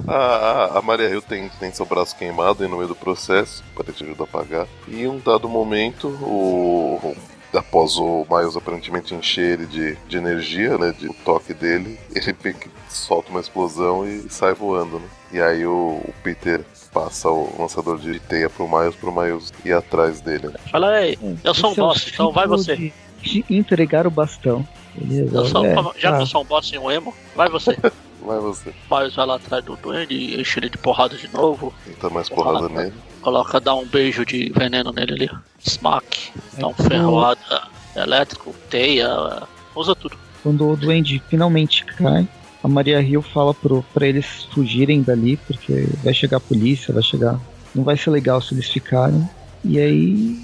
A, 0.06 0.14
a, 0.14 0.78
a 0.78 0.82
Maria 0.82 1.08
Hill 1.08 1.22
tem, 1.22 1.48
tem 1.60 1.72
seu 1.72 1.86
braço 1.86 2.16
queimado 2.16 2.62
aí 2.62 2.68
no 2.68 2.76
meio 2.76 2.88
do 2.88 2.96
processo, 2.96 3.62
para 3.74 3.92
te 3.92 4.02
ajudar 4.02 4.24
a 4.24 4.26
pagar. 4.26 4.66
E 4.88 5.02
em 5.02 5.08
um 5.08 5.20
dado 5.20 5.48
momento, 5.48 6.08
o, 6.08 7.16
após 7.54 7.96
o 7.96 8.26
Miles 8.28 8.56
aparentemente 8.56 9.14
encher 9.14 9.60
ele 9.60 9.66
de, 9.66 9.96
de 10.08 10.16
energia, 10.16 10.76
né, 10.76 10.92
de 10.98 11.08
toque 11.24 11.54
dele, 11.54 11.98
ele 12.14 12.32
que 12.34 12.68
solta 12.88 13.30
uma 13.30 13.40
explosão 13.40 14.06
e 14.06 14.28
sai 14.28 14.54
voando, 14.54 14.98
né? 14.98 15.06
E 15.32 15.40
aí 15.40 15.64
o, 15.64 16.02
o 16.04 16.14
Peter 16.22 16.64
passa 16.92 17.28
o 17.28 17.54
lançador 17.58 17.98
de 17.98 18.18
teia 18.20 18.48
pro 18.50 18.68
Miles, 18.68 18.94
pro 18.94 19.12
Miles 19.12 19.52
ir 19.64 19.72
atrás 19.72 20.20
dele. 20.20 20.48
né? 20.48 20.54
Fala, 20.70 21.02
ei, 21.02 21.18
eu 21.42 21.54
sou 21.54 21.70
um 21.70 21.72
é 21.72 21.76
boss, 21.76 22.08
então 22.12 22.30
vai 22.32 22.46
você. 22.46 22.76
De, 22.76 22.92
de 23.22 23.44
entregar 23.50 24.06
o 24.06 24.10
bastão. 24.10 24.66
Ele 25.00 25.28
Eu 25.34 25.46
sou, 25.46 25.64
é, 25.64 25.74
já 25.74 26.10
que 26.10 26.16
tá. 26.16 26.20
eu 26.20 26.26
sou 26.26 26.42
um 26.42 26.44
boss 26.44 26.70
e 26.72 26.78
um 26.78 26.90
emo, 26.90 27.14
vai 27.34 27.48
você. 27.48 27.76
Vai 28.24 28.38
você. 28.38 28.72
Miles 28.88 29.16
vai 29.16 29.26
lá 29.26 29.34
atrás 29.34 29.64
do 29.64 29.74
Duende, 29.74 30.40
enche 30.40 30.60
ele 30.60 30.70
de 30.70 30.78
porrada 30.78 31.16
de 31.16 31.26
novo, 31.34 31.74
Tenta 31.84 32.08
mais 32.08 32.28
porrada 32.28 32.68
nele. 32.68 32.92
coloca, 33.20 33.58
dá 33.58 33.74
um 33.74 33.84
beijo 33.84 34.24
de 34.24 34.48
veneno 34.54 34.92
nele 34.92 35.12
ali. 35.12 35.30
Smack, 35.58 36.30
dá 36.56 36.68
um 36.68 36.74
É, 36.78 36.82
ferroada 36.84 37.62
elétrico, 37.96 38.54
teia, 38.70 39.42
usa 39.74 39.96
tudo. 39.96 40.16
Quando 40.40 40.68
o 40.70 40.76
duende 40.76 41.20
finalmente 41.28 41.84
cai, 41.84 42.28
a 42.62 42.68
Maria 42.68 43.00
Hill 43.00 43.22
fala 43.22 43.52
pro, 43.52 43.84
pra 43.92 44.06
eles 44.06 44.46
fugirem 44.52 45.02
dali, 45.02 45.36
porque 45.36 45.88
vai 46.02 46.14
chegar 46.14 46.36
a 46.36 46.40
polícia, 46.40 46.94
vai 46.94 47.02
chegar. 47.02 47.40
Não 47.74 47.82
vai 47.82 47.96
ser 47.96 48.10
legal 48.10 48.40
se 48.40 48.54
eles 48.54 48.68
ficarem. 48.68 49.28
E 49.64 49.78
aí 49.78 50.36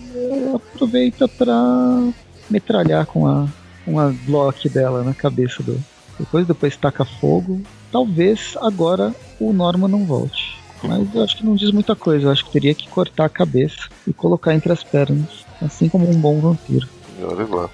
aproveita 0.54 1.28
pra 1.28 2.09
metralhar 2.50 3.07
com 3.07 3.26
a, 3.26 3.46
com 3.85 3.98
a 3.98 4.11
Glock 4.26 4.68
dela 4.68 5.04
na 5.04 5.14
cabeça 5.14 5.62
do. 5.62 5.78
Depois, 6.18 6.46
depois 6.46 6.76
taca 6.76 7.04
fogo. 7.04 7.62
Talvez 7.92 8.57
agora 8.61 9.14
o 9.38 9.52
Norman 9.52 9.88
não 9.88 10.04
volte. 10.04 10.59
Mas 10.83 11.14
eu 11.14 11.22
acho 11.22 11.37
que 11.37 11.46
não 11.46 11.54
diz 11.54 11.70
muita 11.70 11.94
coisa. 11.94 12.26
Eu 12.26 12.31
acho 12.31 12.44
que 12.44 12.52
teria 12.52 12.74
que 12.74 12.88
cortar 12.88 13.26
a 13.26 13.28
cabeça 13.28 13.88
e 14.07 14.12
colocar 14.12 14.54
entre 14.54 14.72
as 14.72 14.83
pernas. 14.83 15.44
Assim 15.61 15.88
como 15.88 16.09
um 16.09 16.20
bom 16.20 16.40
vampiro. 16.40 16.88
Olha 17.20 17.46
lá. 17.46 17.70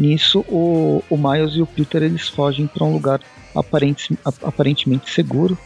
Nisso, 0.00 0.40
o, 0.48 1.04
o 1.10 1.16
Miles 1.18 1.54
e 1.56 1.60
o 1.60 1.66
Peter 1.66 2.02
eles 2.02 2.26
fogem 2.26 2.66
para 2.66 2.84
um 2.84 2.92
lugar 2.94 3.20
aparente, 3.54 4.18
ap- 4.24 4.42
aparentemente 4.42 5.10
seguro. 5.10 5.58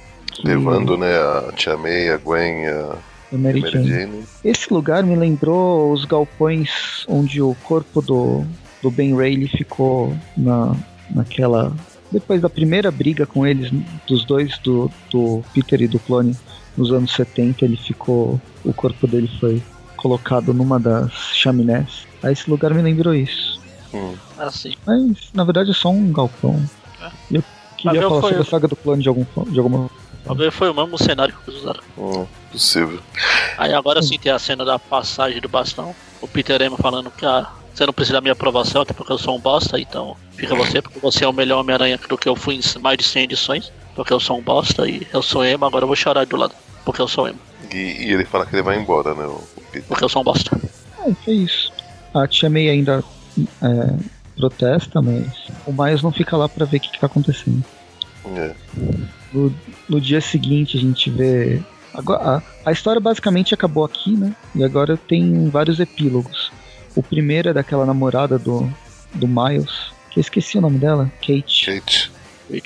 Levando, 0.42 0.96
né, 0.96 1.16
a 1.16 1.52
Tia 1.54 1.76
May, 1.76 2.08
a 2.10 2.16
Gwen, 2.16 2.66
a 2.66 2.96
Mary 3.30 3.60
Mary 3.60 3.84
Jane. 3.88 4.24
Esse 4.44 4.72
lugar 4.74 5.04
me 5.04 5.14
lembrou 5.14 5.92
os 5.92 6.04
galpões 6.04 7.04
onde 7.06 7.40
o 7.40 7.54
corpo 7.62 8.02
do, 8.02 8.44
do 8.82 8.90
Ben 8.90 9.14
Reilly 9.16 9.46
ficou 9.46 10.12
na, 10.36 10.74
naquela. 11.10 11.72
Depois 12.10 12.40
da 12.42 12.50
primeira 12.50 12.90
briga 12.90 13.26
com 13.26 13.46
eles, 13.46 13.70
dos 14.08 14.24
dois, 14.24 14.58
do, 14.58 14.90
do 15.12 15.44
Peter 15.54 15.80
e 15.82 15.86
do 15.86 16.00
clone, 16.00 16.36
nos 16.76 16.92
anos 16.92 17.14
70, 17.14 17.64
ele 17.64 17.76
ficou. 17.76 18.40
O 18.64 18.72
corpo 18.72 19.06
dele 19.06 19.30
foi 19.38 19.62
colocado 19.96 20.52
numa 20.52 20.80
das 20.80 21.12
chaminés. 21.32 22.06
Aí 22.22 22.32
esse 22.32 22.50
lugar 22.50 22.74
me 22.74 22.82
lembrou 22.82 23.14
isso. 23.14 23.62
Hum. 23.94 24.14
Assim. 24.38 24.74
Mas 24.86 25.28
na 25.32 25.44
verdade 25.44 25.70
é 25.70 25.74
só 25.74 25.88
um 25.90 26.12
galpão. 26.12 26.60
É. 27.00 27.10
Eu 27.36 27.44
queria 27.76 28.02
falar 28.02 28.20
foi- 28.20 28.30
sobre 28.32 28.42
a 28.42 28.50
saga 28.50 28.68
do 28.68 28.76
clone 28.76 29.02
de, 29.02 29.08
algum, 29.08 29.24
de 29.46 29.58
alguma. 29.58 29.90
Talvez 30.24 30.54
foi 30.54 30.70
o 30.70 30.74
mesmo 30.74 30.96
cenário 30.98 31.34
que 31.44 31.50
eles 31.50 31.60
usaram. 31.60 31.80
Hum, 31.98 32.26
possível. 32.50 32.98
Aí 33.58 33.72
agora 33.74 34.02
sim 34.02 34.18
tem 34.18 34.32
a 34.32 34.38
cena 34.38 34.64
da 34.64 34.78
passagem 34.78 35.40
do 35.40 35.48
bastão. 35.48 35.94
O 36.20 36.26
Peter 36.26 36.60
Emma 36.62 36.78
falando 36.78 37.10
que 37.10 37.26
ah, 37.26 37.46
você 37.74 37.84
não 37.84 37.92
precisa 37.92 38.14
da 38.14 38.20
minha 38.22 38.32
aprovação, 38.32 38.82
até 38.82 38.94
porque 38.94 39.12
eu 39.12 39.18
sou 39.18 39.36
um 39.36 39.40
bosta, 39.40 39.78
então 39.78 40.16
fica 40.34 40.54
você, 40.54 40.80
porque 40.80 40.98
você 40.98 41.24
é 41.24 41.28
o 41.28 41.32
melhor 41.32 41.60
Homem-Aranha 41.60 41.98
do 42.08 42.16
que 42.16 42.28
eu 42.28 42.34
fui 42.34 42.54
em 42.56 42.80
mais 42.80 42.96
de 42.96 43.04
100 43.04 43.24
edições, 43.24 43.72
porque 43.94 44.12
eu 44.12 44.18
sou 44.20 44.38
um 44.38 44.42
bosta 44.42 44.88
e 44.88 45.06
eu 45.12 45.20
sou 45.22 45.44
emo, 45.44 45.66
agora 45.66 45.82
eu 45.84 45.86
vou 45.88 45.94
chorar 45.96 46.24
do 46.24 46.36
lado, 46.36 46.54
porque 46.86 47.02
eu 47.02 47.08
sou 47.08 47.28
emo, 47.28 47.38
E, 47.70 47.76
e 48.06 48.12
ele 48.12 48.24
fala 48.24 48.46
que 48.46 48.54
ele 48.54 48.62
vai 48.62 48.78
embora, 48.78 49.14
né, 49.14 49.24
o 49.26 49.32
o 49.56 49.60
Peter. 49.72 49.84
porque 49.88 50.04
eu 50.04 50.08
sou 50.08 50.22
um 50.22 50.24
bosta. 50.24 50.58
É, 51.06 51.12
foi 51.24 51.34
isso. 51.34 51.70
A 52.14 52.26
tia 52.28 52.48
May 52.48 52.70
ainda 52.70 53.02
é, 53.62 53.96
protesta, 54.36 55.00
mas 55.00 55.26
o 55.66 55.72
Miles 55.72 56.02
não 56.02 56.10
fica 56.12 56.36
lá 56.36 56.48
pra 56.48 56.64
ver 56.66 56.78
o 56.78 56.80
que, 56.80 56.90
que 56.90 57.00
tá 57.00 57.06
acontecendo. 57.06 57.62
É. 58.36 58.54
No, 59.32 59.54
no 59.88 60.00
dia 60.00 60.20
seguinte 60.20 60.76
a 60.76 60.80
gente 60.80 61.10
vê. 61.10 61.62
Agora, 61.92 62.42
a, 62.64 62.70
a 62.70 62.72
história 62.72 63.00
basicamente 63.00 63.54
acabou 63.54 63.84
aqui, 63.84 64.16
né? 64.16 64.34
E 64.54 64.64
agora 64.64 64.96
tem 64.96 65.48
vários 65.48 65.78
epílogos. 65.78 66.50
O 66.96 67.02
primeiro 67.02 67.48
é 67.50 67.52
daquela 67.52 67.84
namorada 67.86 68.38
do, 68.38 68.68
do 69.14 69.28
Miles, 69.28 69.70
que 70.10 70.18
eu 70.18 70.20
esqueci 70.20 70.58
o 70.58 70.60
nome 70.60 70.78
dela, 70.78 71.10
Kate. 71.20 71.66
Kate. 71.66 72.10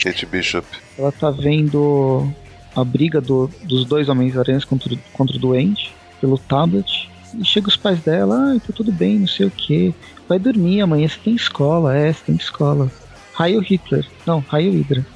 Kate 0.03 0.27
Bishop. 0.27 0.67
Ela 0.99 1.13
tá 1.13 1.31
vendo 1.31 2.31
a 2.75 2.83
briga 2.85 3.21
do- 3.21 3.51
dos 3.65 3.85
dois 3.85 4.09
Homens-Aranhas 4.09 4.65
contra, 4.65 4.95
contra 5.13 5.37
o 5.37 5.41
Duende 5.41 5.93
pelo 6.21 6.39
tablet. 6.39 6.98
E 7.35 7.45
chega 7.45 7.69
os 7.69 7.77
pais 7.77 8.01
dela, 8.01 8.55
ah, 8.55 8.61
tá 8.61 8.73
tudo 8.75 8.93
bem, 8.93 9.21
não 9.21 9.27
sei 9.27 9.47
o 9.47 9.51
que. 9.51 9.95
Vai 10.29 10.39
dormir, 10.39 10.81
amanhã 10.81 11.09
você 11.09 11.19
tem 11.23 11.35
escola, 11.35 11.97
é, 11.97 12.13
você 12.13 12.21
tem 12.27 12.37
escola. 12.37 12.91
Raio 13.33 13.61
Hitler. 13.61 14.07
Não, 14.27 14.41
Raio 14.49 14.73
Hydra. 14.73 15.07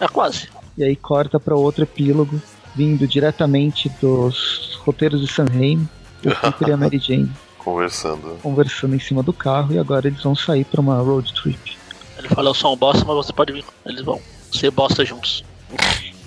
É 0.00 0.08
quase. 0.08 0.48
E 0.76 0.84
aí 0.84 0.96
corta 0.96 1.38
para 1.38 1.54
outro 1.54 1.82
epílogo, 1.82 2.40
vindo 2.74 3.06
diretamente 3.06 3.90
dos 4.00 4.78
roteiros 4.84 5.20
de 5.20 5.30
Sam 5.30 5.46
Raimi, 5.46 5.88
o 6.24 6.30
Peter 6.52 6.68
e 6.68 6.72
a 6.72 6.76
Mary 6.76 6.98
Jane 6.98 7.30
Conversando. 7.58 8.38
conversando 8.42 8.96
em 8.96 9.00
cima 9.00 9.22
do 9.22 9.32
carro 9.32 9.74
e 9.74 9.78
agora 9.78 10.08
eles 10.08 10.22
vão 10.22 10.34
sair 10.34 10.64
para 10.64 10.80
uma 10.80 10.96
road 10.96 11.32
trip. 11.34 11.76
Ele 12.16 12.28
fala, 12.28 12.50
eu 12.50 12.54
sou 12.54 12.72
um 12.72 12.76
bosta, 12.76 13.04
mas 13.04 13.16
você 13.16 13.32
pode 13.32 13.52
vir. 13.52 13.64
Eles 13.84 14.02
vão 14.02 14.20
ser 14.50 14.70
bosta 14.70 15.04
juntos. 15.04 15.44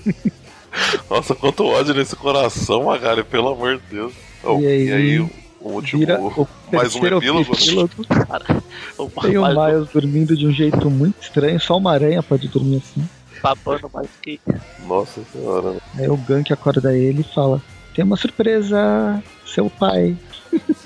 Nossa, 1.09 1.35
quanto 1.35 1.65
ódio 1.65 1.93
nesse 1.93 2.15
coração, 2.15 2.85
Magali, 2.85 3.23
pelo 3.23 3.49
amor 3.49 3.77
de 3.77 3.83
Deus. 3.89 4.13
Oh, 4.43 4.59
E 4.59 4.67
aí, 4.67 4.87
e 4.87 4.93
aí, 4.93 5.19
o 5.19 5.29
último. 5.61 5.99
Vira 5.99 6.19
o 6.19 6.47
mais 6.71 6.95
um 6.95 7.05
epílogo, 7.05 7.53
epílogo. 7.53 8.05
Cara, 8.27 8.63
o 8.97 9.09
Tem 9.21 9.37
o 9.37 9.47
Miles 9.47 9.89
dormindo 9.89 10.35
de 10.35 10.45
um 10.45 10.51
jeito 10.51 10.89
muito 10.89 11.21
estranho, 11.21 11.59
só 11.59 11.77
uma 11.77 11.93
aranha 11.93 12.21
pode 12.21 12.47
dormir 12.47 12.77
assim. 12.85 13.07
babando 13.41 13.89
mais 13.93 14.09
que. 14.21 14.39
Nossa 14.85 15.21
senhora. 15.31 15.77
Aí 15.97 16.09
o 16.09 16.17
Gank 16.17 16.51
acorda 16.51 16.95
ele 16.95 17.21
e 17.21 17.33
fala: 17.33 17.61
Tem 17.95 18.03
uma 18.03 18.17
surpresa, 18.17 19.23
seu 19.45 19.69
pai. 19.69 20.17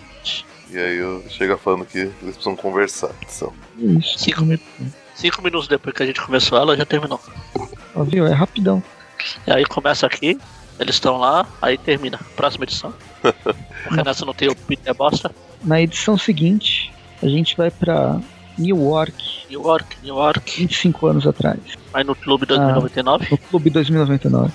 E 0.69 0.77
aí 0.77 0.97
eu 0.97 1.23
chega 1.29 1.57
falando 1.57 1.85
que 1.85 1.97
eles 1.99 2.13
precisam 2.21 2.53
conversar. 2.55 3.11
Então, 3.21 3.53
Isso. 3.77 4.19
Cinco 4.19 4.41
minutos. 4.41 4.67
Cinco 5.15 5.41
minutos 5.41 5.67
depois 5.67 5.95
que 5.95 6.03
a 6.03 6.05
gente 6.05 6.21
começou 6.21 6.57
ela, 6.57 6.75
já 6.75 6.85
terminou. 6.85 7.19
Ó, 7.95 8.03
viu? 8.03 8.27
É 8.27 8.33
rapidão. 8.33 8.83
E 9.47 9.51
aí 9.51 9.65
começa 9.65 10.05
aqui, 10.05 10.37
eles 10.79 10.95
estão 10.95 11.17
lá, 11.17 11.45
aí 11.61 11.77
termina. 11.77 12.19
Próxima 12.35 12.63
edição. 12.63 12.93
Porque 13.23 14.03
nessa 14.03 14.25
não 14.25 14.33
tem 14.33 14.49
o 14.49 14.55
Peter 14.55 14.93
Bosta. 14.93 15.33
Na 15.63 15.81
edição 15.81 16.17
seguinte, 16.17 16.93
a 17.21 17.27
gente 17.27 17.55
vai 17.57 17.71
pra 17.71 18.19
New 18.57 18.83
York, 18.83 19.13
New 19.49 19.63
York, 19.63 19.97
New 20.03 20.15
York. 20.15 20.59
25 20.59 21.07
anos 21.07 21.27
atrás, 21.27 21.59
Aí 21.93 22.03
no 22.03 22.15
Clube 22.15 22.45
2099, 22.45 23.27
no 23.31 23.37
Clube 23.37 23.69
2099. 23.69 24.53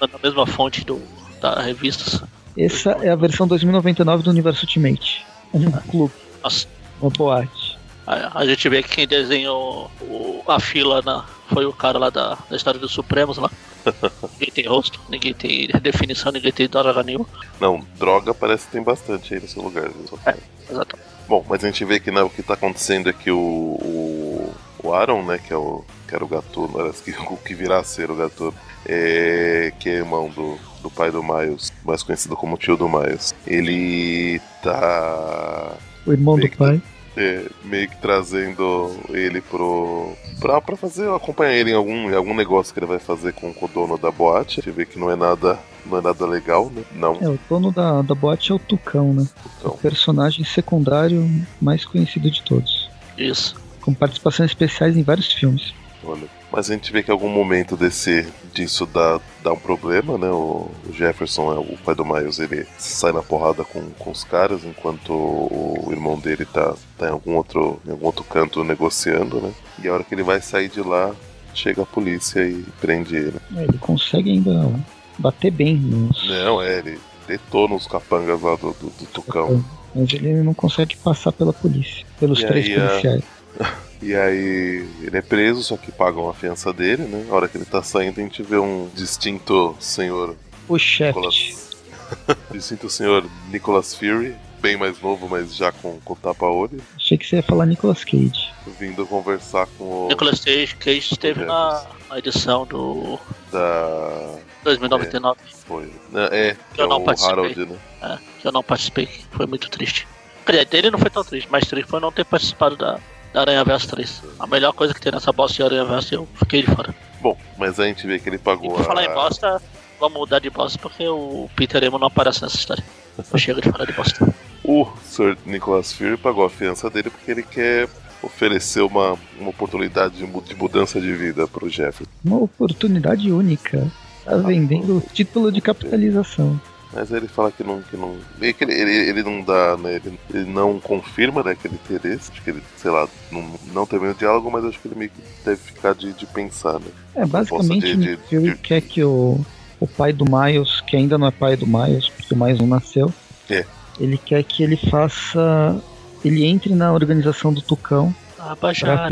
na 0.00 0.18
mesma 0.22 0.46
fonte 0.46 0.84
do, 0.84 1.00
da 1.40 1.60
revista. 1.60 2.28
Essa 2.56 2.90
é 3.02 3.10
a 3.10 3.16
versão 3.16 3.46
2099 3.46 4.22
do 4.22 4.30
Universo 4.30 4.62
Ultimate. 4.64 5.24
Um 5.52 5.70
clube, 5.70 6.12
Nossa, 6.42 6.66
uma 7.00 7.10
boate. 7.10 7.69
A, 8.14 8.38
a 8.40 8.46
gente 8.46 8.68
vê 8.68 8.82
que 8.82 8.88
quem 8.90 9.06
desenhou 9.06 9.90
o- 10.00 10.42
a 10.48 10.58
fila 10.58 11.00
na, 11.02 11.24
foi 11.52 11.64
o 11.66 11.72
cara 11.72 11.98
lá 11.98 12.10
da, 12.10 12.36
da 12.48 12.56
história 12.56 12.78
dos 12.80 12.92
Supremos 12.92 13.38
lá. 13.38 13.50
Ninguém 14.38 14.50
tem 14.52 14.66
rosto, 14.66 15.00
ninguém 15.08 15.32
tem 15.34 15.68
definição, 15.80 16.30
ninguém 16.32 16.52
tem 16.52 16.68
droga 16.68 17.02
nenhuma. 17.02 17.26
Não, 17.60 17.80
droga 17.98 18.34
parece 18.34 18.66
que 18.66 18.72
tem 18.72 18.82
bastante 18.82 19.32
aí 19.34 19.40
nesse 19.40 19.58
lugar. 19.58 19.88
viu? 19.88 20.06
Só- 20.08 20.18
É. 20.26 20.36
Exato. 20.70 20.98
Bom, 21.28 21.44
mas 21.48 21.62
a 21.64 21.66
gente 21.68 21.84
vê 21.84 21.98
que 22.00 22.10
né, 22.10 22.20
o 22.22 22.28
que 22.28 22.42
tá 22.42 22.54
acontecendo 22.54 23.08
é 23.08 23.12
que 23.12 23.30
o, 23.30 23.38
o, 23.38 24.54
o 24.82 24.92
Aaron, 24.92 25.22
né, 25.22 25.38
que, 25.38 25.52
é 25.52 25.56
o, 25.56 25.84
que 26.08 26.14
era 26.14 26.24
o 26.24 26.28
Gatuno, 26.28 26.68
parece 26.74 27.02
que 27.04 27.10
o 27.12 27.36
que 27.36 27.54
virá 27.54 27.78
a 27.78 27.84
ser 27.84 28.10
o 28.10 28.16
Gatuno, 28.16 28.52
é, 28.84 29.72
que 29.78 29.88
é 29.88 29.94
irmão 29.94 30.28
do, 30.28 30.58
do 30.82 30.90
pai 30.90 31.10
do 31.10 31.22
Miles, 31.22 31.72
mais 31.84 32.02
conhecido 32.02 32.36
como 32.36 32.56
tio 32.58 32.76
do 32.76 32.88
Miles, 32.88 33.34
ele 33.46 34.40
tá 34.62 35.72
O 36.06 36.12
irmão 36.12 36.36
do 36.38 36.48
pai. 36.50 36.82
É, 37.20 37.46
meio 37.64 37.88
que 37.88 37.96
trazendo 37.96 38.90
ele 39.10 39.40
pro. 39.40 40.12
Pra, 40.40 40.60
pra 40.60 40.76
fazer, 40.76 41.08
acompanhar 41.10 41.52
ele 41.52 41.70
em 41.70 41.74
algum, 41.74 42.10
em 42.10 42.14
algum 42.14 42.34
negócio 42.34 42.72
que 42.72 42.80
ele 42.80 42.86
vai 42.86 42.98
fazer 42.98 43.32
com, 43.34 43.52
com 43.52 43.66
o 43.66 43.68
dono 43.68 43.98
da 43.98 44.10
boate. 44.10 44.60
A 44.60 44.62
gente 44.62 44.74
vê 44.74 44.86
que 44.86 44.98
não 44.98 45.10
é 45.10 45.16
nada, 45.16 45.58
não 45.84 45.98
é 45.98 46.00
nada 46.00 46.26
legal, 46.26 46.70
né? 46.70 46.82
Não. 46.94 47.18
É, 47.20 47.28
o 47.28 47.38
dono 47.48 47.70
da, 47.70 48.00
da 48.02 48.14
boate 48.14 48.50
é 48.50 48.54
o 48.54 48.58
Tucão, 48.58 49.12
né? 49.12 49.28
Então, 49.58 49.72
O 49.72 49.78
personagem 49.78 50.44
secundário 50.44 51.28
mais 51.60 51.84
conhecido 51.84 52.30
de 52.30 52.42
todos. 52.42 52.88
Isso. 53.18 53.54
Com 53.82 53.92
participações 53.92 54.50
especiais 54.50 54.96
em 54.96 55.02
vários 55.02 55.32
filmes. 55.32 55.74
olha. 56.04 56.28
Mas 56.52 56.68
a 56.68 56.74
gente 56.74 56.90
vê 56.90 57.00
que 57.00 57.10
em 57.10 57.12
algum 57.12 57.28
momento 57.28 57.76
desse, 57.76 58.26
disso 58.52 58.84
dá, 58.84 59.20
dá 59.42 59.52
um 59.52 59.58
problema, 59.58 60.16
né? 60.18 60.28
O, 60.30 60.68
Jefferson, 60.92 61.52
é 61.52 61.58
o 61.58 61.76
pai 61.84 61.94
do 61.94 62.04
Miles, 62.04 62.38
ele 62.38 62.66
sai 62.78 63.12
na 63.12 63.22
porrada 63.22 63.64
com, 63.64 63.80
com 63.98 64.10
os 64.10 64.24
caras, 64.24 64.64
enquanto 64.64 65.12
o, 65.12 65.88
irmão 65.90 66.18
dele 66.18 66.44
tá, 66.44 66.74
tá 66.98 67.08
em, 67.08 67.12
algum 67.12 67.36
outro, 67.36 67.80
em 67.86 67.90
algum 67.90 68.06
outro 68.06 68.24
canto 68.24 68.62
negociando, 68.64 69.40
né? 69.40 69.52
E 69.82 69.88
a 69.88 69.94
hora 69.94 70.04
que 70.04 70.14
ele 70.14 70.22
vai 70.22 70.40
sair 70.40 70.68
de 70.68 70.80
lá, 70.80 71.14
chega 71.54 71.82
a 71.82 71.86
polícia 71.86 72.40
e 72.46 72.64
prende 72.80 73.16
ele. 73.16 73.38
É, 73.56 73.64
ele 73.64 73.78
consegue 73.78 74.30
ainda 74.30 74.70
bater 75.18 75.50
bem 75.50 75.76
nos. 75.76 76.28
Não, 76.28 76.62
é, 76.62 76.78
ele 76.78 76.98
detona 77.26 77.74
os 77.74 77.86
capangas 77.86 78.40
lá 78.40 78.56
do, 78.56 78.72
do, 78.72 78.90
do 78.90 79.06
Tucão. 79.12 79.64
Mas 79.94 80.12
ele 80.12 80.42
não 80.42 80.54
consegue 80.54 80.96
passar 80.96 81.32
pela 81.32 81.52
polícia. 81.52 82.06
Pelos 82.18 82.40
E 82.40 82.46
três 82.46 82.66
aí, 82.66 82.76
a- 82.76 82.88
policiais. 82.88 83.24
E 84.02 84.14
aí 84.14 84.88
ele 85.02 85.16
é 85.18 85.22
preso, 85.22 85.62
só 85.62 85.76
que 85.76 85.92
pagam 85.92 86.28
a 86.28 86.34
fiança 86.34 86.72
dele, 86.72 87.02
né? 87.04 87.26
A 87.30 87.34
hora 87.34 87.48
que 87.48 87.58
ele 87.58 87.64
tá 87.66 87.82
saindo, 87.82 88.18
a 88.20 88.22
gente 88.22 88.42
vê 88.42 88.56
um 88.56 88.88
distinto 88.94 89.76
senhor 89.78 90.36
O 90.68 90.78
chefe. 90.78 91.18
Nicholas. 91.18 91.70
distinto 92.50 92.88
senhor 92.88 93.24
Nicholas 93.50 93.94
Fury, 93.94 94.34
bem 94.60 94.76
mais 94.76 95.00
novo, 95.00 95.28
mas 95.28 95.54
já 95.54 95.70
com, 95.70 96.00
com 96.04 96.14
tapa-olho, 96.14 96.80
Achei 96.96 97.16
que 97.18 97.26
você 97.26 97.36
ia 97.36 97.42
falar 97.42 97.66
Nicolas 97.66 98.02
Cage. 98.04 98.50
vindo 98.78 99.06
conversar 99.06 99.66
com 99.78 100.06
o 100.06 100.08
Nicolas 100.08 100.40
Cage, 100.40 100.74
Cage 100.76 100.98
esteve 101.12 101.44
na, 101.44 101.84
na 102.08 102.18
edição 102.18 102.64
do 102.66 103.18
da. 103.52 104.38
2099, 104.64 105.38
Foi. 105.66 105.90
né, 106.10 106.28
É, 106.32 106.56
que 106.74 106.80
é 106.80 106.84
Eu 106.84 106.88
não 106.88 106.98
o 106.98 107.04
participei. 107.04 107.32
Harold, 107.32 107.66
né? 107.66 107.78
é, 108.02 108.18
que 108.40 108.46
eu 108.48 108.52
não 108.52 108.62
participei. 108.62 109.08
Foi 109.32 109.46
muito 109.46 109.70
triste. 109.70 110.06
Quer 110.44 110.52
dizer, 110.52 110.64
dele 110.66 110.90
não 110.90 110.98
foi 110.98 111.08
tão 111.10 111.24
triste, 111.24 111.48
mas 111.50 111.66
triste 111.66 111.88
foi 111.88 112.00
não 112.00 112.12
ter 112.12 112.24
participado 112.26 112.76
da, 112.76 112.98
da 113.32 113.40
Aranha 113.40 113.64
Verso 113.64 113.88
3. 113.88 114.22
A 114.38 114.46
melhor 114.46 114.72
coisa 114.72 114.94
que 114.94 115.00
tem 115.00 115.12
nessa 115.12 115.32
bosta 115.32 115.56
de 115.56 115.62
Aranha 115.62 115.84
Verso 115.84 116.14
eu 116.14 116.28
fiquei 116.36 116.62
de 116.62 116.74
fora. 116.74 116.94
Bom, 117.20 117.36
mas 117.58 117.78
a 117.78 117.86
gente 117.86 118.06
vê 118.06 118.18
que 118.18 118.28
ele 118.28 118.38
pagou. 118.38 118.72
E 118.72 118.76
por 118.76 118.84
falar 118.84 119.04
em 119.04 119.14
bosta, 119.14 119.60
vamos 119.98 120.18
mudar 120.18 120.38
de 120.38 120.50
bosta 120.50 120.78
porque 120.78 121.06
o 121.06 121.48
Peter 121.54 121.82
Emo 121.84 121.98
não 121.98 122.06
aparece 122.06 122.42
nessa 122.42 122.56
história. 122.56 122.84
Eu 123.18 123.38
chego 123.38 123.60
de 123.60 123.70
falar 123.70 123.84
de 123.84 123.92
bosta. 123.92 124.26
O 124.62 124.86
Sir 125.02 125.38
Nicholas 125.46 125.90
Fury 125.90 126.18
pagou 126.18 126.44
a 126.44 126.50
fiança 126.50 126.90
dele 126.90 127.08
porque 127.08 127.30
ele 127.30 127.42
quer 127.42 127.88
oferecer 128.22 128.82
uma, 128.82 129.16
uma 129.38 129.50
oportunidade 129.50 130.16
de, 130.16 130.26
de 130.26 130.54
mudança 130.54 131.00
de 131.00 131.12
vida 131.12 131.48
pro 131.48 131.68
Jeffrey. 131.68 132.06
Uma 132.24 132.36
oportunidade 132.38 133.32
única. 133.32 133.90
Tá 134.24 134.36
vendendo 134.36 134.98
o 134.98 135.00
título 135.00 135.50
de 135.50 135.60
capitalização. 135.60 136.60
Mas 136.92 137.10
ele 137.12 137.28
fala 137.28 137.52
que 137.52 137.62
não. 137.62 137.80
Que 137.82 137.96
não 137.96 138.16
ele, 138.40 138.54
ele, 138.72 139.10
ele 139.10 139.22
não 139.22 139.42
dá, 139.42 139.76
né? 139.76 139.96
Ele, 139.96 140.18
ele, 140.34 140.50
não 140.50 140.80
confirma 140.80 141.42
né, 141.42 141.52
aquele 141.52 141.74
interesse. 141.74 142.30
Acho 142.32 142.42
que 142.42 142.50
ele, 142.50 142.62
sei 142.76 142.90
lá, 142.90 143.08
não, 143.30 143.54
não 143.72 143.86
termina 143.86 144.12
o 144.12 144.16
diálogo, 144.16 144.50
mas 144.50 144.64
acho 144.64 144.80
que 144.80 144.88
ele 144.88 144.96
meio 144.96 145.10
que 145.10 145.22
deve 145.44 145.56
ficar 145.56 145.94
de, 145.94 146.12
de 146.12 146.26
pensar, 146.26 146.80
né? 146.80 146.88
É, 147.14 147.24
basicamente, 147.24 147.96
de, 147.96 148.16
de, 148.16 148.36
ele 148.36 148.56
quer 148.56 148.80
que 148.80 149.04
o, 149.04 149.38
o 149.78 149.86
pai 149.86 150.12
do 150.12 150.24
Miles, 150.24 150.80
que 150.80 150.96
ainda 150.96 151.16
não 151.16 151.28
é 151.28 151.30
pai 151.30 151.56
do 151.56 151.66
Miles, 151.66 152.08
porque 152.08 152.34
o 152.34 152.36
Miles 152.36 152.58
não 152.58 152.66
nasceu, 152.66 153.12
é. 153.48 153.64
ele 153.98 154.18
quer 154.18 154.42
que 154.42 154.62
ele 154.62 154.76
faça. 154.76 155.80
Ele 156.24 156.44
entre 156.44 156.74
na 156.74 156.92
organização 156.92 157.52
do 157.52 157.62
Tucão. 157.62 158.14
Ah, 158.38 158.54
pra 158.54 158.74
ficar 158.74 159.10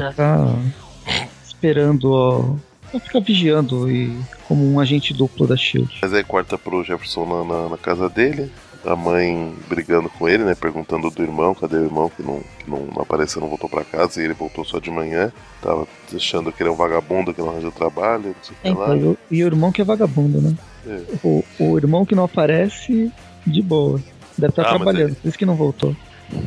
esperando, 1.42 2.12
ó, 2.12 2.54
pra 2.90 3.00
ficar 3.00 3.20
vigiando 3.20 3.90
e 3.90 4.16
como 4.46 4.64
um 4.64 4.80
agente 4.80 5.12
duplo 5.12 5.46
da 5.46 5.56
Shield. 5.56 5.98
Mas 6.02 6.12
aí 6.12 6.24
corta 6.24 6.56
pro 6.56 6.82
Jefferson 6.82 7.24
na, 7.24 7.44
na, 7.44 7.68
na, 7.70 7.76
casa 7.76 8.08
dele, 8.08 8.50
a 8.84 8.96
mãe 8.96 9.54
brigando 9.68 10.08
com 10.08 10.28
ele, 10.28 10.44
né? 10.44 10.54
Perguntando 10.54 11.10
do 11.10 11.22
irmão, 11.22 11.54
cadê 11.54 11.76
o 11.76 11.84
irmão 11.84 12.10
que 12.10 12.22
não, 12.22 12.40
que 12.58 12.70
não, 12.70 12.88
apareceu, 13.00 13.40
não 13.40 13.48
voltou 13.48 13.68
pra 13.68 13.84
casa, 13.84 14.20
e 14.20 14.24
ele 14.24 14.34
voltou 14.34 14.64
só 14.64 14.78
de 14.78 14.90
manhã. 14.90 15.32
Tava 15.60 15.86
achando 16.14 16.52
que 16.52 16.62
ele 16.62 16.70
é 16.70 16.72
um 16.72 16.76
vagabundo 16.76 17.34
que 17.34 17.40
não 17.40 17.50
arranja 17.50 17.70
trabalho, 17.70 18.28
não 18.28 18.34
sei 18.42 18.56
o 18.56 18.58
é, 18.64 18.72
que 18.72 18.78
lá. 18.78 18.96
Então, 18.96 19.16
e 19.30 19.44
o 19.44 19.46
irmão 19.46 19.72
que 19.72 19.82
é 19.82 19.84
vagabundo, 19.84 20.40
né? 20.40 20.54
É. 20.86 21.02
O, 21.22 21.44
o 21.58 21.76
irmão 21.76 22.06
que 22.06 22.14
não 22.14 22.24
aparece, 22.24 23.12
de 23.46 23.62
boa. 23.62 24.00
Deve 24.36 24.52
estar 24.52 24.62
Ah, 24.62 24.72
mas 24.72 24.76
trabalhando, 24.76 25.16
por 25.16 25.28
isso 25.28 25.38
que 25.38 25.46
não 25.46 25.56
voltou. 25.56 25.94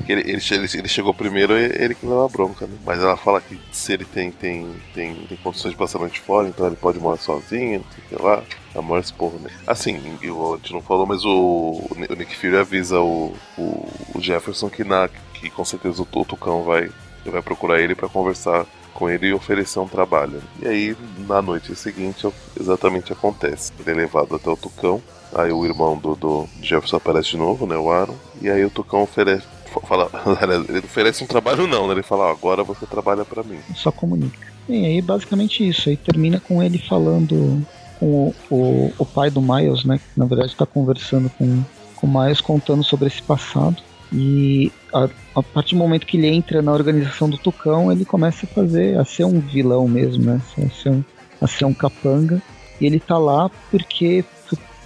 Ele, 0.07 0.21
ele, 0.21 0.41
ele, 0.51 0.67
ele 0.73 0.87
chegou 0.87 1.13
primeiro, 1.13 1.53
ele 1.53 1.95
que 1.95 2.05
leva 2.05 2.25
a 2.25 2.29
bronca, 2.29 2.67
né? 2.67 2.77
Mas 2.85 2.99
ela 2.99 3.17
fala 3.17 3.41
que 3.41 3.59
se 3.71 3.93
ele 3.93 4.05
tem, 4.05 4.31
tem, 4.31 4.67
tem, 4.93 5.15
tem 5.15 5.37
condições 5.37 5.71
de 5.71 5.77
passar 5.77 5.99
noite 5.99 6.19
fora, 6.19 6.47
então 6.47 6.67
ele 6.67 6.75
pode 6.75 6.99
morar 6.99 7.17
sozinho, 7.17 7.79
não 7.79 7.91
sei 7.91 8.03
o 8.03 8.07
que 8.07 8.23
lá. 8.23 8.43
A 8.75 8.81
maior 8.81 9.03
porra, 9.17 9.39
né? 9.39 9.49
Assim, 9.65 10.17
eu, 10.21 10.53
a 10.53 10.57
gente 10.57 10.73
não 10.73 10.81
falou, 10.81 11.05
mas 11.05 11.25
o, 11.25 11.81
o 11.89 12.15
Nick 12.17 12.35
Fury 12.35 12.57
avisa 12.57 12.99
o, 12.99 13.35
o, 13.57 13.89
o 14.15 14.21
Jefferson 14.21 14.69
que, 14.69 14.83
na, 14.83 15.09
que 15.33 15.49
com 15.49 15.65
certeza 15.65 16.01
o, 16.01 16.19
o 16.19 16.25
Tucão 16.25 16.63
vai, 16.63 16.89
vai 17.25 17.41
procurar 17.41 17.81
ele 17.81 17.95
pra 17.95 18.07
conversar 18.07 18.65
com 18.93 19.09
ele 19.09 19.27
e 19.27 19.33
oferecer 19.33 19.79
um 19.79 19.87
trabalho. 19.87 20.41
E 20.61 20.67
aí, 20.67 20.97
na 21.27 21.41
noite 21.41 21.75
seguinte, 21.75 22.27
exatamente 22.59 23.11
acontece. 23.11 23.71
Ele 23.79 23.91
é 23.91 23.93
levado 23.93 24.35
até 24.35 24.49
o 24.49 24.57
Tucão, 24.57 25.01
aí 25.33 25.51
o 25.51 25.65
irmão 25.65 25.97
do, 25.97 26.15
do 26.15 26.47
Jefferson 26.61 26.97
aparece 26.97 27.31
de 27.31 27.37
novo, 27.37 27.65
né, 27.65 27.75
o 27.75 27.89
Aaron, 27.89 28.15
e 28.41 28.49
aí 28.49 28.63
o 28.63 28.69
Tucão 28.69 29.03
oferece. 29.03 29.47
Fala, 29.79 30.09
ele 30.67 30.79
oferece 30.79 31.23
um 31.23 31.27
trabalho 31.27 31.67
não, 31.67 31.87
né? 31.87 31.93
Ele 31.93 32.03
fala, 32.03 32.25
ó, 32.25 32.31
agora 32.31 32.63
você 32.63 32.85
trabalha 32.85 33.23
pra 33.23 33.43
mim. 33.43 33.59
Só 33.75 33.91
comunica. 33.91 34.47
E 34.67 34.85
aí 34.85 35.01
basicamente 35.01 35.67
isso. 35.67 35.89
Aí 35.89 35.97
termina 35.97 36.39
com 36.39 36.61
ele 36.61 36.77
falando 36.77 37.65
com 37.99 38.05
o, 38.05 38.35
o, 38.49 38.93
o 38.97 39.05
pai 39.05 39.29
do 39.29 39.41
Miles, 39.41 39.85
né? 39.85 39.97
Que 39.97 40.19
na 40.19 40.25
verdade 40.25 40.51
está 40.51 40.65
conversando 40.65 41.29
com, 41.37 41.63
com 41.95 42.07
o 42.07 42.21
Miles, 42.21 42.41
contando 42.41 42.83
sobre 42.83 43.07
esse 43.07 43.21
passado. 43.21 43.77
E 44.11 44.71
a, 44.93 45.07
a 45.35 45.43
partir 45.43 45.75
do 45.75 45.79
momento 45.79 46.05
que 46.05 46.17
ele 46.17 46.27
entra 46.27 46.61
na 46.61 46.73
organização 46.73 47.29
do 47.29 47.37
Tucão, 47.37 47.91
ele 47.91 48.03
começa 48.03 48.45
a 48.45 48.49
fazer, 48.49 48.99
a 48.99 49.05
ser 49.05 49.23
um 49.23 49.39
vilão 49.39 49.87
mesmo, 49.87 50.23
né? 50.25 50.41
A 50.57 50.69
ser 50.69 50.89
um, 50.89 51.03
a 51.39 51.47
ser 51.47 51.65
um 51.65 51.73
capanga. 51.73 52.41
E 52.79 52.85
ele 52.85 52.99
tá 52.99 53.17
lá 53.17 53.49
porque 53.69 54.25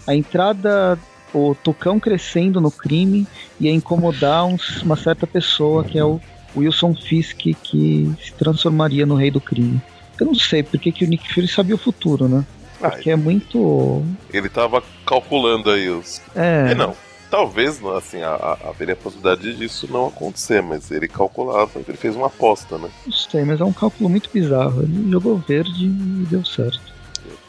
a 0.05 0.13
entrada, 0.13 0.99
o 1.36 1.53
Tucão 1.55 1.99
crescendo 1.99 2.61
no 2.61 2.71
crime 2.71 3.27
ia 3.59 3.71
incomodar 3.71 4.45
uns- 4.45 4.81
uma 4.81 4.95
certa 4.95 5.27
pessoa 5.27 5.83
que 5.83 5.99
é 5.99 6.03
o 6.05 6.19
Wilson 6.55 6.95
Fisk 6.95 7.39
que 7.61 8.09
se 8.23 8.31
transformaria 8.33 9.05
no 9.05 9.15
rei 9.15 9.29
do 9.29 9.41
crime. 9.41 9.81
Eu 10.19 10.27
não 10.27 10.36
sei 10.36 10.63
porque 10.63 10.91
que 10.91 11.03
o 11.03 11.07
Nick 11.07 11.33
Fury 11.33 11.47
sabia 11.47 11.75
o 11.75 11.77
futuro, 11.77 12.27
né? 12.29 12.45
Ah, 12.81 12.89
Porque 12.91 13.09
é 13.09 13.15
muito. 13.15 14.03
ele 14.33 14.47
tava 14.49 14.81
calculando 15.05 15.69
aí 15.69 15.89
os. 15.89 16.21
É, 16.36 16.71
É, 16.71 16.75
não. 16.75 16.93
Talvez, 17.31 17.83
assim, 17.86 18.21
a, 18.21 18.29
a, 18.36 18.69
haveria 18.69 18.93
a 18.93 18.97
possibilidade 18.97 19.55
disso 19.55 19.88
não 19.91 20.07
acontecer, 20.07 20.61
mas 20.61 20.89
ele 20.91 21.07
calculava, 21.07 21.71
ele 21.86 21.97
fez 21.97 22.15
uma 22.15 22.27
aposta, 22.27 22.77
né? 22.77 22.89
não 23.05 23.11
sei, 23.13 23.43
mas 23.43 23.59
é 23.59 23.63
um 23.65 23.73
cálculo 23.73 24.09
muito 24.09 24.29
bizarro. 24.33 24.83
Ele 24.83 25.11
jogou 25.11 25.38
verde 25.38 25.86
e 25.86 26.25
deu 26.29 26.45
certo. 26.45 26.79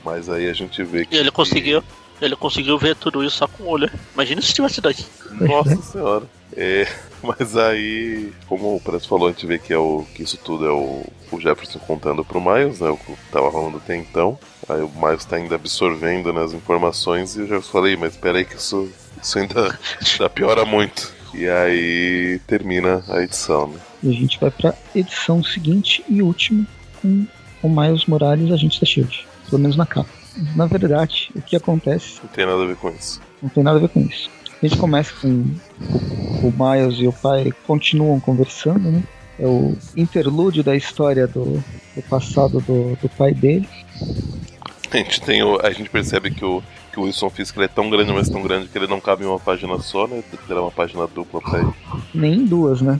Mas 0.04 0.28
aí 0.28 0.48
a 0.48 0.52
gente 0.52 0.82
vê 0.82 1.04
que. 1.04 1.14
E 1.14 1.18
ele 1.18 1.30
conseguiu. 1.30 1.82
Ele 2.20 2.36
conseguiu 2.36 2.78
ver 2.78 2.96
tudo 2.96 3.22
isso 3.22 3.36
só 3.36 3.46
com 3.46 3.64
o 3.64 3.68
olho. 3.68 3.90
Imagina 4.14 4.40
se 4.40 4.52
tivesse 4.52 4.80
dois. 4.80 5.08
Nossa 5.32 5.76
senhora. 5.82 6.24
É, 6.56 6.86
mas 7.22 7.56
aí, 7.56 8.32
como 8.46 8.76
o 8.76 8.80
Preto 8.80 9.06
falou, 9.06 9.28
a 9.28 9.32
gente 9.32 9.46
vê 9.46 9.58
que, 9.58 9.72
é 9.72 9.78
o, 9.78 10.06
que 10.14 10.22
isso 10.22 10.38
tudo 10.38 10.66
é 10.66 10.70
o, 10.70 11.04
o 11.30 11.40
Jefferson 11.40 11.78
contando 11.80 12.24
pro 12.24 12.40
Miles, 12.40 12.80
né? 12.80 12.88
O 12.88 12.96
que 12.96 13.14
tava 13.30 13.50
rolando 13.50 13.78
até 13.78 13.96
então. 13.96 14.38
Aí 14.68 14.80
o 14.80 14.90
Miles 14.90 15.24
tá 15.24 15.36
ainda 15.36 15.54
absorvendo 15.54 16.32
né, 16.32 16.42
as 16.42 16.52
informações 16.52 17.36
e 17.36 17.40
eu 17.40 17.46
já 17.46 17.60
falei, 17.60 17.96
mas 17.96 18.16
peraí 18.16 18.44
que 18.44 18.56
isso, 18.56 18.88
isso 19.22 19.38
ainda, 19.38 19.78
ainda 20.00 20.30
piora 20.30 20.64
muito. 20.64 21.14
E 21.34 21.46
aí 21.48 22.40
termina 22.46 23.04
a 23.08 23.22
edição, 23.22 23.68
né? 23.68 23.78
E 24.02 24.08
a 24.08 24.12
gente 24.12 24.40
vai 24.40 24.50
pra 24.50 24.74
edição 24.94 25.42
seguinte 25.42 26.02
e 26.08 26.22
última 26.22 26.66
com 27.02 27.26
o 27.62 27.68
Miles 27.68 28.06
Morales, 28.06 28.50
agente 28.52 28.80
da 28.80 28.86
Shield. 28.86 29.26
Pelo 29.50 29.60
menos 29.60 29.76
na 29.76 29.84
capa. 29.84 30.15
Na 30.54 30.66
verdade, 30.66 31.30
o 31.34 31.40
que 31.40 31.56
acontece 31.56 32.20
Não 32.22 32.28
tem 32.30 32.44
nada 32.46 32.62
a 32.62 32.66
ver 32.66 32.76
com 32.76 32.88
isso. 32.90 33.20
não 33.42 33.48
tem 33.48 33.62
nada 33.64 33.78
a 33.78 33.80
ver 33.80 33.88
com 33.88 34.00
isso. 34.00 34.30
A 34.62 34.66
gente 34.66 34.78
começa 34.78 35.12
com 35.20 35.28
o, 36.42 36.52
Miles 36.52 36.98
e 36.98 37.06
o 37.06 37.12
pai 37.12 37.52
continuam 37.66 38.18
conversando, 38.20 38.90
né? 38.90 39.02
É 39.38 39.46
o 39.46 39.76
interlúdio 39.96 40.64
da 40.64 40.74
história 40.74 41.26
do, 41.26 41.62
do 41.94 42.02
passado 42.08 42.60
do, 42.62 42.96
do 42.96 43.08
pai 43.10 43.34
dele. 43.34 43.68
A 44.90 44.96
gente, 44.96 45.20
tem 45.20 45.42
o- 45.42 45.60
a 45.62 45.70
gente 45.70 45.90
percebe 45.90 46.30
que 46.30 46.42
o, 46.44 46.62
que 46.92 46.98
o 46.98 47.02
Wilson 47.02 47.28
Fisk 47.28 47.54
ele 47.56 47.66
é 47.66 47.68
tão 47.68 47.90
grande, 47.90 48.12
mas 48.12 48.30
tão 48.30 48.42
grande 48.42 48.68
que 48.68 48.78
ele 48.78 48.86
não 48.86 48.98
cabe 49.00 49.24
em 49.24 49.26
uma 49.26 49.38
página 49.38 49.78
só, 49.78 50.06
né? 50.06 50.22
Tem 50.30 50.40
que 50.40 50.46
ter 50.46 50.54
uma 50.54 50.70
página 50.70 51.06
dupla 51.06 51.40
pra 51.42 51.58
ele. 51.60 51.72
Nem 52.14 52.32
em 52.34 52.44
duas, 52.46 52.80
né? 52.80 52.98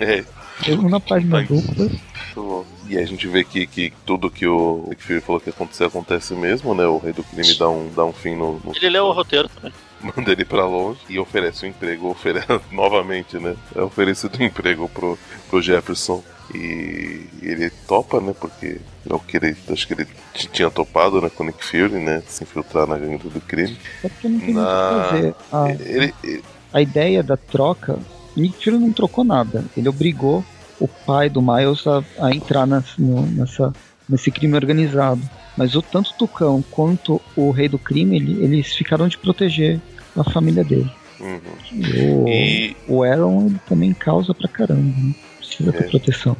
É, 0.00 0.24
Mesmo 0.66 0.88
na 0.88 0.98
página 0.98 1.38
Ai. 1.38 1.44
dupla. 1.44 1.84
muito 1.84 1.94
bom. 2.36 2.64
E 2.90 2.98
a 2.98 3.06
gente 3.06 3.26
vê 3.28 3.44
que, 3.44 3.66
que 3.66 3.92
tudo 4.04 4.28
que 4.30 4.46
o 4.46 4.84
Nick 4.88 5.02
Fury 5.02 5.20
falou 5.20 5.40
que 5.40 5.48
ia 5.48 5.52
acontecer, 5.54 5.84
acontece 5.84 6.34
mesmo, 6.34 6.74
né? 6.74 6.84
O 6.86 6.98
rei 6.98 7.12
do 7.12 7.22
crime 7.22 7.54
dá 7.54 7.68
um, 7.70 7.88
dá 7.94 8.04
um 8.04 8.12
fim 8.12 8.34
no, 8.34 8.54
no 8.64 8.72
Ele 8.74 8.90
leu 8.90 9.04
o 9.04 9.12
roteiro 9.12 9.48
também. 9.48 9.72
manda 10.02 10.32
ele 10.32 10.44
pra 10.44 10.66
longe 10.66 10.98
e 11.08 11.18
oferece 11.18 11.64
um 11.64 11.68
emprego, 11.68 12.08
oferece 12.08 12.46
novamente, 12.72 13.38
né? 13.38 13.54
É 13.76 13.80
oferecido 13.82 14.36
um 14.40 14.44
emprego 14.44 14.88
pro, 14.88 15.16
pro 15.48 15.62
Jefferson. 15.62 16.22
E 16.52 17.26
ele 17.42 17.70
topa, 17.86 18.20
né? 18.20 18.34
Porque 18.40 18.80
é 19.08 19.14
o 19.14 19.20
que 19.20 19.36
ele. 19.36 19.56
Acho 19.68 19.86
que 19.86 19.92
ele 19.94 20.06
tinha 20.52 20.68
topado, 20.68 21.20
né? 21.20 21.30
Com 21.30 21.44
o 21.44 21.46
Nick 21.46 21.64
Fury, 21.64 22.00
né? 22.00 22.24
Se 22.26 22.42
infiltrar 22.42 22.88
na 22.88 22.98
gangue 22.98 23.28
do 23.28 23.40
crime. 23.40 23.78
É 24.02 24.08
porque 24.08 24.28
não 24.28 24.40
tem 24.40 24.54
muito 24.54 24.58
o 24.58 24.62
Na- 24.64 25.04
que 25.04 25.10
fazer. 25.10 25.34
A, 25.52 25.70
Ele, 25.70 26.14
ele- 26.24 26.44
a 26.72 26.82
ideia 26.82 27.22
da 27.22 27.36
troca, 27.36 27.98
Nick 28.36 28.64
Fury 28.64 28.78
não 28.78 28.92
trocou 28.92 29.22
nada. 29.22 29.64
Ele 29.76 29.88
obrigou 29.88 30.44
o 30.80 30.88
pai 30.88 31.28
do 31.28 31.40
Miles 31.42 31.86
a, 31.86 32.02
a 32.18 32.30
entrar 32.34 32.66
nas- 32.66 32.96
no- 32.98 33.26
nessa, 33.26 33.72
nesse 34.08 34.30
crime 34.30 34.54
organizado. 34.54 35.20
Mas 35.56 35.74
o 35.74 35.82
tanto 35.82 36.10
o 36.10 36.14
Tucão 36.14 36.62
quanto 36.70 37.20
o 37.36 37.50
rei 37.50 37.68
do 37.68 37.78
crime, 37.78 38.16
ele- 38.16 38.42
eles 38.42 38.74
ficaram 38.74 39.06
de 39.08 39.18
proteger 39.18 39.78
a 40.16 40.24
família 40.24 40.64
dele. 40.64 40.90
uhum. 41.20 42.24
O, 42.24 42.28
E, 42.28 42.76
o 42.88 43.02
Aaron 43.02 43.46
ele 43.46 43.60
também 43.68 43.92
causa 43.92 44.32
pra 44.34 44.48
caramba, 44.48 44.82
né? 44.96 45.14
Precisa 45.38 45.70
É. 45.70 45.72
ter 45.72 45.90
proteção. 45.90 46.36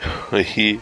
e, 0.56 0.80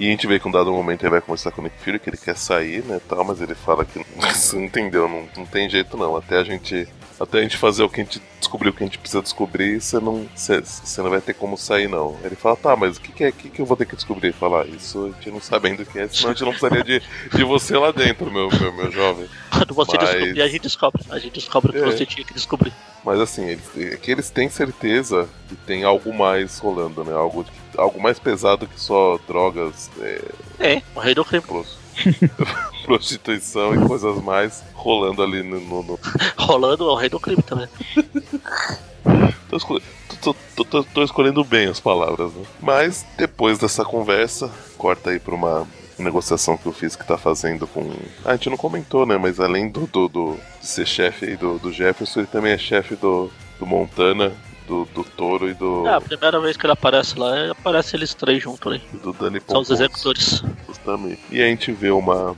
e 0.00 0.06
a 0.06 0.10
gente 0.10 0.26
vê 0.26 0.38
que 0.40 0.48
um 0.48 0.50
dado 0.50 0.72
momento 0.72 1.02
ele 1.02 1.10
vai 1.10 1.20
conversar 1.20 1.50
com 1.50 1.60
o 1.60 1.64
Nick 1.64 1.76
Fury, 1.80 1.98
que 1.98 2.08
ele 2.08 2.16
quer 2.16 2.36
sair, 2.36 2.82
né? 2.84 3.00
Tal, 3.08 3.24
mas 3.24 3.40
ele 3.40 3.54
fala 3.54 3.84
que 3.84 3.98
não 4.54 4.64
entendeu, 4.64 5.08
não, 5.08 5.24
não 5.36 5.44
tem 5.46 5.68
jeito 5.68 5.96
não. 5.96 6.16
Até 6.16 6.38
a 6.38 6.44
gente. 6.44 6.88
Até 7.18 7.38
a 7.38 7.42
gente 7.42 7.56
fazer 7.56 7.82
o 7.82 7.88
que 7.88 8.00
a 8.00 8.04
gente 8.04 8.20
descobriu 8.38 8.70
o 8.72 8.74
que 8.74 8.82
a 8.82 8.86
gente 8.86 8.98
precisa 8.98 9.22
descobrir, 9.22 9.80
você 9.80 9.98
não, 9.98 10.28
você, 10.34 10.60
você 10.60 11.00
não 11.02 11.08
vai 11.08 11.20
ter 11.20 11.32
como 11.34 11.56
sair, 11.56 11.88
não. 11.88 12.14
Ele 12.22 12.36
fala, 12.36 12.56
tá, 12.56 12.76
mas 12.76 12.98
o 12.98 13.00
que, 13.00 13.10
que 13.10 13.24
é 13.24 13.32
que, 13.32 13.48
que 13.48 13.60
eu 13.60 13.64
vou 13.66 13.76
ter 13.76 13.86
que 13.86 13.96
descobrir? 13.96 14.28
Ele 14.28 14.36
fala, 14.36 14.62
ah, 14.62 14.66
isso 14.66 15.04
a 15.06 15.08
gente 15.08 15.30
não 15.30 15.40
sabe 15.40 15.68
ainda 15.68 15.82
o 15.82 15.86
que 15.86 15.98
é, 15.98 16.06
senão 16.08 16.30
a 16.30 16.32
gente 16.34 16.44
não 16.44 16.50
precisaria 16.52 16.84
de, 16.84 17.02
de 17.34 17.44
você 17.44 17.76
lá 17.76 17.90
dentro, 17.90 18.30
meu, 18.30 18.48
meu, 18.50 18.72
meu 18.72 18.92
jovem. 18.92 19.26
Quando 19.50 19.74
você 19.74 19.96
Mas- 19.96 20.10
descobrir, 20.10 20.42
a 20.42 20.48
gente 20.48 20.62
descobre. 20.62 21.02
A 21.08 21.18
gente 21.18 21.34
descobre 21.34 21.70
o 21.70 21.72
que 21.72 21.78
É. 21.80 21.84
você 21.92 22.04
tinha 22.06 22.24
que 22.26 22.34
descobrir. 22.34 22.72
Mas 23.02 23.20
assim, 23.20 23.44
eles, 23.46 23.64
é 23.76 23.96
que 23.96 24.10
eles 24.10 24.28
têm 24.30 24.48
certeza 24.50 25.28
que 25.48 25.54
tem 25.56 25.84
algo 25.84 26.12
mais 26.12 26.58
rolando, 26.58 27.02
né? 27.04 27.14
Algo, 27.14 27.46
algo 27.78 28.00
mais 28.02 28.18
pesado 28.18 28.66
que 28.66 28.78
só 28.80 29.18
drogas, 29.26 29.90
é, 30.00 30.22
É, 30.58 30.82
o 30.94 31.00
rei 31.00 31.14
do 31.14 31.24
crime. 31.24 31.44
prostituição 32.84 33.74
e 33.74 33.86
coisas 33.86 34.22
mais 34.22 34.62
rolando 34.74 35.22
ali 35.22 35.42
no, 35.42 35.60
no- 35.82 35.98
Rolando 36.36 36.88
é 36.88 36.92
o 36.92 36.94
rei 36.94 37.08
do 37.08 37.20
crime 37.20 37.42
também. 37.42 37.68
Tô, 39.48 39.56
escolhendo, 39.56 39.86
tô, 40.20 40.34
tô, 40.64 40.84
tô, 40.84 41.02
escolhendo 41.04 41.44
bem 41.44 41.68
as 41.68 41.80
palavras, 41.80 42.32
né? 42.32 42.44
Mas 42.60 43.04
depois 43.16 43.58
dessa 43.58 43.84
conversa, 43.84 44.50
corta 44.76 45.10
aí 45.10 45.18
pra 45.20 45.34
uma 45.34 45.66
negociação 45.98 46.56
que 46.56 46.66
eu 46.66 46.72
fiz 46.72 46.94
que 46.96 47.06
tá 47.06 47.16
fazendo 47.16 47.66
com. 47.66 47.88
Ah, 48.24 48.30
a 48.30 48.36
gente 48.36 48.50
não 48.50 48.56
comentou, 48.56 49.06
né? 49.06 49.16
Mas 49.16 49.38
além 49.40 49.68
do, 49.68 49.86
do, 49.86 50.08
do 50.08 50.38
de 50.60 50.66
ser 50.66 50.86
chefe 50.86 51.36
do, 51.36 51.58
do 51.58 51.72
Jefferson, 51.72 52.20
ele 52.20 52.26
também 52.28 52.52
é 52.52 52.58
chefe 52.58 52.96
do, 52.96 53.30
do 53.58 53.64
Montana, 53.66 54.32
do, 54.66 54.84
do 54.86 55.04
Toro 55.04 55.48
e 55.48 55.54
do. 55.54 55.86
É, 55.86 55.94
a 55.94 56.00
primeira 56.00 56.40
vez 56.40 56.56
que 56.56 56.66
ele 56.66 56.72
aparece 56.72 57.18
lá, 57.18 57.50
aparece 57.50 57.96
eles 57.96 58.12
três 58.14 58.42
juntos 58.42 58.70
ali. 58.70 58.82
do 59.02 59.12
Danny 59.12 59.40
São 59.46 59.60
os 59.60 59.70
executores. 59.70 60.42
E 61.30 61.42
a 61.42 61.46
gente 61.46 61.72
vê 61.72 61.90
uma, 61.90 62.36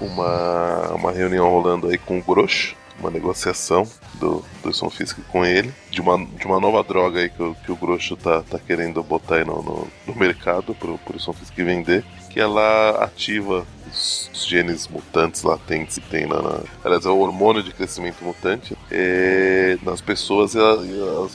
uma, 0.00 0.88
uma 0.94 1.12
reunião 1.12 1.48
rolando 1.50 1.88
aí 1.88 1.98
com 1.98 2.18
o 2.18 2.22
Grosso, 2.22 2.74
uma 2.98 3.10
negociação 3.10 3.88
do, 4.14 4.44
do 4.62 4.72
Son 4.72 4.90
Fisk 4.90 5.18
com 5.30 5.44
ele, 5.44 5.72
de 5.90 6.00
uma, 6.00 6.16
de 6.24 6.46
uma 6.46 6.60
nova 6.60 6.82
droga 6.84 7.20
aí 7.20 7.28
que, 7.28 7.42
o- 7.42 7.54
que 7.64 7.72
o 7.72 7.76
Grosso 7.76 8.16
tá, 8.16 8.42
tá 8.42 8.58
querendo 8.58 9.02
botar 9.02 9.36
aí 9.36 9.44
no, 9.44 9.62
no, 9.62 9.88
no 10.06 10.14
mercado 10.14 10.74
pro, 10.74 10.98
pro 10.98 11.18
Son 11.18 11.32
Fisk 11.32 11.54
vender, 11.56 12.04
que 12.32 12.40
ela 12.40 13.02
ativa 13.04 13.66
os, 13.86 14.30
genes 14.32 14.88
mutantes 14.88 15.42
latentes 15.42 15.98
que 15.98 16.08
tem 16.08 16.26
na, 16.26 16.40
na. 16.42 16.60
Aliás, 16.84 17.04
é 17.04 17.08
o 17.08 17.18
hormônio 17.18 17.62
de 17.62 17.72
crescimento 17.72 18.24
mutante. 18.24 18.76
é, 18.90 19.78
nas 19.82 20.00
pessoas 20.00 20.54
a, 20.56 20.60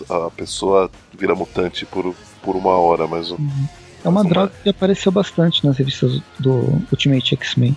a, 0.09 0.27
a 0.27 0.31
pessoa 0.31 0.89
vira 1.17 1.35
mutante 1.35 1.85
por, 1.85 2.13
por 2.41 2.55
uma 2.55 2.71
hora, 2.71 3.07
mais 3.07 3.31
ou 3.31 3.37
É 4.03 4.09
uma 4.09 4.23
droga 4.23 4.51
que 4.63 4.69
apareceu 4.69 5.11
bastante 5.11 5.65
nas 5.65 5.77
revistas 5.77 6.21
do 6.39 6.81
Ultimate 6.91 7.35
X-Men. 7.35 7.75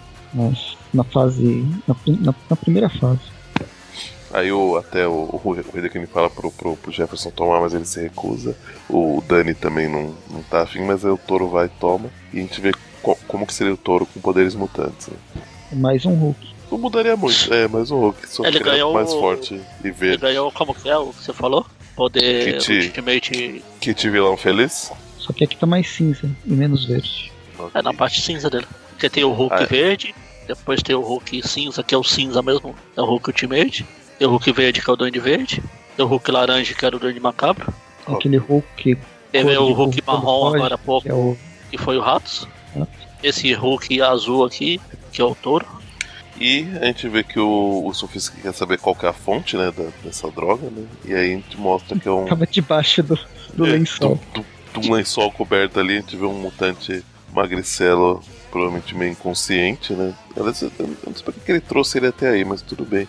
Na 0.94 1.04
fase. 1.04 1.66
Na, 1.86 1.94
na- 2.20 2.34
na 2.48 2.56
primeira 2.56 2.88
fase. 2.88 3.20
Aí 4.32 4.52
o, 4.52 4.76
até 4.76 5.08
o, 5.08 5.40
o, 5.42 5.52
Redequim 5.74 6.06
fala 6.06 6.30
pro, 6.30 6.52
pro, 6.52 6.76
pro 6.76 6.92
Jefferson 6.92 7.30
tomar, 7.30 7.60
mas 7.60 7.74
ele 7.74 7.84
se 7.84 8.00
recusa. 8.00 8.56
O 8.88 9.20
Dani 9.26 9.54
também 9.54 9.88
não, 9.88 10.14
não 10.30 10.42
tá 10.44 10.62
afim, 10.62 10.82
mas 10.84 11.04
aí 11.04 11.10
o 11.10 11.18
touro 11.18 11.48
vai 11.48 11.66
e 11.66 11.80
toma. 11.80 12.08
E 12.32 12.38
a 12.38 12.42
gente 12.42 12.60
vê 12.60 12.72
co- 13.02 13.18
como 13.28 13.46
que 13.46 13.54
seria 13.54 13.72
o 13.74 13.76
touro 13.76 14.06
com 14.06 14.20
poderes 14.20 14.54
mutantes. 14.54 15.08
né? 15.08 15.42
Mais 15.72 16.04
um 16.04 16.14
Hulk. 16.14 16.48
Não 16.70 16.78
mudaria 16.78 17.16
muito, 17.16 17.52
é, 17.52 17.66
mas 17.68 17.90
o 17.90 17.96
Hulk 17.98 18.28
só 18.28 18.44
Ele 18.44 18.58
que 18.58 18.62
ele 18.62 18.68
é 18.68 18.72
ganhou 18.74 18.94
mais 18.94 19.12
o- 19.12 19.20
forte 19.20 19.54
e 19.54 19.62
Ele 19.86 19.92
verde. 19.92 20.18
ganhou, 20.22 20.50
como 20.52 20.74
que 20.74 20.88
é 20.88 20.96
o 20.96 21.08
que 21.12 21.22
você 21.24 21.32
falou? 21.32 21.66
Poder 21.96 22.58
Kit. 22.58 22.86
Ultimate 22.86 23.64
Kit 23.80 24.08
vilão 24.10 24.36
feliz? 24.36 24.92
Só 25.18 25.32
que 25.32 25.44
aqui 25.44 25.56
tá 25.56 25.66
mais 25.66 25.88
cinza 25.88 26.30
e 26.46 26.52
menos 26.52 26.84
verde. 26.86 27.30
é 27.74 27.82
na 27.82 27.92
parte 27.92 28.20
cinza 28.22 28.48
dele. 28.48 28.66
Porque 28.90 29.08
tem 29.10 29.22
o 29.24 29.32
Hulk 29.32 29.54
Ah, 29.54 29.62
é. 29.62 29.66
verde, 29.66 30.14
depois 30.46 30.82
tem 30.82 30.94
o 30.96 31.00
Hulk 31.02 31.46
cinza, 31.46 31.82
que 31.82 31.94
é 31.94 31.98
o 31.98 32.02
cinza 32.04 32.40
mesmo, 32.42 32.74
é 32.96 33.00
o 33.02 33.04
Hulk 33.04 33.28
Ultimate. 33.30 33.84
Tem 34.18 34.26
o 34.26 34.30
Hulk 34.30 34.52
verde, 34.52 34.80
que 34.82 34.88
é 34.90 34.92
o 34.92 34.96
Duende 34.96 35.18
Verde. 35.20 35.62
Tem 35.96 36.04
o 36.04 36.08
Hulk 36.08 36.30
laranja, 36.30 36.72
que 36.74 36.84
era 36.86 36.96
o 36.96 36.98
Duende 36.98 37.20
Macabro. 37.20 37.72
Aquele 38.06 38.36
Hulk 38.38 38.96
Teve 39.32 39.56
o 39.56 39.64
Hulk 39.72 39.76
Hulk 39.96 40.02
marrom 40.06 40.54
agora 40.54 40.74
há 40.74 40.78
pouco, 40.78 41.02
que 41.02 41.10
é 41.10 41.14
o. 41.14 41.36
que 41.70 41.78
foi 41.78 41.96
o 41.98 42.00
Ratos. 42.00 42.46
Esse 43.22 43.52
Hulk 43.52 44.00
azul 44.02 44.44
aqui, 44.44 44.80
que 45.12 45.20
é 45.20 45.24
o 45.24 45.34
touro. 45.34 45.66
E 46.40 46.66
a 46.80 46.86
gente 46.86 47.06
vê 47.08 47.22
que 47.22 47.38
o, 47.38 47.84
o 47.86 47.92
Sofisca 47.92 48.36
quer 48.40 48.54
saber 48.54 48.78
qual 48.78 48.94
que 48.96 49.04
é 49.04 49.08
a 49.10 49.12
fonte, 49.12 49.56
né, 49.58 49.70
da- 49.70 49.90
dessa 50.02 50.30
droga, 50.30 50.70
né? 50.70 50.84
E 51.04 51.12
aí 51.14 51.32
a 51.32 51.36
gente 51.36 51.58
mostra 51.58 51.98
que 51.98 52.08
é 52.08 52.10
um... 52.10 52.24
Tava 52.26 52.46
debaixo 52.46 53.02
do, 53.02 53.18
do 53.52 53.66
É, 53.66 53.72
lençol. 53.72 54.18
Do, 54.32 54.40
do- 54.72 54.80
do 54.80 54.92
lençol 54.92 55.30
coberto 55.32 55.78
ali, 55.80 55.96
a 55.98 56.00
gente 56.00 56.16
vê 56.16 56.24
um 56.24 56.32
mutante 56.40 57.04
magricelo, 57.34 58.22
provavelmente 58.50 58.94
meio 58.96 59.12
inconsciente, 59.12 59.92
né? 59.92 60.14
Aliás, 60.36 60.62
Eu 60.62 60.72
não 60.78 61.14
sei 61.14 61.24
pra 61.24 61.32
que 61.32 61.52
ele 61.52 61.60
trouxe 61.60 61.98
ele 61.98 62.06
até 62.06 62.28
aí, 62.30 62.44
mas 62.44 62.62
tudo 62.62 62.84
bem. 62.84 63.06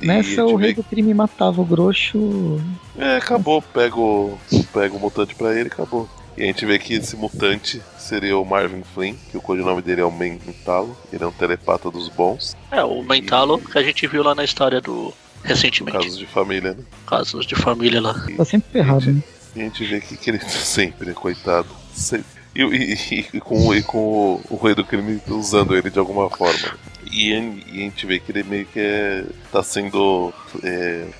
Nessa 0.00 0.44
o 0.44 0.56
vê 0.58 0.66
rei 0.66 0.74
do 0.74 0.82
crime 0.84 1.14
matava 1.14 1.60
o 1.62 1.64
Grosso. 1.64 2.60
É, 2.98 3.16
acabou, 3.16 3.62
pega 3.62 3.96
o, 3.96 4.38
pega 4.72 4.94
o 4.94 5.00
mutante 5.00 5.34
pra 5.34 5.52
ele 5.52 5.64
e 5.64 5.72
acabou. 5.72 6.08
E 6.36 6.42
a 6.42 6.46
gente 6.46 6.64
vê 6.64 6.78
que 6.78 6.94
esse 6.94 7.14
mutante 7.16 7.80
seria 7.98 8.36
o 8.38 8.44
Marvin 8.44 8.82
Flynn, 8.94 9.14
que 9.30 9.36
o 9.36 9.40
codinome 9.40 9.82
dele 9.82 10.00
é 10.00 10.04
o 10.04 10.10
Mentalo, 10.10 10.96
ele 11.12 11.22
é 11.22 11.26
um 11.26 11.32
telepata 11.32 11.90
dos 11.90 12.08
bons, 12.08 12.56
É, 12.70 12.82
o 12.82 13.02
Mentalo, 13.02 13.58
que 13.58 13.78
a 13.78 13.82
gente 13.82 14.06
viu 14.06 14.22
lá 14.22 14.34
na 14.34 14.42
história 14.44 14.80
do. 14.80 15.12
recentemente. 15.44 15.98
casos 15.98 16.18
de 16.18 16.26
família, 16.26 16.72
né? 16.74 16.84
Casos 17.06 17.44
de 17.46 17.54
família 17.54 18.00
lá. 18.00 18.14
Tá 18.36 18.44
sempre 18.44 18.70
ferrado, 18.72 19.12
né? 19.12 19.22
E 19.54 19.60
a 19.60 19.64
gente 19.64 19.84
vê 19.84 20.00
que, 20.00 20.16
que 20.16 20.30
ele 20.30 20.40
sempre, 20.40 21.12
coitado. 21.12 21.68
sempre. 21.94 22.26
E, 22.54 22.62
e- 22.62 22.94
e- 22.94 23.26
e 23.34 23.40
com, 23.40 23.74
e 23.74 23.82
com 23.82 23.98
o, 23.98 24.40
o 24.50 24.56
rei 24.56 24.74
do 24.74 24.84
crime 24.84 25.20
usando 25.28 25.76
ele 25.76 25.90
de 25.90 25.98
alguma 25.98 26.28
forma. 26.30 26.76
E, 27.12 27.32
a- 27.34 27.38
e 27.72 27.76
a 27.80 27.80
gente 27.84 28.06
vê 28.06 28.18
que 28.18 28.32
ele 28.32 28.42
meio 28.42 28.64
que 28.66 28.80
é, 28.80 29.24
tá 29.52 29.62
sendo. 29.62 30.32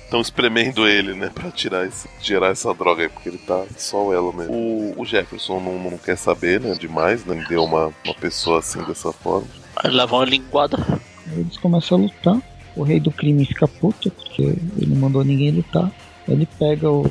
Estão 0.03 0.21
espremendo 0.21 0.87
ele, 0.87 1.13
né? 1.13 1.29
Pra 1.33 1.51
tirar 1.51 1.85
esse, 1.85 2.07
tirar 2.19 2.51
essa 2.51 2.73
droga 2.73 3.03
aí, 3.03 3.09
porque 3.09 3.29
ele 3.29 3.37
tá 3.37 3.63
só 3.77 4.07
o 4.07 4.13
elo 4.13 4.33
mesmo. 4.33 4.53
O, 4.53 5.01
o 5.01 5.05
Jefferson 5.05 5.59
não, 5.59 5.91
não 5.91 5.97
quer 5.97 6.17
saber, 6.17 6.59
né? 6.59 6.73
Demais, 6.79 7.23
né? 7.25 7.35
Ele 7.37 7.45
deu 7.47 7.63
uma, 7.63 7.91
uma 8.03 8.13
pessoa 8.15 8.59
assim 8.59 8.81
dessa 8.83 9.11
forma. 9.13 9.47
Aí 9.75 9.91
levam 9.91 10.19
uma 10.19 10.25
linguada. 10.25 10.77
Aí 11.27 11.39
Eles 11.39 11.57
começam 11.57 11.97
a 11.97 12.01
lutar. 12.01 12.41
O 12.75 12.81
rei 12.81 12.99
do 12.99 13.11
crime 13.11 13.45
fica 13.45 13.67
puto, 13.67 14.09
porque 14.09 14.41
ele 14.41 14.87
não 14.87 14.97
mandou 14.97 15.23
ninguém 15.23 15.51
lutar. 15.51 15.91
Ele 16.27 16.47
pega 16.57 16.89
o. 16.89 17.05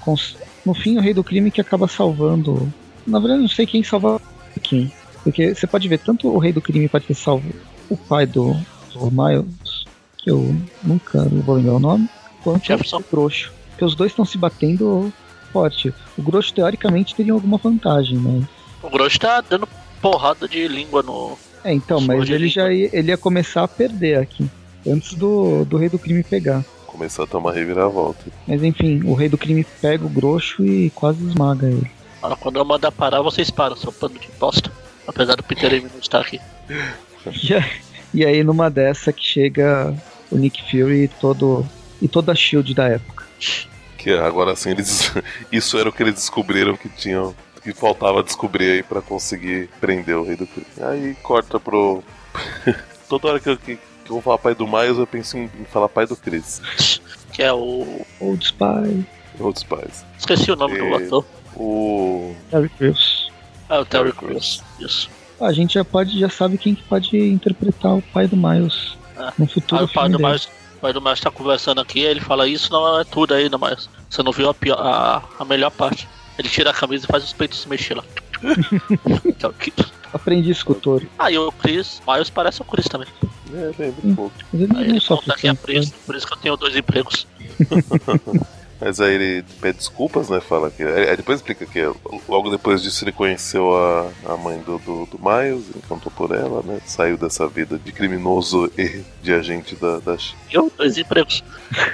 cons- 0.00 0.36
No 0.64 0.72
fim, 0.72 0.96
o 0.96 1.00
rei 1.02 1.12
do 1.12 1.22
crime 1.22 1.50
que 1.50 1.60
acaba 1.60 1.86
salvando. 1.86 2.72
Na 3.06 3.18
verdade, 3.18 3.40
eu 3.40 3.42
não 3.42 3.48
sei 3.48 3.66
quem 3.66 3.82
salva 3.82 4.18
quem. 4.62 4.90
Porque 5.22 5.54
você 5.54 5.66
pode 5.66 5.86
ver, 5.86 5.98
tanto 5.98 6.28
o 6.28 6.38
rei 6.38 6.52
do 6.52 6.62
crime 6.62 6.88
pode 6.88 7.04
ter 7.06 7.14
salvo 7.14 7.44
o 7.92 7.96
pai 7.96 8.26
do, 8.26 8.54
do 8.92 9.10
Miles, 9.10 9.84
que 10.18 10.30
eu 10.30 10.54
nunca 10.82 11.22
vou 11.24 11.56
lembrar 11.56 11.74
o 11.74 11.78
nome, 11.80 12.08
quanto 12.42 12.66
Jefferson. 12.66 12.98
o 12.98 13.04
Grosso. 13.10 13.52
Porque 13.70 13.84
os 13.84 13.94
dois 13.94 14.12
estão 14.12 14.24
se 14.24 14.36
batendo 14.38 15.12
forte. 15.52 15.92
O 16.16 16.22
Grosso, 16.22 16.52
teoricamente, 16.54 17.14
teria 17.14 17.32
alguma 17.32 17.56
vantagem, 17.58 18.18
mas. 18.18 18.44
O 18.82 18.90
Grosso 18.90 19.18
tá 19.18 19.40
dando 19.40 19.68
porrada 20.00 20.48
de 20.48 20.66
língua 20.68 21.02
no. 21.02 21.36
É, 21.64 21.72
então, 21.72 22.00
mas 22.00 22.28
ele 22.28 22.38
língua. 22.38 22.48
já 22.48 22.72
ia, 22.72 22.90
ele 22.92 23.08
ia 23.10 23.16
começar 23.16 23.62
a 23.62 23.68
perder 23.68 24.18
aqui. 24.18 24.48
Antes 24.86 25.14
do, 25.14 25.64
do 25.64 25.76
rei 25.76 25.88
do 25.88 25.98
crime 25.98 26.24
pegar. 26.24 26.64
Começar 26.86 27.22
a 27.22 27.26
tomar 27.26 27.52
reviravolta. 27.52 28.24
Mas 28.46 28.62
enfim, 28.64 29.00
o 29.04 29.14
rei 29.14 29.28
do 29.28 29.38
crime 29.38 29.64
pega 29.80 30.04
o 30.04 30.08
grosso 30.08 30.64
e 30.64 30.90
quase 30.90 31.24
esmaga 31.24 31.68
ele. 31.68 31.90
Ah, 32.22 32.36
Quando 32.36 32.56
eu 32.56 32.64
mandar 32.64 32.90
parar, 32.92 33.22
vocês 33.22 33.48
param, 33.50 33.76
seu 33.76 33.92
pano 33.92 34.18
de 34.18 34.28
bosta. 34.38 34.70
Apesar 35.06 35.36
do 35.36 35.42
Peter 35.42 35.72
M 35.72 35.88
não 35.92 35.98
estar 36.00 36.20
aqui. 36.20 36.40
E 37.42 37.54
aí, 37.54 37.64
e 38.14 38.24
aí 38.26 38.42
numa 38.44 38.68
dessa 38.70 39.12
que 39.12 39.24
chega 39.24 39.94
o 40.30 40.36
Nick 40.36 40.62
Fury 40.70 41.04
e 41.04 41.08
todo 41.08 41.66
e 42.00 42.08
toda 42.08 42.32
a 42.32 42.34
Shield 42.34 42.74
da 42.74 42.88
época. 42.88 43.24
Que 43.98 44.12
agora 44.12 44.56
sim 44.56 44.70
eles. 44.70 45.12
Isso 45.52 45.78
era 45.78 45.88
o 45.88 45.92
que 45.92 46.02
eles 46.02 46.14
descobriram 46.14 46.76
que 46.76 46.88
tinham. 46.88 47.34
Que 47.62 47.72
faltava 47.72 48.24
descobrir 48.24 48.70
aí 48.72 48.82
pra 48.82 49.00
conseguir 49.00 49.68
prender 49.80 50.16
o 50.16 50.24
rei 50.24 50.34
do 50.34 50.46
crime. 50.48 50.66
Aí 50.80 51.14
corta 51.22 51.60
pro. 51.60 52.02
Toda 53.08 53.28
hora 53.28 53.38
que 53.40 53.48
eu, 53.50 53.56
que, 53.56 53.76
que 53.76 54.10
eu 54.10 54.14
vou 54.14 54.20
falar 54.20 54.38
pai 54.38 54.54
do 54.54 54.66
Miles, 54.66 54.98
eu 54.98 55.06
penso 55.06 55.36
em, 55.38 55.44
em 55.44 55.64
falar 55.64 55.88
pai 55.88 56.04
do 56.06 56.16
Chris. 56.16 56.60
Que 57.32 57.42
é 57.44 57.52
o. 57.52 58.04
Old 58.18 58.44
Spy, 58.44 59.06
Outros 59.38 59.62
pais. 59.64 60.04
Esqueci 60.18 60.50
o 60.50 60.56
nome 60.56 60.76
do 60.76 60.84
É. 60.86 60.96
ator. 61.06 61.24
O. 61.54 62.34
Terry 62.50 62.68
Crews. 62.70 63.30
É 63.68 63.78
o 63.78 63.84
Terry 63.84 64.12
Terry 64.12 64.16
Crews. 64.26 64.62
Isso. 64.80 65.08
A 65.42 65.52
gente 65.52 65.74
já 65.74 65.84
pode 65.84 66.18
já 66.18 66.28
sabe 66.28 66.56
quem 66.56 66.74
que 66.74 66.82
pode 66.84 67.16
interpretar 67.16 67.94
o 67.96 68.02
pai 68.02 68.26
do 68.28 68.36
Miles 68.36 68.96
Ah. 69.16 69.32
no 69.38 69.46
futuro 69.46 69.80
Aí 69.80 69.86
o 69.86 69.92
pai 69.92 70.08
do. 70.08 70.18
Miles, 70.18 70.48
pai 70.80 70.92
do 70.92 71.00
Miles 71.02 71.20
tá 71.20 71.30
conversando 71.30 71.80
aqui, 71.80 72.00
ele 72.00 72.20
fala 72.20 72.46
isso 72.48 72.72
não 72.72 73.00
é 73.00 73.04
tudo 73.04 73.34
ainda, 73.34 73.58
mas 73.58 73.88
você 74.08 74.22
não 74.22 74.32
viu 74.32 74.48
a, 74.50 74.54
pior, 74.54 74.78
a, 74.78 75.22
a 75.38 75.44
melhor 75.44 75.70
parte. 75.70 76.08
Ele 76.38 76.48
tira 76.48 76.70
a 76.70 76.74
camisa 76.74 77.04
e 77.04 77.08
faz 77.08 77.22
os 77.24 77.32
peitos 77.32 77.60
se 77.60 77.68
mexer 77.68 77.94
lá. 77.94 78.04
Então, 79.24 79.52
que- 79.52 79.72
Aprendi 80.12 80.50
isso 80.50 80.64
com 80.66 80.72
o 80.72 80.76
Toro. 80.76 81.08
Aí 81.18 81.38
o 81.38 81.50
Chris, 81.52 82.02
Miles 82.06 82.28
parece 82.28 82.60
o 82.60 82.64
Chris 82.66 82.86
também. 82.86 83.08
É, 83.54 83.70
lembra 83.78 83.94
um 84.04 84.14
pouco. 84.14 84.32
Mas 84.52 84.60
ele 84.62 84.72
Aí 84.76 84.84
não 84.84 84.90
ele 84.90 85.00
sofre 85.00 85.24
conta 85.26 85.38
que 85.40 85.48
é 85.48 85.52
né? 85.52 85.58
por 86.04 86.14
isso 86.14 86.26
que 86.26 86.32
eu 86.34 86.36
tenho 86.38 86.56
dois 86.56 86.76
empregos. 86.76 87.26
Mas 88.84 89.00
aí 89.00 89.14
ele 89.14 89.44
pede 89.60 89.78
desculpas, 89.78 90.28
né? 90.28 90.40
Fala 90.40 90.68
que. 90.68 90.82
Aí 90.82 91.16
depois 91.16 91.38
explica 91.38 91.64
que 91.64 91.80
logo 92.28 92.50
depois 92.50 92.82
disso 92.82 93.04
ele 93.04 93.12
conheceu 93.12 93.76
a, 93.76 94.10
a 94.26 94.36
mãe 94.36 94.58
do, 94.58 94.76
do, 94.78 95.06
do 95.06 95.20
Miles, 95.20 95.66
encantou 95.76 96.10
por 96.10 96.32
ela, 96.34 96.62
né? 96.64 96.80
Saiu 96.84 97.16
dessa 97.16 97.46
vida 97.46 97.78
de 97.78 97.92
criminoso 97.92 98.68
e 98.76 99.04
de 99.22 99.32
agente 99.32 99.76
da, 99.76 100.00
da 100.00 100.18
China. 100.18 100.40
Eu, 100.50 100.72
dois 100.76 100.98
empregos. 100.98 101.44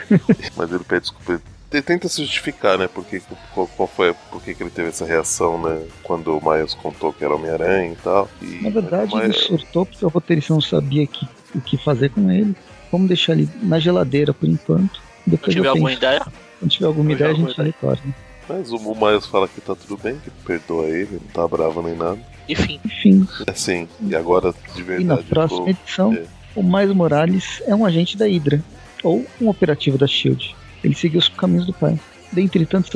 Mas 0.57 0.73
ele 0.73 0.85
pede 0.85 1.03
desculpa. 1.03 1.43
Ele 1.71 1.83
tenta 1.83 2.09
se 2.09 2.23
justificar, 2.23 2.79
né? 2.79 2.89
Porque, 2.89 3.21
qual, 3.53 3.67
qual 3.67 3.87
foi, 3.87 4.15
por 4.31 4.43
que 4.43 4.55
que 4.55 4.63
ele 4.63 4.71
teve 4.71 4.89
essa 4.89 5.05
reação, 5.05 5.61
né? 5.61 5.87
Quando 6.03 6.39
o 6.39 6.51
Miles 6.51 6.73
contou 6.73 7.13
que 7.13 7.23
era 7.23 7.35
Homem-Aranha 7.35 7.93
e 7.93 7.97
tal. 7.97 8.31
E, 8.41 8.63
Na 8.63 8.71
verdade, 8.71 9.15
mas, 9.15 9.25
ele 9.25 9.35
surtou 9.35 9.85
porque 9.85 10.03
o 10.03 10.09
roteirista 10.09 10.55
não 10.55 10.63
sabia 10.63 11.07
que, 11.07 11.29
o 11.55 11.61
que 11.61 11.77
fazer 11.77 12.09
com 12.09 12.31
ele. 12.31 12.57
Vamos 12.91 13.09
deixar 13.09 13.35
ele 13.35 13.47
na 13.63 13.79
geladeira 13.79 14.33
por 14.33 14.49
enquanto. 14.49 15.03
Depois 15.27 15.55
eu 15.55 15.69
alguma 15.69 15.91
penso. 15.91 15.99
ideia, 15.99 16.27
Quando 16.59 16.71
tiver 16.71 16.87
alguma 16.87 17.13
ideia, 17.13 17.31
a 17.31 17.35
gente 17.35 17.61
retorna. 17.61 18.15
mas 18.49 18.71
o, 18.73 18.79
Miles 18.95 19.27
fala 19.27 19.47
que 19.49 19.61
tá 19.61 19.75
tudo 19.75 19.97
bem, 20.03 20.17
que 20.19 20.31
perdoa 20.45 20.87
ele, 20.87 21.21
não 21.21 21.29
tá 21.33 21.47
bravo 21.47 21.83
nem 21.83 21.95
nada. 21.97 22.19
enfim. 22.49 22.81
Enfim, 22.85 23.27
Assim, 23.47 23.89
e 24.03 24.15
agora 24.17 24.53
de 24.75 24.81
e 24.81 24.83
verdade. 24.83 25.05
na 25.07 25.17
próxima 25.19 25.71
edição, 25.71 26.13
é. 26.15 26.25
o 26.57 26.63
Miles 26.63 26.95
Morales 26.95 27.63
é 27.67 27.75
um 27.75 27.85
agente 27.85 28.17
da 28.17 28.27
Hydra. 28.27 28.63
Ou 29.05 29.25
um 29.41 29.49
operativo 29.49 29.97
da 29.97 30.09
SHIELD. 30.09 30.57
Ele 30.83 30.95
seguiu 30.95 31.21
os 31.21 31.29
caminhos 31.29 31.67
do 31.67 31.73
pai. 31.73 31.99
dentre 32.33 32.67
tantos 32.67 32.91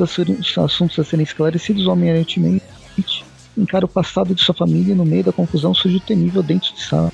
assuntos 0.57 0.99
a 0.99 1.03
serem 1.03 1.23
esclarecidos, 1.23 1.85
o 1.87 1.91
Homem-Aranha 1.91 2.23
Ultimate 2.23 2.61
encara 3.57 3.85
o 3.85 3.87
passado 3.87 4.33
de 4.35 4.41
sua 4.41 4.53
família 4.53 4.91
e 4.91 4.95
no 4.95 5.05
meio 5.05 5.23
da 5.23 5.31
confusão 5.31 5.73
surge 5.73 5.97
o 5.97 6.01
temível 6.01 6.43
Dente 6.43 6.73
de 6.73 6.81
Sabre 6.83 7.13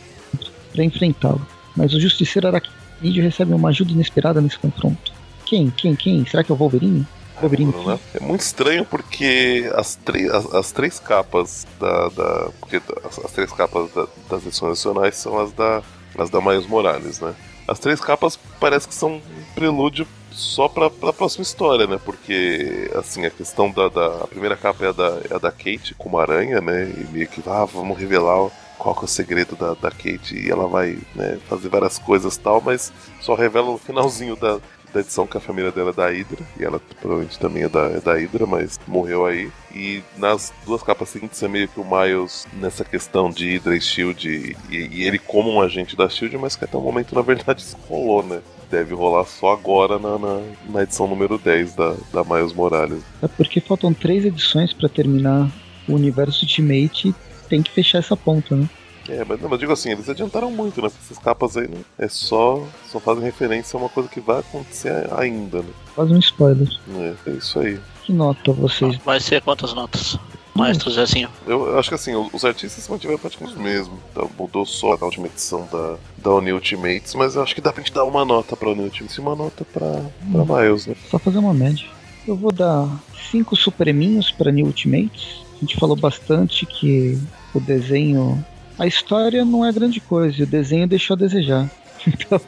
para 0.73 0.83
enfrentá-lo. 0.83 1.45
Mas 1.75 1.93
o 1.93 1.99
Justiceiro 1.99 2.47
Aracnídeo 2.47 3.23
recebe 3.23 3.53
uma 3.53 3.69
ajuda 3.69 3.91
inesperada 3.91 4.41
nesse 4.41 4.57
confronto. 4.57 5.11
Quem? 5.49 5.71
Quem? 5.71 5.95
Quem? 5.95 6.23
Será 6.27 6.43
que 6.43 6.51
é 6.51 6.53
o 6.53 6.57
Wolverine? 6.57 7.07
Wolverine. 7.41 7.73
É 8.13 8.19
muito 8.19 8.41
estranho 8.41 8.85
porque 8.85 9.67
as, 9.73 9.97
as, 10.31 10.53
as 10.53 10.71
três 10.71 10.99
capas 10.99 11.65
da. 11.79 12.09
da 12.09 12.49
porque 12.59 12.79
as, 13.03 13.17
as 13.17 13.31
três 13.31 13.51
capas 13.51 13.91
da, 13.91 14.05
das 14.29 14.45
edições 14.45 14.69
nacionais 14.69 15.15
são 15.15 15.39
as 15.39 15.51
da, 15.53 15.81
as 16.19 16.29
da 16.29 16.39
Miles 16.39 16.67
Morales, 16.67 17.19
né? 17.19 17.33
As 17.67 17.79
três 17.79 17.99
capas 17.99 18.37
parece 18.59 18.87
que 18.87 18.93
são 18.93 19.15
um 19.15 19.21
prelúdio 19.55 20.05
só 20.31 20.67
pra, 20.67 20.87
pra 20.87 21.11
próxima 21.11 21.41
história, 21.41 21.87
né? 21.87 21.99
Porque, 22.05 22.91
assim, 22.93 23.25
a 23.25 23.31
questão 23.31 23.71
da, 23.71 23.89
da. 23.89 24.05
A 24.23 24.27
primeira 24.27 24.55
capa 24.55 24.85
é 24.85 24.89
a 24.89 24.91
da, 24.91 25.21
é 25.31 25.33
a 25.33 25.39
da 25.39 25.51
Kate 25.51 25.95
como 25.97 26.19
aranha, 26.19 26.61
né? 26.61 26.93
E 26.95 27.11
meio 27.11 27.27
que, 27.27 27.41
ah, 27.49 27.65
vamos 27.65 27.97
revelar 27.97 28.51
qual 28.77 28.95
que 28.95 29.01
é 29.01 29.05
o 29.05 29.07
segredo 29.07 29.55
da, 29.55 29.73
da 29.73 29.89
Kate. 29.89 30.35
E 30.35 30.49
ela 30.49 30.67
vai 30.67 30.97
né, 31.15 31.39
fazer 31.47 31.69
várias 31.69 31.97
coisas 31.97 32.37
tal, 32.37 32.61
mas 32.61 32.93
só 33.19 33.33
revela 33.33 33.71
no 33.71 33.77
finalzinho 33.77 34.35
da, 34.35 34.59
da 34.93 34.99
edição 35.01 35.27
que 35.27 35.37
a 35.37 35.41
família 35.41 35.71
dela 35.71 35.91
é 35.91 35.93
da 35.93 36.09
Hydra, 36.09 36.39
e 36.59 36.63
ela 36.63 36.79
provavelmente 36.99 37.39
também 37.39 37.63
é 37.63 37.69
da, 37.69 37.81
é 37.81 37.99
da 37.99 38.13
Hydra, 38.13 38.45
mas 38.45 38.79
morreu 38.87 39.25
aí. 39.25 39.51
E 39.73 40.01
nas 40.17 40.53
duas 40.65 40.81
capas 40.81 41.09
seguintes 41.09 41.41
é 41.41 41.47
meio 41.47 41.67
que 41.67 41.79
o 41.79 41.85
Miles 41.85 42.47
nessa 42.53 42.83
questão 42.83 43.29
de 43.29 43.53
Hydra 43.53 43.75
e 43.75 43.81
Shield, 43.81 44.27
e, 44.27 44.75
e 44.75 45.03
ele 45.03 45.19
como 45.19 45.51
um 45.51 45.61
agente 45.61 45.95
da 45.95 46.09
Shield, 46.09 46.37
mas 46.37 46.55
que 46.55 46.65
até 46.65 46.77
o 46.77 46.81
momento 46.81 47.13
na 47.15 47.21
verdade 47.21 47.61
isso 47.61 47.77
rolou, 47.87 48.23
né? 48.23 48.41
Deve 48.69 48.93
rolar 48.93 49.25
só 49.25 49.53
agora 49.53 49.97
na, 49.97 50.17
na, 50.17 50.41
na 50.69 50.83
edição 50.83 51.07
número 51.07 51.39
10 51.39 51.73
da, 51.73 51.95
da 52.13 52.23
Miles 52.23 52.53
Morales. 52.53 53.01
É 53.21 53.27
porque 53.27 53.59
faltam 53.59 53.93
três 53.93 54.25
edições 54.25 54.73
para 54.73 54.87
terminar 54.87 55.49
o 55.87 55.95
universo 55.95 56.45
Ultimate 56.45 57.09
e 57.09 57.15
tem 57.49 57.63
que 57.63 57.71
fechar 57.71 57.97
essa 57.97 58.15
ponta, 58.15 58.55
né? 58.55 58.69
É, 59.09 59.25
mas, 59.27 59.41
não, 59.41 59.49
mas 59.49 59.59
digo 59.59 59.71
assim, 59.71 59.91
eles 59.91 60.07
adiantaram 60.07 60.51
muito, 60.51 60.81
né? 60.81 60.89
Essas 61.03 61.17
capas 61.17 61.57
aí 61.57 61.67
né? 61.67 61.79
é 61.97 62.07
só, 62.07 62.63
só 62.91 62.99
fazem 62.99 63.23
referência 63.23 63.77
a 63.77 63.81
uma 63.81 63.89
coisa 63.89 64.07
que 64.07 64.19
vai 64.19 64.39
acontecer 64.39 65.09
ainda, 65.17 65.59
né? 65.59 65.69
Faz 65.95 66.11
um 66.11 66.19
spoiler. 66.19 66.67
É, 66.95 67.13
é 67.27 67.33
isso 67.33 67.59
aí. 67.59 67.79
Que 68.03 68.13
nota 68.13 68.51
vocês? 68.53 68.97
Vai 68.97 69.19
ser 69.19 69.41
quantas 69.41 69.73
notas? 69.73 70.17
Maestro 70.59 70.91
Zezinho. 70.91 71.29
Eu 71.47 71.79
acho 71.79 71.89
que 71.89 71.95
assim, 71.95 72.13
os 72.33 72.43
artistas 72.43 72.83
se 72.83 72.91
mantiveram 72.91 73.19
praticamente 73.19 73.57
o 73.57 73.61
mesmo. 73.61 73.97
Então, 74.11 74.29
mudou 74.37 74.65
só 74.65 74.97
na 74.97 75.05
última 75.05 75.27
edição 75.27 75.67
da, 75.71 75.95
da 76.17 76.31
Uni 76.35 76.51
Ultimates, 76.51 77.15
mas 77.15 77.35
eu 77.35 77.43
acho 77.43 77.55
que 77.55 77.61
dá 77.61 77.71
pra 77.71 77.81
gente 77.81 77.93
dar 77.93 78.03
uma 78.03 78.25
nota 78.25 78.55
pra 78.57 78.69
Uni 78.69 78.83
Ultimates 78.83 79.15
e 79.15 79.21
uma 79.21 79.35
nota 79.35 79.63
pra, 79.63 79.87
hum. 79.87 80.45
pra 80.45 80.61
Miles, 80.61 80.85
né? 80.85 80.95
Só 81.09 81.17
fazer 81.17 81.37
uma 81.37 81.53
média. 81.53 81.87
Eu 82.27 82.35
vou 82.35 82.51
dar 82.51 82.87
cinco 83.31 83.55
supreminhos 83.55 84.31
pra 84.31 84.51
New 84.51 84.65
Ultimates. 84.65 85.41
A 85.55 85.59
gente 85.61 85.77
falou 85.77 85.95
bastante 85.95 86.65
que 86.65 87.17
o 87.53 87.59
desenho 87.59 88.43
a 88.79 88.87
história 88.87 89.43
não 89.43 89.65
é 89.65 89.71
grande 89.71 89.99
coisa, 89.99 90.43
o 90.43 90.47
desenho 90.47 90.87
deixou 90.87 91.15
a 91.15 91.17
desejar. 91.17 91.69
Então, 92.07 92.39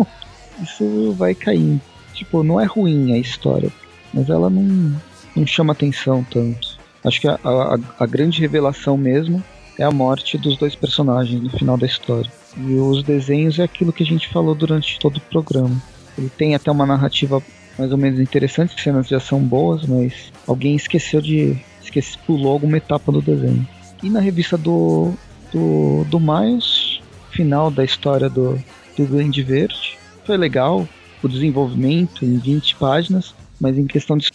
isso 0.63 1.11
vai 1.17 1.35
caindo. 1.35 1.81
Tipo, 2.13 2.41
não 2.41 2.59
é 2.59 2.63
ruim 2.63 3.13
a 3.13 3.17
história, 3.17 3.69
mas 4.13 4.29
ela 4.29 4.49
não, 4.49 4.95
não 5.35 5.45
chama 5.45 5.73
atenção 5.73 6.25
tanto. 6.31 6.79
Acho 7.03 7.19
que 7.19 7.27
a, 7.27 7.37
a, 7.43 7.77
a 7.99 8.05
grande 8.05 8.39
revelação 8.39 8.97
mesmo 8.97 9.43
é 9.77 9.83
a 9.83 9.91
morte 9.91 10.37
dos 10.37 10.57
dois 10.57 10.73
personagens 10.73 11.41
no 11.41 11.49
final 11.49 11.77
da 11.77 11.85
história. 11.85 12.31
E 12.57 12.75
os 12.75 13.03
desenhos 13.03 13.59
é 13.59 13.63
aquilo 13.63 13.91
que 13.91 14.03
a 14.03 14.05
gente 14.05 14.29
falou 14.29 14.55
durante 14.55 14.97
todo 14.99 15.17
o 15.17 15.21
programa. 15.21 15.75
Ele 16.17 16.29
tem 16.29 16.55
até 16.55 16.71
uma 16.71 16.85
narrativa 16.85 17.43
mais 17.77 17.91
ou 17.91 17.97
menos 17.97 18.19
interessante, 18.19 18.81
cenas 18.81 19.07
já 19.07 19.19
são 19.19 19.39
boas, 19.39 19.85
mas 19.85 20.31
alguém 20.47 20.75
esqueceu 20.75 21.21
de. 21.21 21.57
Esquece, 21.81 22.17
pulou 22.19 22.53
alguma 22.53 22.77
etapa 22.77 23.11
do 23.11 23.21
desenho. 23.21 23.67
E 24.03 24.09
na 24.09 24.19
revista 24.19 24.57
do, 24.57 25.13
do, 25.51 26.05
do 26.05 26.19
Miles, 26.19 27.01
final 27.29 27.69
da 27.71 27.83
história 27.83 28.29
do, 28.29 28.61
do 28.97 29.05
Duende 29.05 29.43
Verde. 29.43 29.97
Foi 30.25 30.37
legal 30.37 30.87
o 31.23 31.27
desenvolvimento 31.27 32.25
em 32.25 32.37
20 32.37 32.75
páginas, 32.75 33.33
mas 33.59 33.77
em 33.77 33.85
questão 33.85 34.17
de 34.17 34.31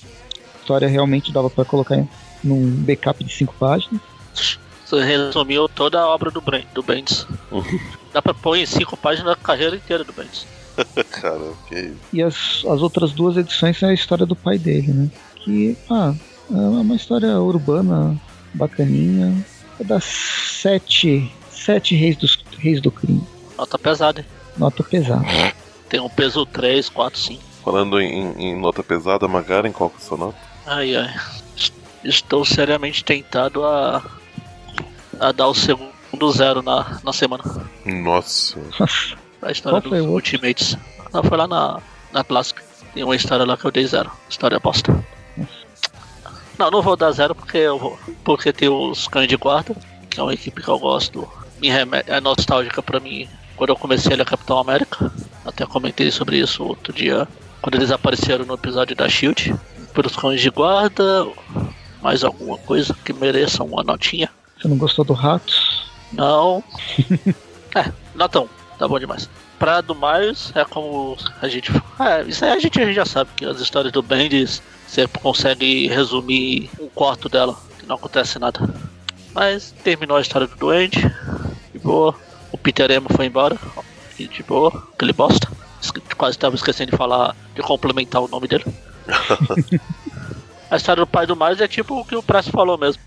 história 0.58 0.88
realmente 0.88 1.32
dava 1.32 1.50
para 1.50 1.64
colocar 1.64 2.04
num 2.42 2.70
backup 2.82 3.22
de 3.22 3.32
5 3.32 3.54
páginas. 3.54 4.00
Você 4.84 5.02
resumiu 5.02 5.68
toda 5.68 6.00
a 6.00 6.06
obra 6.06 6.30
do, 6.30 6.40
Brand, 6.40 6.64
do 6.72 6.82
Bendis. 6.82 7.26
Dá 8.12 8.22
pra 8.22 8.32
pôr 8.32 8.56
em 8.56 8.66
5 8.66 8.96
páginas 8.96 9.32
a 9.32 9.36
carreira 9.36 9.74
inteira 9.76 10.04
do 10.04 10.12
Bendis. 10.12 10.46
Cara, 11.10 11.40
ok. 11.40 11.94
E 12.12 12.22
as, 12.22 12.64
as 12.64 12.82
outras 12.82 13.12
duas 13.12 13.36
edições 13.36 13.78
são 13.78 13.88
a 13.88 13.94
história 13.94 14.26
do 14.26 14.36
pai 14.36 14.58
dele, 14.58 14.92
né? 14.92 15.10
Que, 15.36 15.76
ah, 15.90 16.14
é 16.50 16.54
uma 16.54 16.94
história 16.94 17.38
urbana 17.40 18.16
bacaninha, 18.54 19.34
é 19.80 19.84
das 19.84 20.04
sete, 20.04 21.32
sete 21.50 21.94
reis, 21.94 22.16
dos, 22.16 22.38
reis 22.58 22.80
do 22.80 22.90
crime. 22.90 23.22
Nota 23.56 23.78
pesada, 23.78 24.20
hein? 24.20 24.26
Nota 24.56 24.82
pesada. 24.82 25.24
Tem 25.88 26.00
um 26.00 26.08
peso 26.08 26.44
3, 26.46 26.88
4, 26.88 27.18
5. 27.18 27.42
Falando 27.64 28.00
em, 28.00 28.32
em 28.38 28.60
nota 28.60 28.82
pesada, 28.82 29.26
Magaren, 29.26 29.72
qual 29.72 29.90
que 29.90 29.96
é 29.96 29.98
a 29.98 30.02
sua 30.02 30.18
nota? 30.18 30.38
Ai, 30.66 30.94
ai. 30.94 31.14
Estou 32.04 32.44
seriamente 32.44 33.04
tentado 33.04 33.64
a, 33.64 34.04
a 35.18 35.32
dar 35.32 35.48
o 35.48 35.54
segundo 35.54 36.32
zero 36.32 36.62
na, 36.62 37.00
na 37.02 37.12
semana. 37.12 37.42
Nossa. 37.84 38.58
a 39.42 39.50
história 39.50 39.80
dos 39.80 40.00
Ultimates. 40.00 40.76
Não, 41.12 41.22
foi 41.22 41.36
lá 41.36 41.46
na, 41.46 41.80
na 42.12 42.22
clássica. 42.22 42.62
Tem 42.94 43.02
uma 43.02 43.16
história 43.16 43.44
lá 43.44 43.56
que 43.56 43.64
eu 43.64 43.70
dei 43.70 43.86
zero. 43.86 44.10
História 44.28 44.56
aposta. 44.56 45.04
Não, 46.58 46.70
não 46.70 46.82
vou 46.82 46.96
dar 46.96 47.12
zero 47.12 47.34
porque 47.34 47.58
eu 47.58 47.78
vou, 47.78 47.98
porque 48.24 48.52
tem 48.52 48.68
os 48.68 49.06
cães 49.08 49.28
de 49.28 49.36
guarda, 49.36 49.74
que 50.08 50.18
é 50.18 50.22
uma 50.22 50.34
equipe 50.34 50.62
que 50.62 50.68
eu 50.68 50.78
gosto. 50.78 51.28
Me 51.60 51.68
remete, 51.70 52.10
é 52.10 52.20
nostálgica 52.20 52.82
para 52.82 53.00
mim. 53.00 53.28
Quando 53.56 53.70
eu 53.70 53.76
comecei 53.76 54.12
a 54.12 54.16
ler 54.16 54.26
Capitão 54.26 54.58
América, 54.58 55.12
até 55.44 55.64
comentei 55.66 56.10
sobre 56.10 56.38
isso 56.38 56.64
outro 56.64 56.92
dia, 56.92 57.26
quando 57.60 57.74
eles 57.76 57.90
apareceram 57.90 58.44
no 58.44 58.54
episódio 58.54 58.94
da 58.94 59.08
Shield. 59.08 59.54
Pelos 59.94 60.14
cães 60.14 60.42
de 60.42 60.50
guarda, 60.50 61.26
mais 62.02 62.22
alguma 62.22 62.58
coisa 62.58 62.94
que 63.02 63.14
mereça 63.14 63.64
uma 63.64 63.82
notinha. 63.82 64.30
Você 64.60 64.68
não 64.68 64.76
gostou 64.76 65.04
do 65.04 65.14
Ratos? 65.14 65.90
Não. 66.12 66.62
é, 67.74 67.90
notão, 68.14 68.48
tá 68.78 68.86
bom 68.86 68.98
demais. 68.98 69.28
Pra 69.58 69.80
do 69.80 69.94
Miles, 69.94 70.52
é 70.54 70.64
como 70.64 71.16
a 71.40 71.48
gente. 71.48 71.72
É, 71.98 72.22
isso 72.22 72.44
aí 72.44 72.52
a 72.52 72.58
gente, 72.58 72.80
a 72.80 72.84
gente 72.84 72.94
já 72.94 73.06
sabe 73.06 73.30
que 73.36 73.44
as 73.44 73.60
histórias 73.60 73.92
do 73.92 74.02
Bendis 74.02 74.62
você 74.86 75.06
consegue 75.08 75.88
resumir 75.88 76.70
um 76.78 76.88
quarto 76.88 77.28
dela, 77.28 77.56
que 77.78 77.86
não 77.86 77.96
acontece 77.96 78.38
nada. 78.38 78.60
Mas 79.34 79.74
terminou 79.82 80.16
a 80.16 80.20
história 80.20 80.46
do 80.46 80.56
doente, 80.56 81.00
de 81.72 81.78
boa. 81.78 82.14
O 82.52 82.58
Peter 82.58 82.90
Emo 82.90 83.08
foi 83.14 83.26
embora, 83.26 83.58
de 84.18 84.42
boa, 84.42 84.88
aquele 84.94 85.12
bosta. 85.12 85.48
Quase 86.16 86.36
estava 86.36 86.54
esquecendo 86.54 86.92
de 86.92 86.96
falar, 86.96 87.34
de 87.54 87.62
complementar 87.62 88.22
o 88.22 88.28
nome 88.28 88.48
dele. 88.48 88.64
a 90.70 90.76
história 90.76 91.02
do 91.02 91.06
pai 91.06 91.26
do 91.26 91.36
Miles 91.36 91.60
é 91.60 91.68
tipo 91.68 92.00
o 92.00 92.04
que 92.04 92.16
o 92.16 92.22
Press 92.22 92.48
falou 92.48 92.78
mesmo. 92.78 93.02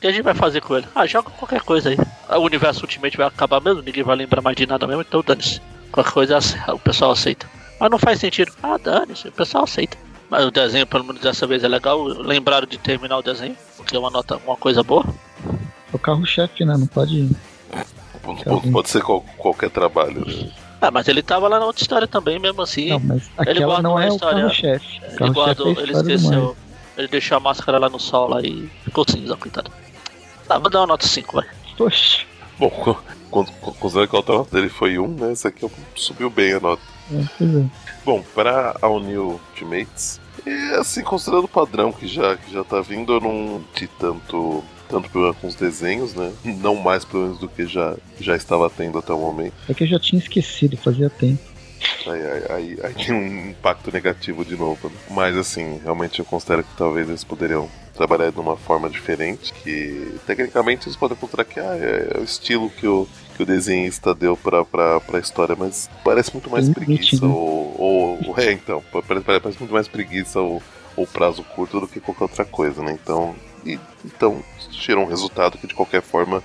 O 0.00 0.02
que 0.02 0.06
a 0.06 0.12
gente 0.12 0.22
vai 0.22 0.32
fazer 0.32 0.62
com 0.62 0.74
ele? 0.78 0.86
Ah, 0.94 1.04
joga 1.06 1.28
qualquer 1.28 1.60
coisa 1.60 1.90
aí. 1.90 1.98
O 2.30 2.40
universo 2.40 2.80
Ultimate 2.80 3.18
vai 3.18 3.26
acabar 3.26 3.60
mesmo, 3.60 3.82
ninguém 3.82 4.02
vai 4.02 4.16
lembrar 4.16 4.40
mais 4.40 4.56
de 4.56 4.66
nada 4.66 4.86
mesmo, 4.86 5.02
então 5.02 5.22
dane-se. 5.22 5.60
Qualquer 5.92 6.10
coisa 6.10 6.38
o 6.68 6.78
pessoal 6.78 7.10
aceita. 7.10 7.46
Mas 7.78 7.90
não 7.90 7.98
faz 7.98 8.18
sentido. 8.18 8.50
Ah, 8.62 8.78
dane-se, 8.78 9.28
o 9.28 9.32
pessoal 9.32 9.64
aceita. 9.64 9.98
Mas 10.30 10.46
o 10.46 10.50
desenho, 10.50 10.86
pelo 10.86 11.04
menos 11.04 11.20
dessa 11.20 11.46
vez, 11.46 11.62
é 11.64 11.68
legal. 11.68 12.02
Lembraram 12.02 12.66
de 12.66 12.78
terminar 12.78 13.18
o 13.18 13.22
desenho, 13.22 13.54
porque 13.76 13.94
é 13.94 13.98
uma 13.98 14.08
nota, 14.08 14.40
uma 14.46 14.56
coisa 14.56 14.82
boa. 14.82 15.04
É 15.46 15.52
o 15.92 15.98
carro-chefe, 15.98 16.64
né? 16.64 16.78
Não 16.78 16.86
pode. 16.86 17.28
Pode, 18.22 18.70
pode 18.70 18.88
ser 18.88 19.02
qual, 19.02 19.20
qualquer 19.36 19.68
trabalho. 19.68 20.24
Né? 20.24 20.50
Ah, 20.80 20.90
mas 20.90 21.08
ele 21.08 21.22
tava 21.22 21.46
lá 21.46 21.60
na 21.60 21.66
outra 21.66 21.82
história 21.82 22.08
também, 22.08 22.38
mesmo 22.38 22.62
assim. 22.62 22.88
Não, 22.88 23.00
mas 23.00 23.30
ele 23.46 23.62
guardou 23.62 23.82
não 23.82 24.00
é 24.00 24.08
história. 24.08 24.38
o 24.38 24.40
carro-chefe. 24.40 25.00
Ele 25.02 25.16
carro 25.16 25.32
guardou, 25.34 25.68
é 25.68 25.82
ele 25.82 25.92
esqueceu. 25.92 26.56
Ele 26.96 27.08
deixou 27.08 27.36
a 27.36 27.40
máscara 27.40 27.76
lá 27.76 27.90
no 27.90 28.00
sol 28.00 28.30
lá 28.30 28.40
e 28.40 28.66
ficou 28.82 29.04
cinza, 29.06 29.36
coitado. 29.36 29.70
Tá, 30.50 30.58
vou 30.58 30.68
dar 30.68 30.80
uma 30.80 30.88
nota 30.88 31.06
5, 31.06 31.36
vai. 31.36 31.46
Poxa. 31.78 32.26
Bom, 32.58 32.68
considerando 33.30 34.08
que 34.08 34.16
a 34.16 34.18
outra 34.18 34.34
nota 34.34 34.56
dele 34.56 34.68
foi 34.68 34.98
1, 34.98 35.04
um, 35.04 35.06
né? 35.06 35.30
Essa 35.30 35.46
aqui 35.46 35.64
subiu 35.94 36.28
bem 36.28 36.54
a 36.54 36.58
nota. 36.58 36.82
É, 37.12 37.22
pois 37.38 37.54
é. 37.54 37.64
Bom, 38.04 38.24
para 38.34 38.74
a 38.82 38.88
New 38.88 39.40
Ultimates, 39.52 40.20
é 40.44 40.74
assim, 40.74 41.04
considerando 41.04 41.44
o 41.44 41.48
padrão 41.48 41.92
que 41.92 42.08
já, 42.08 42.36
que 42.36 42.52
já 42.52 42.64
tá 42.64 42.80
vindo, 42.80 43.12
eu 43.12 43.20
não 43.20 43.62
tive 43.74 43.92
tanto, 43.96 44.64
tanto 44.88 45.08
problema 45.08 45.34
com 45.34 45.46
os 45.46 45.54
desenhos, 45.54 46.14
né? 46.14 46.32
Não 46.44 46.74
mais 46.74 47.04
problemas 47.04 47.38
do 47.38 47.48
que 47.48 47.64
já, 47.64 47.96
já 48.18 48.34
estava 48.34 48.68
tendo 48.68 48.98
até 48.98 49.12
o 49.12 49.20
momento. 49.20 49.54
É 49.68 49.72
que 49.72 49.84
eu 49.84 49.88
já 49.88 50.00
tinha 50.00 50.18
esquecido, 50.18 50.76
fazia 50.76 51.08
tempo. 51.08 51.48
Aí, 52.08 52.22
aí, 52.22 52.44
aí, 52.50 52.78
aí 52.82 52.94
tem 52.94 53.14
um 53.14 53.50
impacto 53.50 53.92
negativo 53.92 54.44
de 54.44 54.56
novo. 54.56 54.88
Né? 54.88 54.96
Mas 55.10 55.36
assim, 55.36 55.80
realmente 55.84 56.18
eu 56.18 56.24
considero 56.24 56.64
que 56.64 56.76
talvez 56.76 57.08
eles 57.08 57.22
poderiam 57.22 57.68
trabalhar 58.00 58.32
de 58.32 58.40
uma 58.40 58.56
forma 58.56 58.88
diferente, 58.88 59.52
que 59.52 60.14
tecnicamente 60.26 60.88
eles 60.88 60.96
podem 60.96 61.14
considerar 61.18 61.44
que 61.44 61.60
ah, 61.60 61.76
é, 61.76 62.12
é 62.14 62.18
o 62.18 62.24
estilo 62.24 62.70
que 62.70 62.86
o, 62.86 63.06
que 63.36 63.42
o 63.42 63.46
desenhista 63.46 64.14
deu 64.14 64.38
pra, 64.38 64.64
pra, 64.64 65.00
pra 65.00 65.18
história, 65.18 65.54
mas 65.54 65.90
parece 66.02 66.32
muito 66.32 66.48
mais 66.48 66.66
preguiça, 66.70 67.26
ou, 67.26 67.74
ou, 67.78 68.18
ou, 68.26 68.38
É, 68.38 68.52
então, 68.52 68.82
parece, 69.06 69.24
parece 69.24 69.58
muito 69.58 69.74
mais 69.74 69.86
preguiça 69.86 70.40
ou, 70.40 70.62
o 70.96 71.06
prazo 71.06 71.44
curto 71.54 71.78
do 71.78 71.86
que 71.86 72.00
qualquer 72.00 72.24
outra 72.24 72.44
coisa, 72.44 72.82
né? 72.82 72.98
Então, 73.00 73.34
e, 73.66 73.78
então 74.02 74.42
tirou 74.70 75.04
um 75.04 75.08
resultado 75.08 75.58
que 75.58 75.66
de 75.66 75.74
qualquer 75.74 76.00
forma 76.00 76.42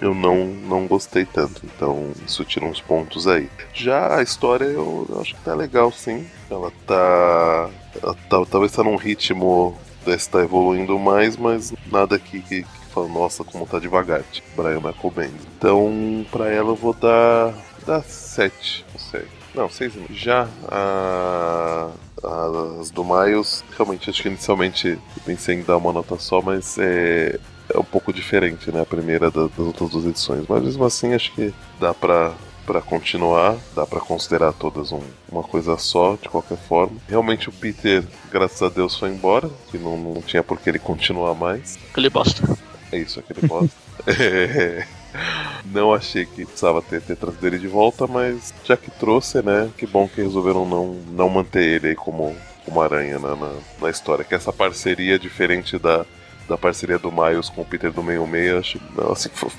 eu 0.00 0.14
não, 0.14 0.46
não 0.46 0.86
gostei 0.86 1.24
tanto. 1.26 1.62
Então 1.64 2.10
isso 2.26 2.44
tira 2.44 2.64
uns 2.66 2.80
pontos 2.80 3.26
aí. 3.28 3.48
Já 3.72 4.18
a 4.18 4.22
história 4.22 4.64
eu, 4.64 5.06
eu 5.08 5.20
acho 5.20 5.34
que 5.34 5.40
tá 5.42 5.54
legal 5.54 5.92
sim. 5.92 6.26
Ela 6.50 6.72
tá. 6.86 7.70
Ela 8.02 8.14
tá 8.28 8.44
talvez 8.50 8.72
tá 8.72 8.82
num 8.82 8.96
ritmo 8.96 9.78
está 10.06 10.40
evoluindo 10.42 10.98
mais, 10.98 11.36
mas 11.36 11.72
nada 11.90 12.18
que, 12.18 12.40
que, 12.40 12.62
que 12.62 12.86
fala, 12.92 13.08
nossa, 13.08 13.44
como 13.44 13.66
tá 13.66 13.78
devagar. 13.78 14.22
Tipo, 14.30 14.62
Brian 14.62 14.80
Michael 14.80 15.12
Bendis. 15.14 15.46
Então, 15.58 16.26
pra 16.30 16.48
ela 16.50 16.70
eu 16.70 16.76
vou 16.76 16.92
dar. 16.92 17.54
dar 17.86 18.02
7, 18.02 18.84
não 18.92 19.00
sei. 19.00 19.26
Não, 19.54 19.68
6 19.68 19.92
Já 20.10 20.48
a, 20.68 21.90
as 22.78 22.90
do 22.90 23.04
Miles, 23.04 23.62
realmente, 23.76 24.08
acho 24.08 24.22
que 24.22 24.28
inicialmente 24.28 24.88
eu 24.88 25.22
pensei 25.26 25.56
em 25.56 25.62
dar 25.62 25.76
uma 25.76 25.92
nota 25.92 26.18
só, 26.18 26.40
mas 26.40 26.78
é, 26.78 27.38
é 27.72 27.78
um 27.78 27.84
pouco 27.84 28.12
diferente, 28.12 28.70
né? 28.70 28.80
A 28.80 28.86
primeira 28.86 29.30
das 29.30 29.50
outras 29.58 29.90
duas 29.90 30.06
edições. 30.06 30.44
Mas 30.48 30.62
mesmo 30.62 30.84
assim, 30.84 31.12
acho 31.12 31.34
que 31.34 31.52
dá 31.78 31.92
pra, 31.92 32.32
para 32.66 32.80
continuar, 32.80 33.56
dá 33.74 33.86
para 33.86 34.00
considerar 34.00 34.52
todas 34.52 34.92
um, 34.92 35.00
uma 35.30 35.42
coisa 35.42 35.76
só, 35.76 36.16
de 36.20 36.28
qualquer 36.28 36.58
forma. 36.58 36.96
Realmente 37.08 37.48
o 37.48 37.52
Peter, 37.52 38.04
graças 38.30 38.62
a 38.62 38.68
Deus, 38.68 38.96
foi 38.96 39.10
embora, 39.10 39.50
que 39.70 39.78
não, 39.78 39.96
não 39.96 40.22
tinha 40.22 40.42
por 40.42 40.58
que 40.58 40.70
ele 40.70 40.78
continuar 40.78 41.34
mais. 41.34 41.78
Aquele 41.90 42.10
bosta. 42.10 42.42
É 42.90 42.98
isso, 42.98 43.20
aquele 43.20 43.46
bosta. 43.46 43.74
é, 44.06 44.86
não 45.66 45.92
achei 45.92 46.26
que 46.26 46.44
precisava 46.44 46.82
ter, 46.82 47.00
ter 47.02 47.16
trazido 47.16 47.46
ele 47.46 47.58
de 47.58 47.68
volta, 47.68 48.06
mas 48.06 48.52
já 48.64 48.76
que 48.76 48.90
trouxe, 48.90 49.42
né? 49.42 49.70
Que 49.76 49.86
bom 49.86 50.08
que 50.08 50.22
resolveram 50.22 50.66
não, 50.66 50.94
não 51.10 51.28
manter 51.28 51.62
ele 51.62 51.88
aí 51.88 51.94
como, 51.94 52.34
como 52.64 52.80
aranha 52.80 53.18
na, 53.18 53.36
na, 53.36 53.52
na 53.80 53.90
história. 53.90 54.24
Que 54.24 54.34
essa 54.34 54.52
parceria, 54.52 55.18
diferente 55.18 55.78
da, 55.78 56.04
da 56.48 56.56
parceria 56.56 56.98
do 56.98 57.12
Miles 57.12 57.48
com 57.48 57.62
o 57.62 57.64
Peter 57.64 57.92
do 57.92 58.02
Meio 58.02 58.26
Meio, 58.26 58.58
acho 58.58 58.80
assim, 59.10 59.30
foi, 59.32 59.50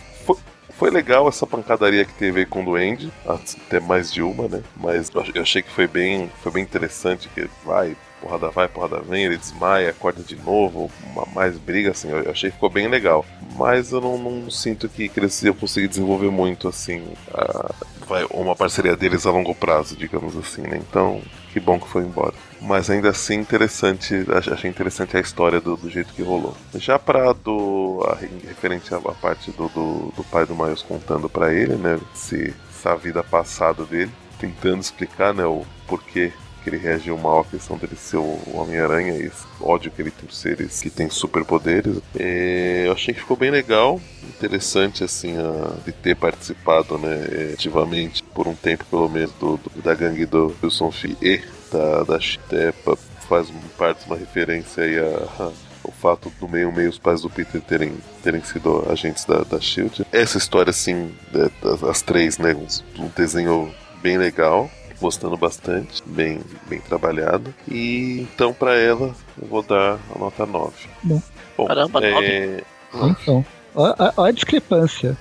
foi, 0.78 0.90
legal 0.90 1.28
essa 1.28 1.46
pancadaria 1.46 2.06
que 2.06 2.14
teve 2.14 2.42
aí 2.42 2.46
com 2.46 2.62
o 2.62 2.66
Duende, 2.66 3.12
até 3.26 3.80
mais 3.80 4.12
de 4.12 4.22
uma, 4.22 4.48
né? 4.48 4.64
Mas 4.76 5.10
eu 5.34 5.42
achei 5.42 5.62
que 5.62 5.72
foi 5.72 5.88
bem, 5.88 6.30
foi 6.42 6.52
bem 6.52 6.64
interessante, 6.64 7.30
que 7.30 7.50
vai, 7.64 7.96
porrada 8.22 8.50
vai, 8.50 8.68
porrada 8.68 9.02
vem, 9.02 9.26
ele 9.26 9.38
desmaia, 9.38 9.90
acorda 9.90 10.24
de 10.24 10.36
novo, 10.36 10.90
uma, 11.12 11.26
mais 11.34 11.58
briga, 11.58 11.92
assim, 11.92 12.10
eu 12.10 12.32
achei 12.32 12.50
que 12.50 12.56
ficou 12.56 12.70
bem 12.70 12.88
legal. 12.88 13.26
Mas 13.58 13.92
eu 13.92 14.02
não, 14.02 14.18
não 14.18 14.50
sinto 14.50 14.90
que, 14.90 15.12
eles 15.16 15.42
iam 15.44 15.54
conseguir 15.54 15.88
desenvolver 15.88 16.32
muito, 16.32 16.68
assim, 16.68 17.04
a, 17.34 17.74
vai, 18.08 18.26
uma 18.32 18.56
parceria 18.56 18.96
deles 18.96 19.26
a 19.26 19.32
longo 19.32 19.54
prazo, 19.54 19.96
digamos 19.96 20.36
assim, 20.38 20.62
né? 20.62 20.78
Então, 20.78 21.22
que 21.52 21.60
bom 21.60 21.80
que 21.80 21.88
foi 21.88 22.04
embora. 22.04 22.34
Mas 22.64 22.90
ainda 22.90 23.10
assim, 23.10 23.36
interessante, 23.36 24.26
achei 24.52 24.70
interessante 24.70 25.18
a 25.18 25.20
história 25.20 25.60
do, 25.60 25.76
do 25.76 25.90
jeito 25.90 26.14
que 26.14 26.22
rolou. 26.22 26.56
Já 26.76 26.98
pra 26.98 27.34
do. 27.34 28.02
A, 28.08 28.16
referente 28.16 28.94
à, 28.94 29.00
parte 29.00 29.52
do, 29.52 29.68
do, 29.68 30.14
do, 30.16 30.24
pai 30.24 30.46
do 30.46 30.56
Miles 30.56 30.82
contando 30.82 31.30
para 31.30 31.54
ele, 31.54 31.76
né? 31.76 32.00
Se, 32.16 32.54
essa 32.70 32.96
vida 32.96 33.24
passada 33.24 33.86
dele, 33.86 34.12
tentando 34.40 34.82
explicar, 34.82 35.34
né, 35.34 35.46
o 35.46 35.66
porquê 35.88 36.34
que 36.64 36.70
ele 36.70 36.78
reagiu 36.78 37.18
mal 37.18 37.42
à 37.42 37.46
questão 37.46 37.78
dele 37.78 37.96
ser 37.96 38.18
o 38.18 38.40
Homem-Aranha 38.54 39.16
e 39.16 39.24
esse 39.24 39.46
ódio 39.60 39.92
que 39.92 40.02
ele 40.02 40.12
tem 40.12 40.26
por 40.26 40.34
seres 40.34 40.82
que 40.82 40.90
têm 40.90 41.10
superpoderes. 41.10 41.98
É, 42.18 42.84
eu 42.88 42.94
achei 42.94 43.14
que 43.14 43.20
ficou 43.20 43.36
bem 43.36 43.52
legal, 43.52 44.00
interessante 44.24 45.04
assim 45.04 45.36
a, 45.38 45.76
de 45.86 45.92
ter 45.92 46.16
participado 46.16 46.98
né, 46.98 47.52
ativamente 47.54 48.24
por 48.24 48.48
um 48.48 48.56
tempo 48.56 48.86
pelo 48.86 49.10
menos 49.10 49.32
do, 49.34 49.58
do 49.58 49.82
da 49.82 49.94
gangue 49.94 50.26
do 50.26 50.56
Wilson 50.64 50.92
Fee 50.92 51.18
e 51.22 51.42
da, 51.74 52.04
da 52.04 52.20
Chitepa 52.20 52.96
faz 53.28 53.52
parte 53.78 54.06
uma 54.06 54.16
referência 54.16 54.84
aí 54.84 55.00
a, 55.00 55.44
a 55.44 55.52
o 55.84 55.92
fato 55.92 56.32
do 56.40 56.48
meio 56.48 56.72
meio 56.72 56.90
os 56.90 56.98
pais 56.98 57.22
do 57.22 57.30
Peter 57.30 57.60
terem, 57.62 57.98
terem 58.24 58.42
sido 58.42 58.90
agentes 58.90 59.26
da, 59.26 59.40
da 59.40 59.60
Shield. 59.60 60.06
Essa 60.14 60.38
história, 60.38 60.70
assim, 60.70 61.14
das, 61.62 61.84
as 61.84 62.02
três, 62.02 62.38
né? 62.38 62.56
Um, 62.56 63.04
um 63.04 63.10
desenho 63.10 63.70
bem 64.02 64.18
legal 64.18 64.70
gostando 65.02 65.36
bastante, 65.36 66.02
bem, 66.06 66.40
bem 66.70 66.80
trabalhado. 66.80 67.54
E 67.68 68.22
então 68.22 68.54
para 68.54 68.76
ela 68.76 69.14
eu 69.42 69.48
vou 69.48 69.62
dar 69.62 70.00
a 70.16 70.18
nota 70.20 70.46
9. 70.46 70.72
Bom. 71.04 71.22
Bom 71.58 71.68
Caramba, 71.68 72.00
é... 72.06 72.64
9. 72.94 73.10
Então, 73.10 73.46
olha 73.76 73.96
a 74.18 74.32
discrepância. 74.32 75.18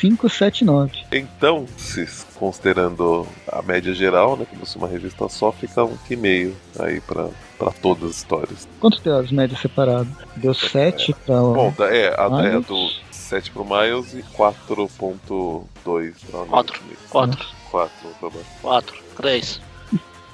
5, 0.00 0.28
7, 0.28 0.64
9. 0.64 0.92
Então, 1.12 1.66
se 1.76 2.06
considerando 2.34 3.26
a 3.50 3.62
média 3.62 3.94
geral, 3.94 4.36
né, 4.36 4.46
como 4.48 4.66
se 4.66 4.76
uma 4.76 4.88
revista 4.88 5.28
só, 5.28 5.50
fica 5.52 5.84
um 5.84 5.96
que 5.96 6.16
meio 6.16 6.56
aí 6.78 7.00
para 7.00 7.28
para 7.58 7.70
todas 7.70 8.10
as 8.10 8.16
histórias. 8.16 8.68
Quanto 8.80 9.00
deu 9.00 9.18
as 9.18 9.30
médias 9.32 9.60
separadas? 9.60 10.08
Deu 10.36 10.54
7 10.54 11.10
é, 11.10 11.14
para 11.14 11.40
Bom, 11.40 11.74
é, 11.80 12.08
a, 12.08 12.46
é 12.46 12.60
do 12.60 12.90
7 13.10 13.50
pro 13.50 13.64
Miles 13.64 14.14
e 14.14 14.22
4.2 14.36 16.14
para 16.30 16.44
4. 16.44 16.80
4. 17.10 17.46
4 17.70 18.08
no 18.22 18.30
4, 18.62 18.96
3. 19.16 19.60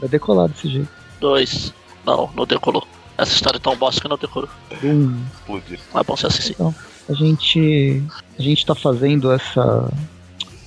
Vai 0.01 0.09
decolar 0.09 0.49
desse 0.49 0.69
jeito. 0.69 0.89
2. 1.21 1.73
Não, 2.05 2.31
não 2.35 2.45
decolou. 2.45 2.87
Essa 3.17 3.35
história 3.35 3.59
é 3.59 3.61
tão 3.61 3.77
bosta 3.77 4.01
que 4.01 4.09
não 4.09 4.19
decorou. 4.19 4.51
Um. 4.83 5.23
Explodir. 5.33 5.81
Não 5.93 6.01
é 6.01 6.05
bom 6.05 6.17
ser 6.17 6.27
assim. 6.27 6.53
Então, 6.53 6.75
a 7.09 7.13
gente. 7.13 8.03
A 8.39 8.43
gente 8.43 8.65
tá 8.65 8.75
fazendo 8.75 9.31
essa. 9.31 9.93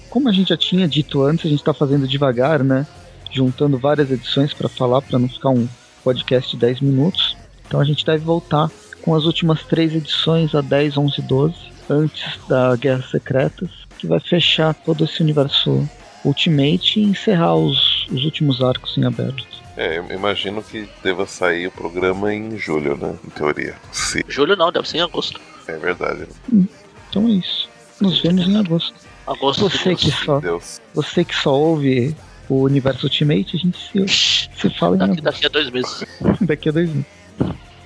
Como 0.10 0.30
a 0.30 0.32
gente 0.32 0.50
já 0.50 0.58
tinha 0.58 0.88
dito 0.88 1.24
antes, 1.24 1.46
a 1.46 1.50
gente 1.50 1.64
tá 1.64 1.74
fazendo 1.74 2.08
devagar, 2.08 2.64
né? 2.64 2.88
Juntando 3.32 3.78
várias 3.78 4.10
edições 4.12 4.54
para 4.54 4.70
falar, 4.70 5.02
para 5.02 5.20
não 5.20 5.28
ficar 5.28 5.50
um 5.50 5.68
podcast 6.04 6.52
de 6.52 6.58
10 6.58 6.82
minutos. 6.82 7.36
Então 7.68 7.80
a 7.80 7.84
gente 7.84 8.06
deve 8.06 8.24
voltar 8.24 8.72
com 9.02 9.14
as 9.14 9.26
últimas 9.26 9.64
três 9.64 9.94
edições, 9.94 10.56
a 10.56 10.62
10, 10.62 10.98
11 10.98 11.20
e 11.20 11.22
12, 11.22 11.56
antes 11.90 12.40
da 12.48 12.76
Guerra 12.76 13.04
Secretas, 13.10 13.70
que 14.00 14.08
vai 14.08 14.20
fechar 14.20 14.74
todo 14.74 15.04
esse 15.04 15.22
universo 15.22 15.88
Ultimate 16.24 17.00
e 17.00 17.04
encerrar 17.04 17.56
os, 17.56 18.08
os 18.08 18.26
últimos 18.26 18.62
arcos 18.62 18.98
em 18.98 19.06
aberto. 19.06 19.55
É, 19.78 19.98
eu 19.98 20.10
imagino 20.12 20.64
que 20.64 20.90
deva 21.04 21.26
sair 21.26 21.68
o 21.68 21.72
programa 21.72 22.34
em 22.34 22.58
julho, 22.58 22.96
né? 22.96 23.16
Em 23.26 23.30
teoria. 23.30 23.76
Sim. 23.92 24.22
Julho 24.28 24.56
não, 24.56 24.72
deve 24.72 24.88
ser 24.88 24.98
em 24.98 25.02
agosto. 25.02 25.40
É 25.68 25.78
verdade. 25.78 26.28
Hum, 26.52 26.66
então 27.10 27.28
é 27.28 27.32
isso. 27.32 27.68
Nos 28.00 28.22
vemos 28.22 28.48
em 28.48 28.58
agosto. 28.58 28.94
Agosto 29.28 29.70
você 29.70 29.96
que 29.96 30.12
só, 30.12 30.40
Deus. 30.40 30.80
Você 30.94 31.26
que 31.26 31.36
só 31.36 31.54
ouve 31.54 32.16
o 32.48 32.62
universo 32.64 33.06
Ultimate, 33.06 33.56
a 33.56 33.60
gente 33.60 33.78
se, 33.78 34.50
se 34.56 34.70
fala 34.78 34.98
daqui, 34.98 35.20
em 35.20 35.24
daqui 35.24 35.46
a 35.46 35.50
dois 35.50 35.70
meses. 35.70 36.06
daqui 36.42 36.70
a 36.70 36.72
dois 36.72 36.90
meses. 36.90 37.06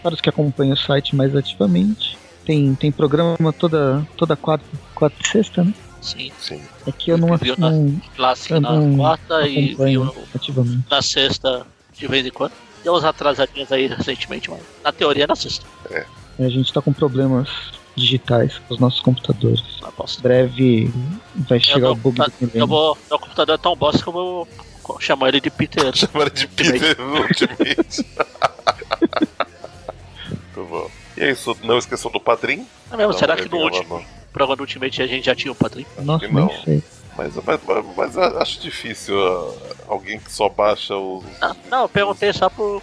Para 0.03 0.13
os 0.13 0.21
que 0.21 0.29
acompanham 0.29 0.73
o 0.73 0.77
site 0.77 1.15
mais 1.15 1.35
ativamente, 1.35 2.17
tem, 2.45 2.75
tem 2.75 2.91
programa 2.91 3.51
toda, 3.51 4.05
toda 4.15 4.35
quarta, 4.35 4.65
quarta 4.93 5.17
e 5.21 5.27
sexta, 5.27 5.63
né? 5.63 5.73
Sim. 6.01 6.31
Sim. 6.39 6.61
Que 6.97 7.11
eu 7.11 7.17
não 7.17 7.35
viu 7.37 7.55
na 7.57 7.71
clássica 8.15 8.59
na 8.59 8.69
quarta 8.95 9.47
e 9.47 9.75
viu 9.75 10.13
ativamente. 10.33 10.85
na 10.89 11.01
sexta 11.01 11.65
de 11.99 12.07
vez 12.07 12.25
em 12.25 12.31
quando. 12.31 12.53
Deu 12.83 12.93
umas 12.93 13.03
atrasadinhas 13.03 13.71
aí 13.71 13.87
recentemente, 13.87 14.49
mas 14.49 14.61
na 14.83 14.91
teoria 14.91 15.25
é 15.25 15.27
na 15.27 15.35
sexta. 15.35 15.65
É. 15.91 16.05
A 16.39 16.49
gente 16.49 16.71
tá 16.71 16.81
com 16.81 16.93
problemas 16.93 17.49
digitais 17.95 18.57
com 18.59 18.73
os 18.73 18.79
nossos 18.79 19.01
computadores. 19.01 19.61
Em 19.83 20.21
breve 20.21 20.93
vai 21.35 21.59
chegar 21.59 21.91
o 21.91 21.95
bug 21.95 22.17
tá, 22.17 22.27
do 22.39 22.49
eu 22.53 22.65
vou, 22.65 22.97
Meu 23.09 23.19
computador 23.19 23.55
é 23.55 23.57
tão 23.57 23.75
bosta 23.75 24.01
que 24.01 24.07
eu 24.07 24.13
vou 24.13 24.47
chamar 24.99 25.29
ele 25.29 25.41
de 25.41 25.49
Peter. 25.49 25.83
Chamar 25.95 26.27
ele 26.27 26.31
de 26.31 26.47
Peter 26.47 26.97
no 26.99 27.17
Ultimate. 27.17 28.05
Muito 30.55 30.69
bom. 30.69 30.89
E 31.17 31.23
é 31.23 31.31
isso, 31.31 31.55
não 31.63 31.77
esqueçam 31.77 32.09
do 32.09 32.19
padrinho. 32.19 32.65
É 32.89 32.97
mesmo, 32.97 33.13
será 33.13 33.35
que 33.35 33.49
no 33.49 33.57
último, 33.57 34.03
programa 34.31 34.55
do 34.55 34.61
Ultimate 34.61 35.01
a 35.01 35.07
gente 35.07 35.25
já 35.25 35.35
tinha 35.35 35.51
um 35.51 35.55
padrinho? 35.55 35.87
Nossa, 36.01 36.27
não. 36.29 36.49
sei. 36.63 36.81
Mas, 37.17 37.35
mas, 37.35 37.59
mas, 37.97 38.17
acho 38.17 38.61
difícil 38.61 39.15
uh, 39.15 39.53
alguém 39.89 40.19
que 40.19 40.31
só 40.31 40.47
baixa 40.47 40.95
os. 40.95 41.23
Não, 41.41 41.55
não 41.69 41.81
eu 41.81 41.89
perguntei 41.89 42.31
só 42.31 42.49
por 42.49 42.81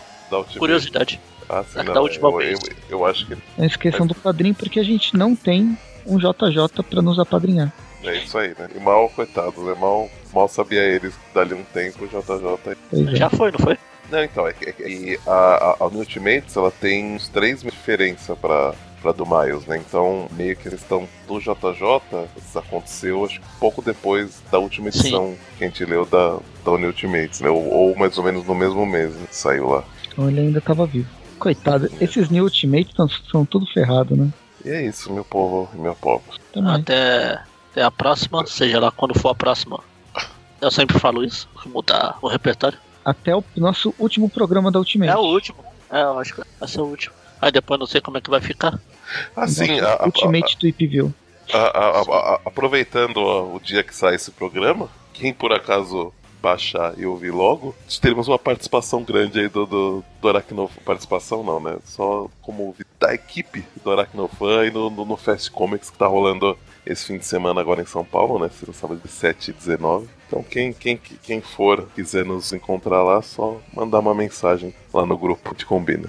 curiosidade. 0.59 1.21
Ah, 1.49 1.63
sim, 1.63 1.83
não, 1.85 1.95
da 1.95 2.01
última 2.03 2.29
eu, 2.29 2.37
vez. 2.37 2.61
Eu, 2.61 2.99
eu, 2.99 3.07
acho 3.07 3.27
que. 3.27 3.37
Não 3.57 3.65
esqueçam 3.65 4.07
do 4.07 4.15
padrinho 4.15 4.55
porque 4.55 4.81
a 4.81 4.85
gente 4.85 5.17
não 5.17 5.35
tem 5.37 5.79
um 6.05 6.19
JJ 6.19 6.83
pra 6.91 7.01
nos 7.01 7.19
apadrinhar. 7.19 7.73
É 8.03 8.17
isso 8.19 8.37
aí, 8.37 8.55
né? 8.59 8.69
E 8.75 8.81
mal, 8.81 9.09
coitado, 9.11 9.65
né? 9.65 9.75
Mal, 9.79 10.11
mal 10.33 10.49
sabia 10.49 10.83
eles 10.83 11.15
que 11.15 11.35
dali 11.35 11.55
um 11.55 11.65
tempo 11.65 12.05
o 12.05 12.09
JJ. 12.09 12.77
É. 12.93 13.17
Já 13.17 13.31
foi, 13.31 13.53
não 13.53 13.59
foi? 13.59 13.79
Não, 14.11 14.23
então, 14.23 14.47
é 14.47 14.53
que 14.53 14.65
é, 14.67 15.19
a, 15.27 15.33
a, 15.33 15.77
a 15.81 15.87
Ultimates 15.87 16.57
ela 16.57 16.71
tem 16.71 17.17
uns 17.17 17.29
três 17.29 17.63
diferenças 17.63 18.39
pra, 18.39 18.75
pra 19.01 19.13
do 19.13 19.25
Miles, 19.27 19.67
né? 19.67 19.79
Então, 19.79 20.29
meio 20.33 20.57
que 20.57 20.69
eles 20.69 20.81
estão 20.81 21.09
do 21.27 21.39
JJ, 21.39 22.29
isso 22.37 22.59
aconteceu 22.59 23.25
acho 23.25 23.41
que 23.41 23.47
pouco 23.59 23.83
depois 23.83 24.43
da 24.51 24.59
última 24.59 24.89
edição 24.89 25.31
Sim. 25.31 25.39
que 25.59 25.65
a 25.65 25.67
gente 25.69 25.85
leu 25.85 26.05
da, 26.05 26.39
da 26.65 26.71
Ultimates, 26.73 27.41
né? 27.41 27.49
Ou, 27.49 27.69
ou, 27.69 27.97
mais 27.97 28.17
ou 28.19 28.25
menos 28.25 28.47
no 28.47 28.55
mesmo 28.55 28.85
mês, 28.85 29.15
né? 29.15 29.27
Saiu 29.31 29.69
lá. 29.69 29.85
Então 30.09 30.29
ele 30.29 30.41
ainda 30.41 30.61
tava 30.61 30.87
vivo. 30.87 31.09
Coitado, 31.39 31.91
esses 32.01 32.31
New 32.31 32.45
Ultimates 32.45 32.95
são 33.31 33.45
tudo 33.45 33.67
ferrado, 33.67 34.17
né? 34.17 34.33
E 34.65 34.71
é 34.71 34.83
isso, 34.85 35.13
meu 35.13 35.25
povo 35.25 35.69
e 35.75 35.79
meu 35.79 35.95
povo. 35.95 36.25
Até, 36.67 37.39
até 37.71 37.83
a 37.83 37.91
próxima, 37.91 38.47
seja 38.47 38.81
lá 38.81 38.91
quando 38.91 39.19
for 39.19 39.29
a 39.29 39.35
próxima. 39.35 39.79
Eu 40.61 40.71
sempre 40.71 40.99
falo 40.99 41.23
isso, 41.23 41.49
mudar 41.67 42.19
o 42.23 42.29
repertório. 42.29 42.79
Até 43.05 43.37
o 43.37 43.45
nosso 43.57 43.95
último 43.99 44.29
programa 44.29 44.73
da 44.73 44.79
Ultimate. 44.79 45.13
É 45.13 45.17
o 45.17 45.21
último. 45.21 45.59
É, 45.91 46.03
eu 46.03 46.19
acho 46.19 46.35
que 46.35 46.43
vai 46.59 46.69
ser 46.69 46.81
o 46.81 46.87
último. 46.87 47.15
Aí 47.41 47.53
depois 47.53 47.79
não 47.79 47.87
sei 47.87 48.01
como 48.01 48.19
é 48.19 48.21
que 48.21 48.31
vai 48.31 48.41
ficar. 48.41 48.79
Assim, 49.35 49.79
a, 49.81 49.95
a, 49.95 50.07
Ultimate 50.07 50.57
Tweep 50.57 50.87
View. 50.87 51.15
a- 51.53 51.59
a- 51.59 52.01
a- 52.01 52.35
a- 52.35 52.41
aproveitando 52.47 53.19
ó, 53.19 53.55
o 53.55 53.61
dia 53.61 53.83
que 53.83 53.95
sai 53.95 54.15
esse 54.17 54.31
programa, 54.31 54.89
quem 55.13 55.33
por 55.33 55.53
acaso 55.53 56.13
baixar 56.43 56.95
e 56.99 57.07
ouvir 57.07 57.31
logo, 57.33 57.75
teremos 58.01 58.29
uma 58.29 58.39
participação 58.39 59.03
grande 59.03 59.41
aí 59.41 59.49
do, 59.49 59.67
do, 59.67 60.05
do 60.21 60.29
Aracno... 60.29 60.71
Participação 60.85 61.43
não, 61.43 61.59
né? 61.59 61.77
Só 61.85 62.29
como 62.43 62.65
ouvir 62.65 62.87
da 63.01 63.13
equipe 63.15 63.65
do 63.83 63.91
Aracnofan 63.91 64.67
e 64.67 64.71
no, 64.71 64.89
no, 64.91 65.05
no 65.05 65.17
Fast 65.17 65.51
Comics 65.51 65.91
que 65.91 65.99
tá 65.99 66.07
rolando 66.07 66.57
esse 66.85 67.05
fim 67.07 67.19
de 67.19 67.27
semana 67.27 67.61
agora 67.61 67.83
em 67.83 67.87
São 67.87 68.05
Paulo, 68.05 68.39
né? 68.39 68.49
No 68.67 68.73
sábado 68.73 69.01
de 69.03 69.11
7 69.11 69.51
e 69.51 69.55
19. 69.55 70.09
Então 70.29 70.43
quem, 70.43 70.73
quem, 70.73 70.97
quem 70.97 71.41
for 71.41 71.89
quiser 71.95 72.25
nos 72.25 72.53
encontrar 72.53 73.03
lá, 73.03 73.23
só 73.23 73.61
mandar 73.75 73.99
uma 73.99 74.15
mensagem 74.15 74.73
lá 74.93 75.05
no 75.05 75.17
grupo 75.19 75.55
de 75.55 75.65
combina. 75.67 76.09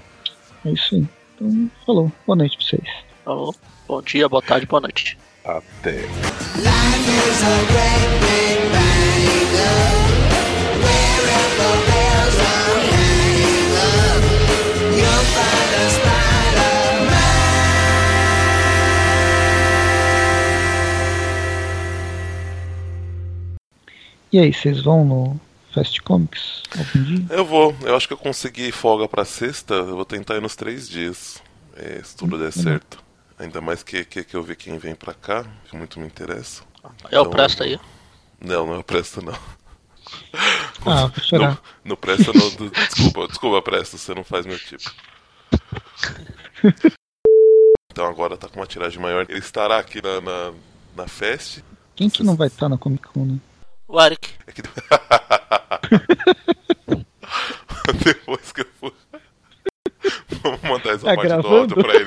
É 0.66 0.72
isso 0.72 0.96
aí. 0.96 1.08
Então, 1.40 1.70
falou. 1.86 2.12
Boa 2.26 2.36
noite 2.36 2.58
pra 2.58 2.66
vocês. 2.66 2.90
Falou. 3.24 3.56
Bom 3.88 4.02
dia, 4.02 4.28
boa 4.28 4.42
tarde, 4.42 4.66
boa 4.66 4.82
noite. 4.82 5.18
Até. 5.46 6.02
E 24.30 24.40
aí, 24.40 24.54
vocês 24.54 24.84
vão 24.84 25.06
no 25.06 25.47
Fast 25.78 26.02
Comics 26.02 26.64
algum 26.78 27.04
dia? 27.04 27.26
Eu 27.30 27.46
vou, 27.46 27.76
eu 27.82 27.96
acho 27.96 28.08
que 28.08 28.14
eu 28.14 28.18
consegui 28.18 28.72
folga 28.72 29.08
pra 29.08 29.24
sexta, 29.26 29.74
eu 29.76 29.96
vou 29.96 30.06
tentar 30.06 30.36
ir 30.36 30.42
nos 30.42 30.56
três 30.56 30.90
dias, 30.90 31.42
é, 31.76 32.02
se 32.04 32.16
tudo 32.16 32.38
der 32.38 32.52
certo. 32.52 33.06
Ainda 33.40 33.62
mais 33.62 33.84
que, 33.84 34.04
que, 34.04 34.24
que 34.24 34.36
eu 34.36 34.42
ver 34.42 34.56
quem 34.56 34.80
vem 34.80 34.96
pra 34.96 35.14
cá, 35.14 35.46
que 35.70 35.78
muito 35.78 36.00
me 36.00 36.08
interessa. 36.08 36.64
É 37.12 37.20
o 37.20 37.22
Então, 37.22 37.30
Presta 37.30 37.64
aí. 37.66 37.80
Não, 38.42 38.66
não 38.66 38.74
é 38.74 38.78
o 38.80 38.84
Presta 38.84 39.22
não. 39.22 39.38
Ah, 40.86 41.06
vou 41.14 41.24
chorar. 41.24 41.50
Não, 41.52 41.58
não 41.86 41.96
Presta 41.96 42.32
não. 42.34 42.50
do- 42.56 42.70
Desculpa, 42.72 43.28
desculpa, 43.28 43.62
Presta, 43.62 43.96
você 43.98 44.16
não 44.16 44.24
faz 44.24 44.46
meu 44.48 44.58
tipo. 44.58 44.92
Então 47.92 48.06
agora 48.06 48.38
tá 48.38 48.48
com 48.48 48.60
uma 48.60 48.68
tiragem 48.68 49.00
maior. 49.02 49.26
Ele 49.28 49.40
estará 49.40 49.80
aqui 49.80 50.00
na, 50.04 50.22
na, 50.22 50.54
na 50.96 51.08
fest. 51.08 51.60
Quem 51.96 52.10
que 52.12 52.22
não 52.24 52.36
vai 52.36 52.48
estar 52.48 52.70
na 52.70 52.78
Comic 52.78 53.08
Con, 53.08 53.26
né? 53.26 53.40
O 53.88 54.02
Eric. 54.02 54.30
É 54.46 54.52
que... 54.52 54.62
Depois 58.04 58.52
que 58.52 58.62
eu 58.62 58.66
for. 58.80 58.94
Vamos 60.44 60.62
mandar 60.62 60.90
essa 60.94 61.06
Tá 61.06 61.16
parte 61.16 61.22
do 61.22 61.28
gravando? 61.28 61.58
áudio 61.58 61.76
pra 61.78 61.96
ele 61.96 62.06